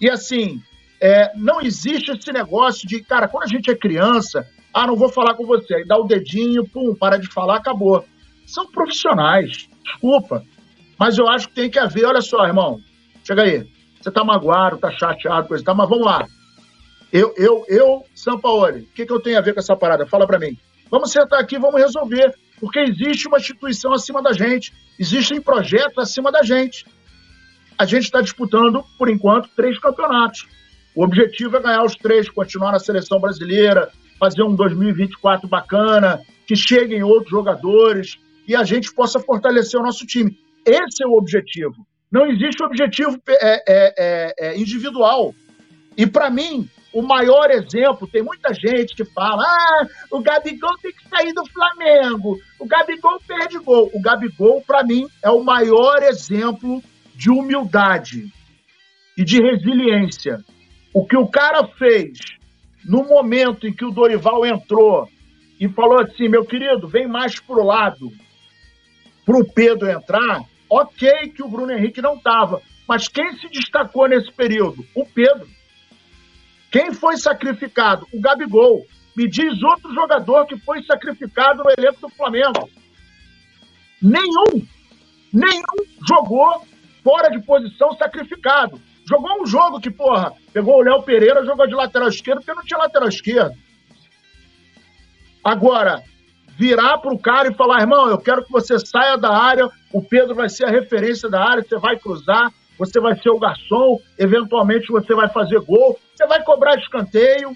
[0.00, 0.60] e assim,
[1.00, 5.08] é, não existe esse negócio de, cara, quando a gente é criança, ah, não vou
[5.08, 8.04] falar com você, aí dá o dedinho, pum, para de falar, acabou.
[8.46, 9.68] são profissionais.
[9.82, 10.42] Desculpa.
[10.98, 12.80] Mas eu acho que tem que haver, olha só, irmão.
[13.22, 13.66] Chega aí.
[14.00, 16.26] Você tá magoado, tá chateado, coisa e tal, mas vamos lá.
[17.12, 20.06] Eu, eu, eu, Sampaoli, o que, que eu tenho a ver com essa parada?
[20.06, 20.58] Fala para mim.
[20.90, 22.34] Vamos sentar aqui, vamos resolver.
[22.60, 26.84] Porque existe uma instituição acima da gente, existem projetos acima da gente.
[27.78, 30.46] A gente está disputando, por enquanto, três campeonatos.
[30.94, 36.54] O objetivo é ganhar os três, continuar na seleção brasileira, fazer um 2024 bacana, que
[36.54, 40.38] cheguem outros jogadores e a gente possa fortalecer o nosso time.
[40.64, 41.86] Esse é o objetivo.
[42.10, 45.34] Não existe objetivo é, é, é, é individual.
[45.96, 50.92] E para mim, o maior exemplo, tem muita gente que fala: ah, o Gabigol tem
[50.92, 53.90] que sair do Flamengo, o Gabigol perde gol.
[53.92, 56.80] O Gabigol, para mim, é o maior exemplo
[57.14, 58.32] de humildade
[59.16, 60.44] e de resiliência.
[60.92, 62.18] O que o cara fez
[62.84, 65.08] no momento em que o Dorival entrou
[65.58, 68.12] e falou assim: meu querido, vem mais pro lado,
[69.24, 70.42] pro Pedro entrar.
[70.68, 74.84] Ok, que o Bruno Henrique não estava, mas quem se destacou nesse período?
[74.94, 75.48] O Pedro.
[76.70, 78.06] Quem foi sacrificado?
[78.12, 78.84] O Gabigol.
[79.16, 82.68] Me diz outro jogador que foi sacrificado no elenco do Flamengo.
[84.02, 84.66] Nenhum.
[85.32, 86.66] Nenhum jogou
[87.04, 88.80] fora de posição sacrificado.
[89.06, 92.64] Jogou um jogo que, porra, pegou o Léo Pereira, jogou de lateral esquerdo, porque não
[92.64, 93.54] tinha lateral esquerdo.
[95.44, 96.02] Agora,
[96.56, 100.02] virar para o cara e falar, irmão, eu quero que você saia da área, o
[100.02, 104.00] Pedro vai ser a referência da área, você vai cruzar, você vai ser o garçom,
[104.18, 107.54] eventualmente você vai fazer gol, você vai cobrar escanteio.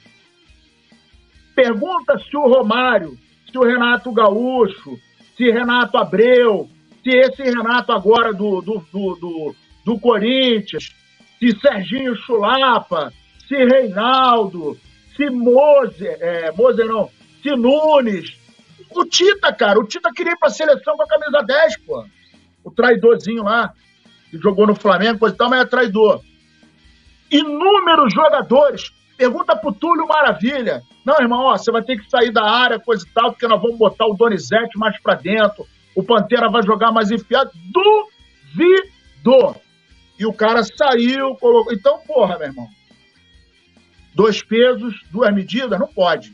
[1.55, 3.19] Pergunta se o Romário,
[3.51, 4.99] se o Renato Gaúcho,
[5.37, 6.69] se Renato Abreu,
[7.09, 10.95] se esse Renato agora do, do, do, do, do Corinthians,
[11.39, 13.11] se Serginho Chulapa,
[13.47, 14.77] se Reinaldo,
[15.17, 16.53] se Moser, é,
[16.85, 17.11] não,
[17.43, 18.37] se Nunes.
[18.91, 22.05] O Tita, cara, o Tita queria ir pra seleção com a camisa 10, pô.
[22.63, 23.73] O traidorzinho lá,
[24.31, 26.21] que jogou no Flamengo, coisa e tal, mas é traidor.
[27.31, 28.93] Inúmeros jogadores.
[29.17, 30.83] Pergunta pro Túlio Maravilha.
[31.05, 33.61] Não, irmão, ó, você vai ter que sair da área, coisa e tal, porque nós
[33.61, 35.67] vamos botar o Donizete mais pra dentro.
[35.99, 37.51] O Pantera vai jogar mais enfiado.
[37.73, 39.57] Duvido.
[40.17, 41.73] E o cara saiu, colocou.
[41.73, 42.69] Então, porra, meu irmão.
[44.15, 46.33] Dois pesos, duas medidas, não pode.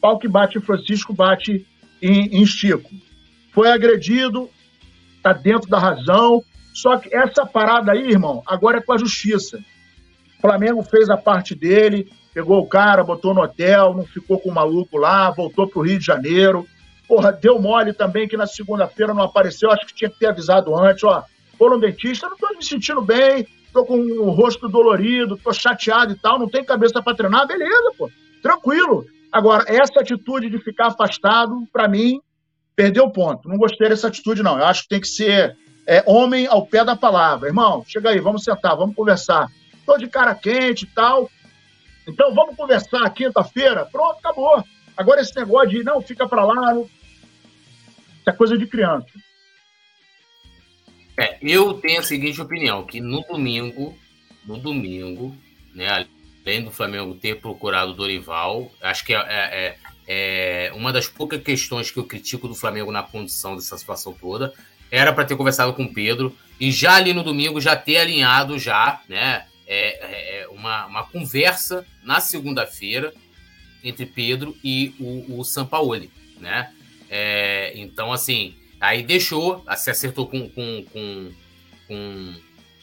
[0.00, 1.64] Pau que bate em Francisco, bate
[2.02, 2.90] em, em Chico.
[3.52, 4.50] Foi agredido,
[5.22, 6.42] tá dentro da razão.
[6.74, 9.60] Só que essa parada aí, irmão, agora é com a justiça.
[10.36, 14.48] O Flamengo fez a parte dele, pegou o cara, botou no hotel, não ficou com
[14.50, 16.66] o maluco lá, voltou pro Rio de Janeiro.
[17.10, 20.78] Porra, deu mole também que na segunda-feira não apareceu, acho que tinha que ter avisado
[20.78, 21.24] antes, ó
[21.60, 26.12] for no dentista, não estou me sentindo bem, estou com o rosto dolorido, estou chateado
[26.12, 28.10] e tal, não tem cabeça para treinar, beleza, pô,
[28.42, 29.04] tranquilo.
[29.30, 32.18] Agora, essa atitude de ficar afastado, para mim,
[32.74, 33.46] perdeu o ponto.
[33.46, 34.58] Não gostei dessa atitude, não.
[34.58, 35.54] Eu acho que tem que ser
[35.86, 37.48] é, homem ao pé da palavra.
[37.48, 39.46] Irmão, chega aí, vamos sentar, vamos conversar.
[39.74, 41.30] Estou de cara quente e tal.
[42.08, 43.84] Então, vamos conversar quinta-feira?
[43.84, 44.64] Pronto, acabou.
[44.96, 46.74] Agora, esse negócio de não, fica para lá.
[46.74, 46.88] Não...
[48.20, 49.08] Isso é coisa de criança.
[51.16, 53.98] É, eu tenho a seguinte opinião, que no domingo,
[54.44, 55.36] no domingo,
[55.74, 56.06] né,
[56.46, 59.76] além do Flamengo ter procurado o Dorival, acho que é, é,
[60.06, 64.12] é, é uma das poucas questões que eu critico do Flamengo na condição dessa situação
[64.12, 64.54] toda,
[64.90, 68.58] era para ter conversado com o Pedro e já ali no domingo já ter alinhado
[68.58, 73.14] já, né, é, é, uma, uma conversa na segunda-feira
[73.84, 76.10] entre Pedro e o, o Sampaoli,
[76.40, 76.72] né?
[77.10, 81.32] É, então, assim, Aí deixou, se acertou com, com, com,
[81.86, 82.34] com,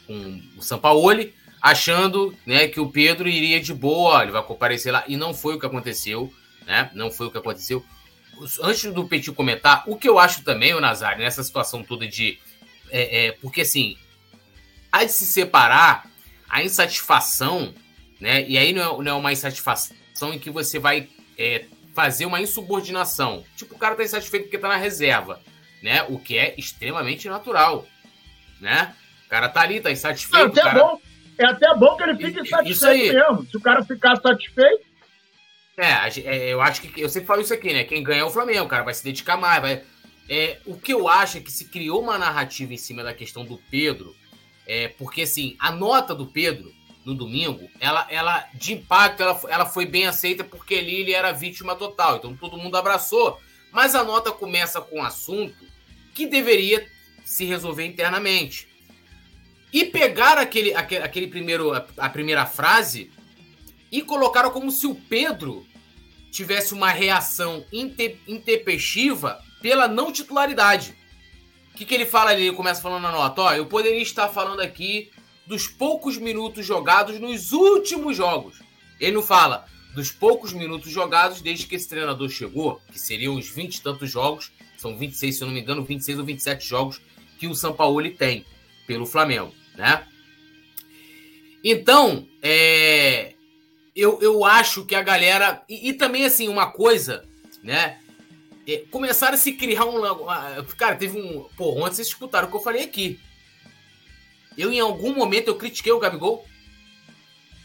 [0.06, 5.02] com o Sampaoli, achando né, que o Pedro iria de boa, ele vai comparecer lá.
[5.08, 6.32] E não foi o que aconteceu,
[6.64, 6.88] né?
[6.94, 7.84] Não foi o que aconteceu.
[8.62, 12.38] Antes do Petit comentar, o que eu acho também, o Nazário, nessa situação toda de.
[12.90, 13.98] É, é, porque assim,
[14.92, 16.08] há de se separar
[16.48, 17.74] a insatisfação,
[18.20, 18.48] né?
[18.48, 21.64] E aí não é, não é uma insatisfação em que você vai é,
[22.02, 23.44] fazer uma insubordinação.
[23.56, 25.40] Tipo, o cara tá insatisfeito porque tá na reserva
[25.82, 26.04] né?
[26.08, 27.86] O que é extremamente natural,
[28.60, 28.94] né?
[29.26, 30.46] O cara tá ali, tá insatisfeito.
[30.46, 30.78] É até, cara...
[30.82, 31.00] bom,
[31.38, 33.46] é até bom que ele fique insatisfeito mesmo.
[33.46, 34.88] Se o cara ficar satisfeito.
[35.76, 37.00] É, é, eu acho que.
[37.00, 37.84] Eu sempre falo isso aqui, né?
[37.84, 39.60] Quem ganha é o Flamengo, o cara vai se dedicar mais.
[39.60, 39.82] Vai...
[40.28, 43.44] É, o que eu acho é que se criou uma narrativa em cima da questão
[43.44, 44.14] do Pedro,
[44.66, 46.70] é, porque assim, a nota do Pedro
[47.08, 51.32] no domingo, ela, ela de impacto, ela, ela foi bem aceita porque ali ele era
[51.32, 52.16] vítima total.
[52.16, 53.40] Então todo mundo abraçou.
[53.72, 55.56] Mas a nota começa com um assunto
[56.14, 56.86] que deveria
[57.24, 58.68] se resolver internamente.
[59.72, 63.10] E pegar aquele, aquele, aquele primeiro, a, primeira frase
[63.90, 65.66] e colocaram como se o Pedro
[66.30, 70.94] tivesse uma reação intempestiva pela não titularidade.
[71.72, 72.48] O que, que ele fala ali?
[72.48, 73.42] Ele começa falando na nota.
[73.42, 75.10] Ó, eu poderia estar falando aqui
[75.48, 78.60] dos poucos minutos jogados nos últimos jogos.
[79.00, 79.64] Ele não fala
[79.94, 84.10] dos poucos minutos jogados desde que esse treinador chegou, que seriam uns 20 e tantos
[84.10, 87.00] jogos, são 26, se eu não me engano, 26 ou 27 jogos
[87.38, 88.44] que o São Paulo tem
[88.86, 90.06] pelo Flamengo, né?
[91.64, 93.32] Então, é,
[93.96, 95.62] eu, eu acho que a galera.
[95.68, 97.24] E, e também, assim, uma coisa,
[97.62, 97.98] né?
[98.66, 100.00] É, começaram a se criar um.
[100.76, 101.48] Cara, teve um.
[101.56, 103.18] Pô, ontem vocês escutaram o que eu falei aqui.
[104.58, 106.44] Eu, em algum momento, eu critiquei o Gabigol.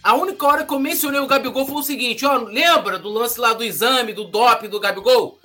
[0.03, 3.39] A única hora que eu mencionei o Gabigol foi o seguinte: ó, lembra do lance
[3.39, 5.39] lá do exame, do DOP do Gabigol?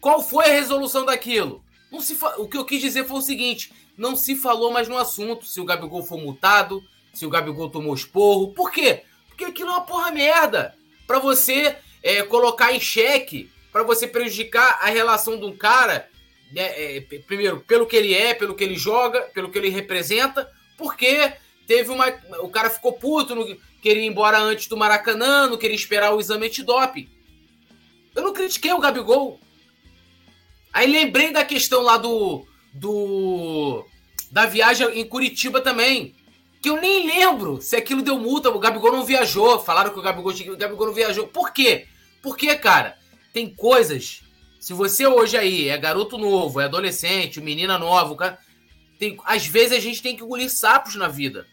[0.00, 1.64] Qual foi a resolução daquilo?
[1.90, 2.34] Não se fa...
[2.36, 5.60] O que eu quis dizer foi o seguinte: não se falou mais no assunto se
[5.60, 6.82] o Gabigol foi multado,
[7.14, 8.52] se o Gabigol tomou esporro.
[8.52, 9.02] Por quê?
[9.28, 10.74] Porque aquilo é uma porra merda.
[11.06, 16.08] Para você é, colocar em xeque, para você prejudicar a relação de um cara,
[16.52, 20.50] né, é, primeiro, pelo que ele é, pelo que ele joga, pelo que ele representa,
[20.82, 21.32] porque
[21.66, 22.08] teve uma.
[22.40, 23.46] O cara ficou puto, não
[23.80, 27.08] queria ir embora antes do Maracanã, não queria esperar o exame antidoping.
[28.14, 29.38] Eu não critiquei o Gabigol.
[30.72, 32.44] Aí lembrei da questão lá do.
[32.74, 33.86] do
[34.30, 36.14] da viagem em Curitiba também.
[36.60, 38.50] Que eu nem lembro se aquilo deu multa.
[38.50, 39.60] O Gabigol não viajou.
[39.60, 41.28] Falaram que o Gabigol, o Gabigol não viajou.
[41.28, 41.86] Por quê?
[42.22, 42.96] Porque, cara,
[43.32, 44.22] tem coisas.
[44.58, 48.38] Se você hoje aí é garoto novo, é adolescente, menina nova, cara,
[49.02, 51.44] tem, às vezes a gente tem que engolir sapos na vida.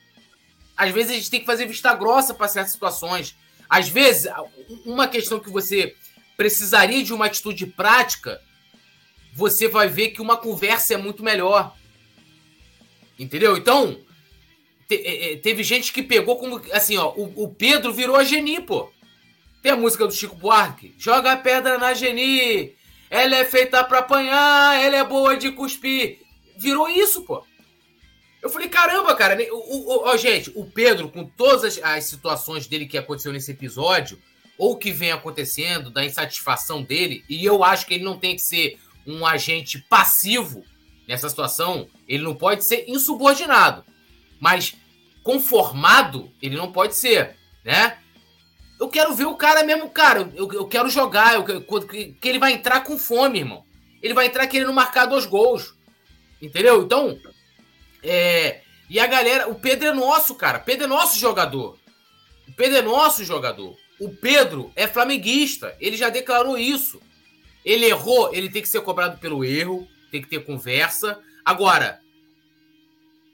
[0.77, 3.35] Às vezes a gente tem que fazer vista grossa para certas situações.
[3.67, 4.31] Às vezes,
[4.85, 5.95] uma questão que você
[6.37, 8.39] precisaria de uma atitude prática,
[9.33, 11.75] você vai ver que uma conversa é muito melhor.
[13.17, 13.57] Entendeu?
[13.57, 13.99] Então,
[14.87, 16.61] te, é, é, teve gente que pegou como.
[16.71, 18.91] Assim, ó, o, o, Pedro virou a Geni, pô.
[19.59, 20.93] Tem a música do Chico Buarque.
[20.99, 22.75] Joga a pedra na Geni.
[23.09, 26.28] Ela é feita pra apanhar, ela é boa de cuspir.
[26.59, 27.43] Virou isso, pô.
[28.41, 29.37] Eu falei, caramba, cara.
[29.51, 33.51] O, o, o, gente, o Pedro, com todas as, as situações dele que aconteceu nesse
[33.51, 34.21] episódio,
[34.57, 38.41] ou que vem acontecendo, da insatisfação dele, e eu acho que ele não tem que
[38.41, 38.77] ser
[39.07, 40.63] um agente passivo
[41.07, 43.83] nessa situação, ele não pode ser insubordinado.
[44.39, 44.75] Mas
[45.23, 47.97] conformado, ele não pode ser, né?
[48.79, 50.31] Eu quero ver o cara mesmo, cara.
[50.35, 51.35] Eu, eu quero jogar.
[51.35, 53.65] Eu, que, que ele vai entrar com fome, irmão.
[54.01, 55.75] Ele vai entrar querendo marcar dois gols.
[56.41, 56.81] Entendeu?
[56.83, 57.19] Então,
[58.03, 60.59] é, e a galera, o Pedro é nosso, cara.
[60.59, 61.77] Pedro é nosso jogador.
[62.47, 63.77] O Pedro é nosso jogador.
[63.99, 65.75] O Pedro é flamenguista.
[65.79, 67.01] Ele já declarou isso.
[67.63, 71.19] Ele errou, ele tem que ser cobrado pelo erro, tem que ter conversa.
[71.43, 71.99] Agora,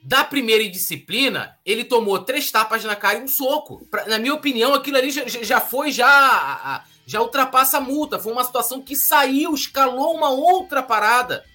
[0.01, 3.87] da primeira indisciplina, ele tomou três tapas na cara e um soco.
[3.89, 8.19] Pra, na minha opinião, aquilo ali já, já foi, já, já ultrapassa a multa.
[8.19, 11.45] Foi uma situação que saiu, escalou uma outra parada.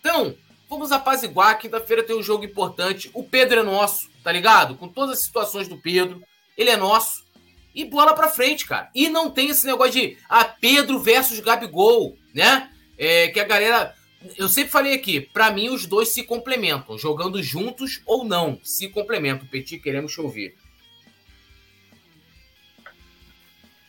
[0.00, 0.36] Então,
[0.72, 1.58] Vamos apaziguar.
[1.58, 3.10] Quinta-feira tem um jogo importante.
[3.12, 4.74] O Pedro é nosso, tá ligado?
[4.74, 6.22] Com todas as situações do Pedro,
[6.56, 7.26] ele é nosso.
[7.74, 8.90] E bola pra frente, cara.
[8.94, 12.70] E não tem esse negócio de ah, Pedro versus Gabigol, né?
[12.96, 13.94] É, que a galera.
[14.38, 18.88] Eu sempre falei aqui, para mim os dois se complementam, jogando juntos ou não, se
[18.88, 19.46] complementam.
[19.48, 20.22] Petit, queremos te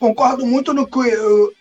[0.03, 0.99] concordo muito no que,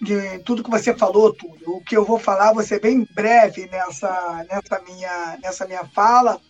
[0.00, 1.76] de tudo que você falou, tudo.
[1.76, 6.40] O que eu vou falar, ser bem breve nessa, nessa, minha, nessa minha fala,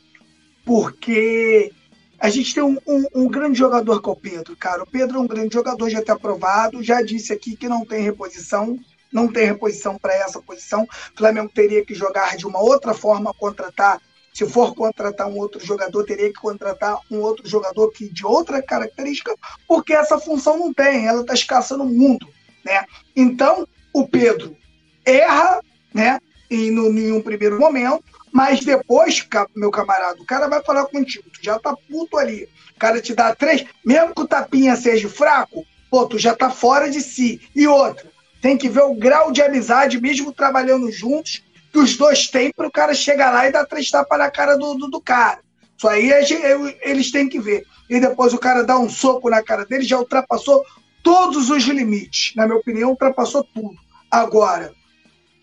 [0.64, 1.70] porque
[2.18, 4.84] a gente tem um, um, um, grande jogador que é o Pedro, cara.
[4.84, 8.00] O Pedro é um grande jogador, já está aprovado, já disse aqui que não tem
[8.00, 8.78] reposição,
[9.12, 10.84] não tem reposição para essa posição.
[10.84, 14.00] O Flamengo teria que jogar de uma outra forma, contratar
[14.32, 18.62] se for contratar um outro jogador, teria que contratar um outro jogador que de outra
[18.62, 19.34] característica,
[19.68, 22.26] porque essa função não tem, ela está escassa no mundo.
[22.64, 22.84] Né?
[23.14, 24.56] Então, o Pedro
[25.04, 25.60] erra
[25.92, 26.18] né,
[26.50, 28.02] em, no, em um primeiro momento,
[28.32, 32.48] mas depois, meu camarada, o cara vai falar contigo, tu já tá puto ali.
[32.74, 36.48] O cara te dá três, mesmo que o tapinha seja fraco, pô, tu já tá
[36.48, 37.42] fora de si.
[37.54, 38.10] E outra,
[38.40, 42.66] tem que ver o grau de amizade, mesmo trabalhando juntos, que os dois têm para
[42.66, 45.40] o cara chegar lá e dar três tapas na cara do, do, do cara.
[45.76, 46.12] Isso aí
[46.82, 47.64] eles têm que ver.
[47.88, 50.62] E depois o cara dá um soco na cara dele, já ultrapassou
[51.02, 52.34] todos os limites.
[52.36, 53.74] Na minha opinião, ultrapassou tudo.
[54.10, 54.72] Agora,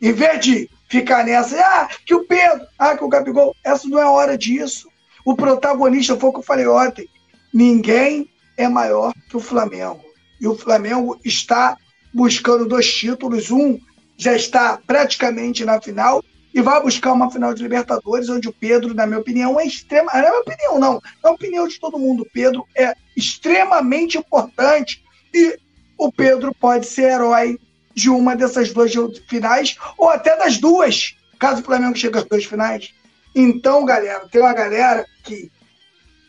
[0.01, 3.99] em vez de ficar nessa, ah, que o Pedro, ah, que o Gabigol, essa não
[3.99, 4.88] é hora disso.
[5.26, 7.07] O protagonista foi o que eu falei ontem.
[7.53, 10.03] Ninguém é maior que o Flamengo.
[10.39, 11.76] E o Flamengo está
[12.14, 13.80] buscando dois títulos, um
[14.19, 16.23] já está praticamente na final
[16.53, 20.11] e vai buscar uma final de Libertadores, onde o Pedro, na minha opinião, é extrema.
[20.11, 21.01] Não é minha opinião, não.
[21.23, 22.23] É a opinião de todo mundo.
[22.23, 25.01] O Pedro é extremamente importante
[25.33, 25.57] e
[25.97, 27.57] o Pedro pode ser herói
[27.95, 28.91] de uma dessas duas
[29.27, 31.15] finais, ou até das duas.
[31.39, 32.93] caso o Flamengo chegue às duas finais.
[33.33, 35.49] Então, galera, tem uma galera que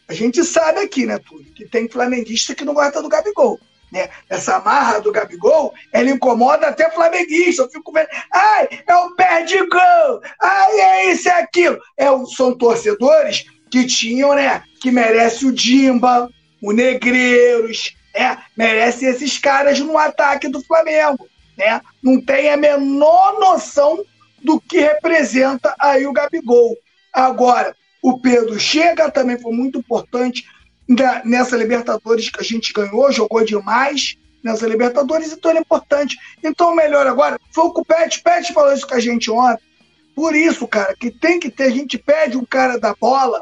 [0.07, 3.59] a gente sabe aqui, né, tudo, que tem flamenguista que não gosta do Gabigol.
[3.93, 4.09] Né?
[4.29, 7.63] Essa marra do Gabigol, ela incomoda até flamenguista.
[7.63, 11.79] Eu fico vendo, ai, é o pé de gol, ai, é isso, é aquilo.
[11.97, 12.07] É,
[12.37, 16.29] são torcedores que tinham, né, que merece o Dimba,
[16.63, 21.81] o Negreiros, né, merece esses caras no ataque do Flamengo, né?
[22.03, 24.05] Não tem a menor noção
[24.43, 26.77] do que representa aí o Gabigol.
[27.13, 30.45] Agora, o Pedro chega, também foi muito importante
[31.25, 36.17] nessa Libertadores que a gente ganhou, jogou demais nessa Libertadores, então ele é importante.
[36.43, 39.63] Então, melhor agora foi o que o Pet, Pet falou isso com a gente ontem.
[40.15, 43.41] Por isso, cara, que tem que ter, a gente pede um cara da bola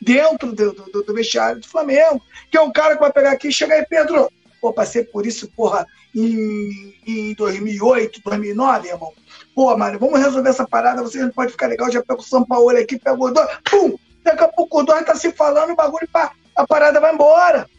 [0.00, 2.20] dentro do, do, do vestiário do Flamengo,
[2.50, 4.30] que é um cara que vai pegar aqui e chegar aí, Pedro,
[4.60, 9.12] pô, passei por isso, porra, em, em 2008, 2009, irmão.
[9.54, 12.44] Pô, mano, vamos resolver essa parada, você não pode ficar legal, já pega o São
[12.44, 13.96] Paulo aqui, pega o dois, pum!
[14.22, 17.70] Daqui a pouco o dois tá se falando, o bagulho, pá, a parada vai embora.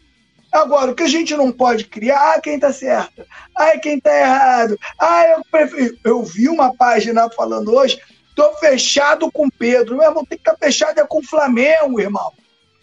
[0.50, 3.24] Agora, o que a gente não pode criar, ah, quem tá certo,
[3.54, 5.96] ah, quem tá errado, ah, eu prefiro.
[6.02, 8.00] Eu vi uma página falando hoje,
[8.34, 9.96] tô fechado com Pedro.
[9.96, 12.32] Meu irmão, tem que estar tá fechado é com o Flamengo, irmão.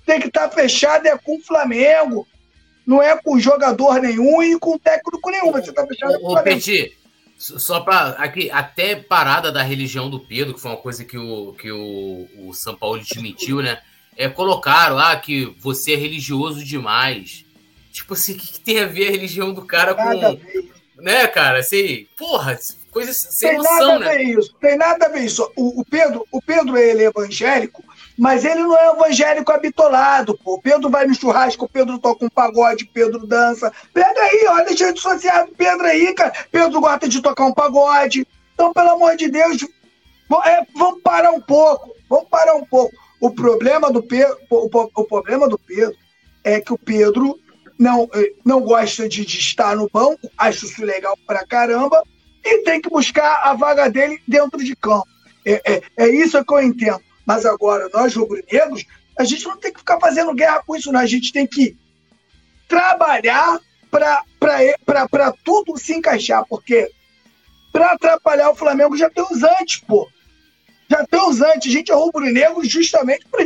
[0.06, 2.28] Tem que estar tá fechado é com o Flamengo.
[2.86, 5.52] Não é com jogador nenhum e com técnico nenhum.
[5.52, 6.56] Você tá fechado é com o Flamengo.
[6.56, 6.98] Petit,
[7.38, 11.54] só para aqui, até parada da religião do Pedro, que foi uma coisa que o,
[11.54, 13.82] que o, o São Paulo admitiu, né?
[14.18, 17.46] É, colocaram lá que você é religioso demais.
[17.92, 21.02] Tipo assim, o que, que, tem a ver a religião do cara com.
[21.02, 21.60] Né, cara?
[21.60, 22.58] Assim, porra,
[22.92, 24.08] coisa sem tem noção, nada né?
[24.08, 25.52] A ver isso, tem nada a ver isso.
[25.56, 27.84] O, o, Pedro, o Pedro, ele é evangélico,
[28.18, 30.56] mas ele não é evangélico habitolado, pô.
[30.56, 33.72] O Pedro vai no churrasco, o Pedro toca um pagode, o Pedro dança.
[33.94, 36.34] Pega aí, olha as redes sociais do Pedro aí, cara.
[36.52, 38.28] Pedro gosta de tocar um pagode.
[38.56, 39.64] Então, pelo amor de Deus,
[40.46, 41.96] é, vamos parar um pouco.
[42.10, 43.07] Vamos parar um pouco.
[43.20, 45.96] O problema do Pedro, o, o problema do Pedro
[46.44, 47.40] é que o Pedro
[47.78, 52.02] não, eh, não gosta de, de estar no banco, acho isso legal pra caramba,
[52.44, 55.08] e tem que buscar a vaga dele dentro de campo.
[55.46, 57.02] É, é, é isso que eu entendo.
[57.26, 58.86] Mas agora, nós rubro-negros,
[59.18, 61.00] a gente não tem que ficar fazendo guerra com isso, não.
[61.00, 61.76] A gente tem que
[62.68, 66.90] trabalhar para tudo se encaixar, porque
[67.72, 70.08] para atrapalhar o Flamengo já tem os antes, pô.
[70.90, 71.70] Já tem os antes.
[71.70, 73.44] A gente é rubro-negro justamente para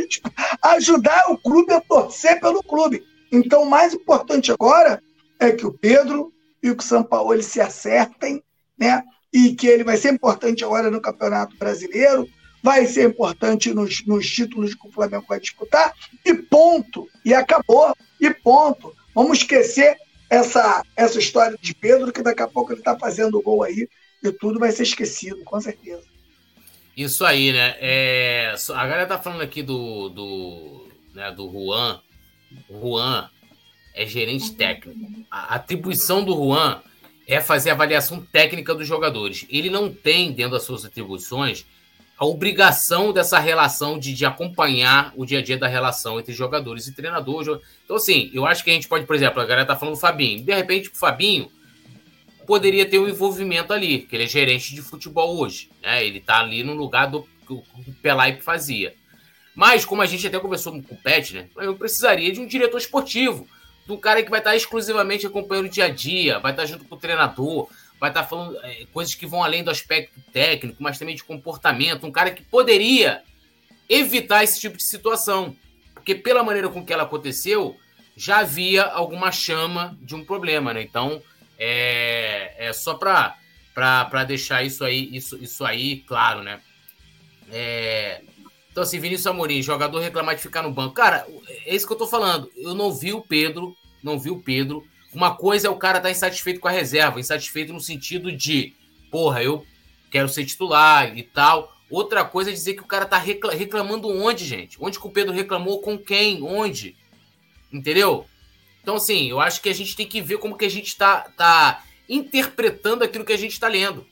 [0.74, 3.04] ajudar o clube a torcer pelo clube.
[3.30, 5.02] Então, o mais importante agora
[5.40, 6.32] é que o Pedro
[6.62, 8.42] e o São Paulo se acertem,
[8.78, 9.02] né?
[9.32, 12.28] E que ele vai ser importante agora no Campeonato Brasileiro,
[12.62, 15.92] vai ser importante nos, nos títulos que o Flamengo vai disputar,
[16.24, 17.08] e ponto.
[17.24, 18.94] E acabou, e ponto.
[19.14, 19.96] Vamos esquecer
[20.30, 23.88] essa, essa história de Pedro, que daqui a pouco ele está fazendo gol aí,
[24.22, 26.11] e tudo vai ser esquecido, com certeza.
[26.96, 27.74] Isso aí, né?
[27.78, 32.00] É, a galera tá falando aqui do, do, né, do Juan.
[32.68, 33.30] O Juan
[33.94, 35.00] é gerente técnico.
[35.30, 36.80] A atribuição do Juan
[37.26, 39.46] é fazer a avaliação técnica dos jogadores.
[39.48, 41.64] Ele não tem, dentro das suas atribuições,
[42.18, 46.86] a obrigação dessa relação de, de acompanhar o dia a dia da relação entre jogadores
[46.86, 47.60] e treinador.
[47.84, 50.00] Então, assim, eu acho que a gente pode, por exemplo, a galera tá falando do
[50.00, 50.44] Fabinho.
[50.44, 51.50] De repente, o Fabinho
[52.46, 55.70] poderia ter um envolvimento ali, que ele é gerente de futebol hoje.
[55.82, 56.04] Né?
[56.04, 57.64] Ele tá ali no lugar do que o
[58.00, 58.94] Pelaipe fazia.
[59.54, 61.48] Mas, como a gente até conversou com o Pet, né?
[61.56, 63.46] Eu precisaria de um diretor esportivo,
[63.86, 66.84] de um cara que vai estar exclusivamente acompanhando o dia a dia, vai estar junto
[66.86, 67.68] com o treinador,
[68.00, 72.06] vai estar falando é, coisas que vão além do aspecto técnico, mas também de comportamento.
[72.06, 73.22] Um cara que poderia
[73.88, 75.54] evitar esse tipo de situação.
[75.94, 77.76] Porque pela maneira com que ela aconteceu,
[78.16, 80.82] já havia alguma chama de um problema, né?
[80.82, 81.22] Então,
[81.62, 86.60] é, é só para deixar isso aí, isso, isso aí claro, né?
[87.50, 88.22] É,
[88.70, 90.94] então, assim, Vinícius Amorim, jogador reclamar de ficar no banco.
[90.94, 91.26] Cara,
[91.66, 92.50] é isso que eu tô falando.
[92.56, 94.82] Eu não vi o Pedro, não vi o Pedro
[95.12, 98.74] uma coisa é o cara estar tá insatisfeito com a reserva, insatisfeito no sentido de,
[99.10, 99.64] porra, eu
[100.10, 101.70] quero ser titular e tal.
[101.90, 104.78] Outra coisa é dizer que o cara tá reclamando onde, gente?
[104.80, 105.82] Onde que o Pedro reclamou?
[105.82, 106.42] Com quem?
[106.42, 106.96] Onde?
[107.70, 108.26] Entendeu?
[108.82, 111.30] Então, assim, eu acho que a gente tem que ver como que a gente tá,
[111.36, 114.04] tá interpretando aquilo que a gente está lendo.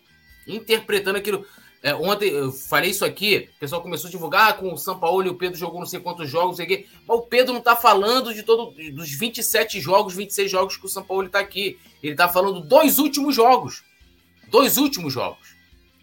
[0.47, 1.45] Interpretando aquilo.
[1.83, 4.99] É, ontem eu falei isso aqui, o pessoal começou a divulgar ah, com o São
[4.99, 6.87] Paulo e o Pedro jogou não sei quantos jogos, não sei o quê.
[7.09, 10.91] Mas o Pedro não tá falando de todo dos 27 jogos, 26 jogos que o
[10.91, 11.79] São Paulo está aqui.
[12.03, 13.83] Ele tá falando dos últimos jogos.
[14.49, 15.55] Dois últimos jogos.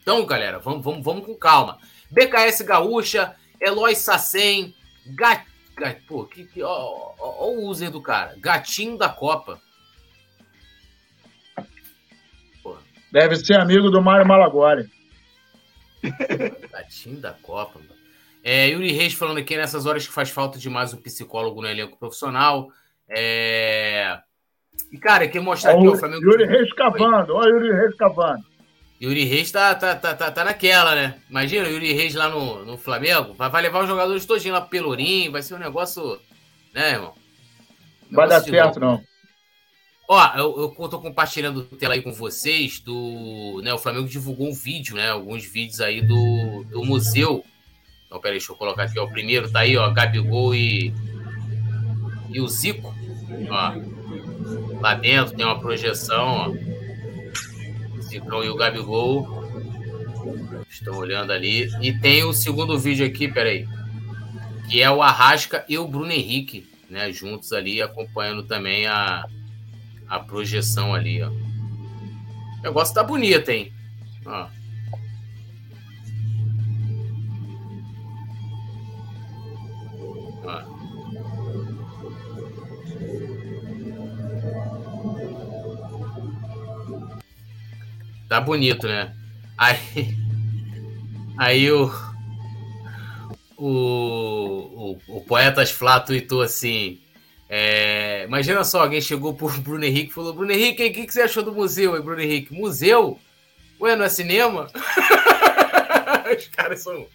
[0.02, 1.78] Então, galera, vamos, vamos, vamos com calma.
[2.10, 4.74] BKS Gaúcha, Eloy Sassen,
[5.06, 5.46] Gat...
[6.08, 6.64] Pô, que, que...
[6.64, 8.36] Ó, ó, ó, o user do cara.
[8.38, 9.62] Gatinho da Copa.
[13.12, 14.90] Deve ser amigo do Mário Malagoli.
[16.72, 17.98] Gatinho da Copa, mano.
[18.44, 21.68] É, Yuri Reis falando aqui nessas horas que faz falta de mais um psicólogo no
[21.68, 22.70] elenco profissional.
[23.10, 24.20] É...
[24.92, 26.24] E, cara, quer mostrar aqui o Flamengo.
[26.24, 28.46] Yuri Reis cavando, olha o Yuri Reis cavando.
[29.02, 31.20] Yuri Reis tá, tá, tá, tá, tá naquela, né?
[31.30, 33.34] Imagina o Yuri Reis lá no, no Flamengo.
[33.36, 35.32] Vai, vai levar os jogadores todinho lá pro Pelourinho.
[35.32, 36.20] Vai ser um negócio.
[36.74, 37.14] Né, irmão?
[38.12, 39.02] Um vai dar certo, não.
[40.10, 43.62] Ó, eu, eu tô compartilhando tela aí com vocês do.
[43.62, 45.10] Né, o Flamengo divulgou um vídeo, né?
[45.10, 47.44] Alguns vídeos aí do, do museu.
[48.06, 49.04] Então, peraí, deixa eu colocar aqui, ó.
[49.04, 50.94] O primeiro tá aí, ó, Gabigol e.
[52.32, 52.96] E o Zico.
[53.50, 54.80] Ó.
[54.80, 56.67] Lá dentro tem uma projeção, ó.
[58.18, 59.44] E o Gabigol.
[60.70, 61.70] Estão olhando ali.
[61.82, 63.68] E tem o segundo vídeo aqui, peraí.
[64.70, 67.12] Que é o Arrasca e o Bruno Henrique, né?
[67.12, 69.26] Juntos ali, acompanhando também a,
[70.08, 71.30] a projeção ali, ó.
[71.30, 73.72] O negócio tá bonito, hein?
[74.26, 74.48] Ó.
[88.28, 89.16] Tá bonito, né?
[89.58, 90.18] Aí,
[91.38, 91.92] aí o,
[93.56, 97.00] o, o, o Poetas Flá tweetou assim:
[97.50, 101.14] é, imagina só, alguém chegou pro Bruno Henrique e falou: Bruno Henrique, o que, que
[101.14, 102.54] você achou do museu aí, Bruno Henrique?
[102.54, 103.20] Museu?
[103.80, 104.68] Ué, não é cinema?
[106.38, 107.08] Os caras são,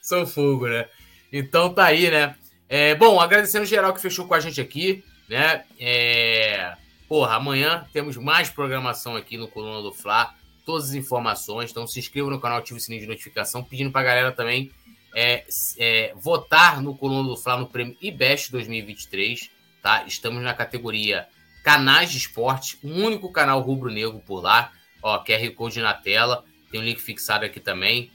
[0.00, 0.86] são fogo, né?
[1.32, 2.36] Então tá aí, né?
[2.68, 5.64] É, bom, agradecendo geral que fechou com a gente aqui, né?
[5.80, 6.74] É,
[7.08, 10.34] porra, amanhã temos mais programação aqui no Coluna do Fla
[10.64, 11.70] todas as informações.
[11.70, 14.70] Então se inscreva no canal, ative o sininho de notificação, pedindo para a galera também
[15.14, 15.44] é,
[15.78, 19.50] é, votar no Coluna do Fla no prêmio IBEST 2023.
[19.82, 20.04] Tá?
[20.06, 21.28] Estamos na categoria
[21.62, 24.72] Canais de Esporte, o um único canal rubro-negro por lá.
[25.02, 28.10] Ó, QR Code na tela, tem um link fixado aqui também.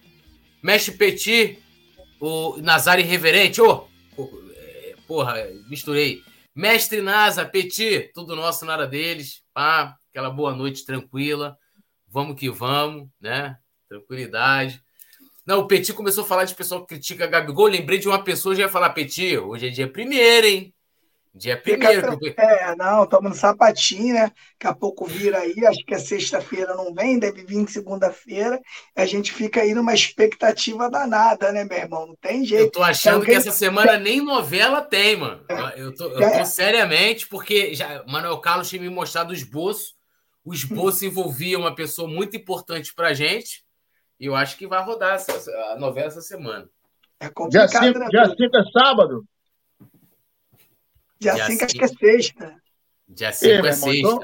[0.62, 1.60] Mestre Petit,
[2.20, 3.88] o Nazar Irreverente, ô!
[4.18, 4.28] Oh,
[5.08, 5.36] porra,
[5.70, 6.24] misturei.
[6.56, 9.44] Mestre Nasa, Petit, tudo nosso, nada deles.
[9.54, 11.58] Pá, aquela boa noite tranquila
[12.12, 13.58] vamos que vamos, né?
[13.88, 14.82] Tranquilidade.
[15.46, 17.68] Não, o Petit começou a falar de pessoal que critica Gabigol.
[17.68, 20.74] Lembrei de uma pessoa que ia falar, Petit, hoje é dia primeiro, hein?
[21.34, 22.18] Dia primeiro.
[22.20, 24.22] Fica, é, não, estamos no sapatinho, né?
[24.24, 28.60] Daqui a pouco vira aí, acho que é sexta-feira não vem, deve vir segunda-feira.
[28.96, 32.08] A gente fica aí numa expectativa danada, né, meu irmão?
[32.08, 32.66] Não tem jeito.
[32.66, 35.44] Eu tô achando que essa semana nem novela tem, mano.
[35.76, 36.46] Eu tô, eu tô é.
[36.46, 39.99] seriamente, porque já, Manuel Carlos tinha me mostrado o esboço
[40.50, 43.64] o esboço envolvia uma pessoa muito importante para a gente.
[44.20, 45.32] E eu acho que vai rodar essa,
[45.72, 46.68] a novela essa semana.
[47.20, 48.08] É complicado, dia 5 né?
[48.10, 49.26] dia cinco é sábado?
[51.20, 52.56] Dia 5 acho que é sexta.
[53.08, 53.92] Dia 5 é sexta.
[53.92, 54.20] Então,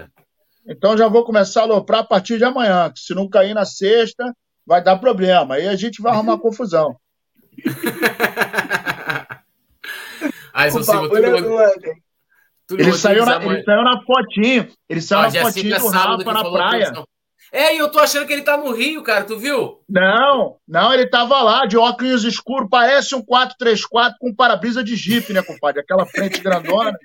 [0.67, 2.91] então, já vou começar a aloprar a partir de amanhã.
[2.91, 4.35] Que se não cair na sexta,
[4.65, 5.53] vai dar problema.
[5.55, 6.99] Aí a gente vai arrumar confusão.
[10.51, 11.95] Aí, o bagulho é
[12.71, 14.67] ele saiu, na, ele saiu na fotinho.
[14.89, 16.93] Ele saiu na fotinho do Rafa na praia.
[17.51, 19.81] É, e eu tô achando que ele tá no Rio, cara, tu viu?
[19.87, 25.31] Não, não, ele tava lá, de óculos escuros, parece um 434 com para-brisa de Jeep,
[25.31, 25.81] né, compadre?
[25.81, 26.97] Aquela frente grandona.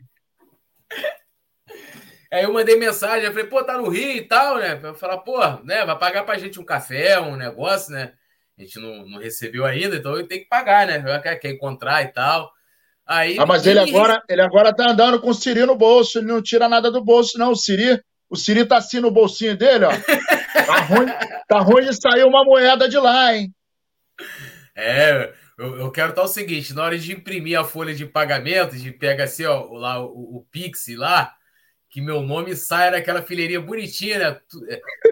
[2.33, 4.77] Aí eu mandei mensagem, eu falei, pô, tá no Rio e tal, né?
[4.77, 8.15] Pra falar, pô, né, vai pagar pra gente um café, um negócio, né?
[8.59, 11.21] A gente não, não recebeu ainda, então eu tenho que pagar, né?
[11.21, 12.51] Quer, quer encontrar e tal.
[13.11, 16.29] Aí, ah, mas ele agora, ele agora tá andando com o Siri no bolso, ele
[16.29, 17.51] não tira nada do bolso, não.
[17.51, 18.01] O Siri,
[18.31, 19.91] o Siri tá assim no bolsinho dele, ó.
[20.65, 21.07] Tá ruim,
[21.49, 23.53] tá ruim de sair uma moeda de lá, hein?
[24.77, 28.77] É, eu, eu quero estar o seguinte: na hora de imprimir a folha de pagamento,
[28.77, 31.35] de pega assim, ó, lá o, o Pix lá,
[31.89, 34.41] que meu nome saia daquela fileirinha bonitinha, né?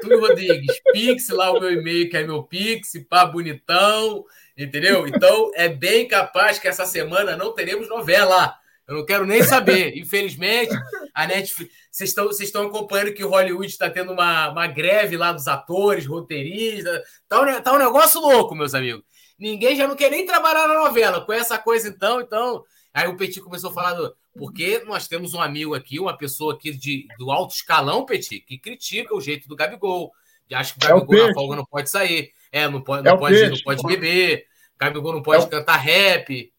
[0.00, 4.24] Túlio é, Rodrigues, Pix, lá o meu e-mail, que é meu Pix, pá, bonitão,
[4.58, 5.06] entendeu?
[5.06, 8.54] Então é bem capaz que essa semana não teremos novela.
[8.88, 9.96] Eu não quero nem saber.
[9.96, 10.74] Infelizmente,
[11.14, 11.72] a Netflix.
[11.90, 15.46] Vocês estão, vocês estão acompanhando que o Hollywood está tendo uma, uma greve lá dos
[15.46, 17.02] atores, roteiristas.
[17.28, 19.02] Tá um, tá um negócio louco, meus amigos.
[19.38, 21.20] Ninguém já não quer nem trabalhar na novela.
[21.20, 22.64] Com essa coisa, então, então.
[22.94, 26.54] Aí o Petit começou a falar do, porque nós temos um amigo aqui, uma pessoa
[26.54, 30.10] aqui de, do alto escalão, Petit, que critica o jeito do Gabigol.
[30.48, 32.32] E acha que o Gabigol é o na folga não pode sair.
[32.52, 34.46] É, não pode, não, é pode, não pode beber.
[34.78, 36.52] Gabigol não pode é cantar rap.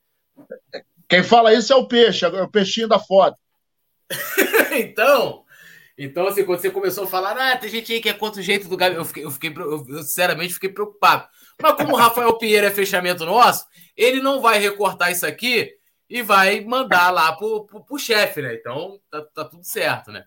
[1.07, 3.37] Quem fala isso é o peixe, é o peixinho da foto.
[4.77, 5.43] então,
[5.97, 8.43] então, assim, quando você começou a falar, ah, tem gente aí que é contra o
[8.43, 11.27] jeito do Gabigol, eu fiquei, eu fiquei eu, eu, sinceramente fiquei preocupado.
[11.61, 13.65] Mas como o Rafael Pinheiro é fechamento nosso,
[13.97, 15.73] ele não vai recortar isso aqui
[16.09, 18.55] e vai mandar lá pro, pro, pro chefe, né?
[18.55, 20.23] Então tá, tá, tudo certo, né?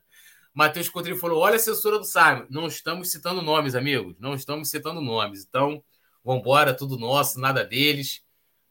[0.54, 2.46] Matheus Coutrinho falou: olha a censura do Simon.
[2.50, 4.14] Não estamos citando nomes, amigos.
[4.18, 5.44] Não estamos citando nomes.
[5.44, 5.82] Então,
[6.24, 8.22] Vambora, tudo nosso, nada deles.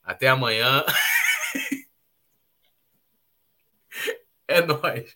[0.03, 0.83] Até amanhã.
[4.47, 5.15] é nóis.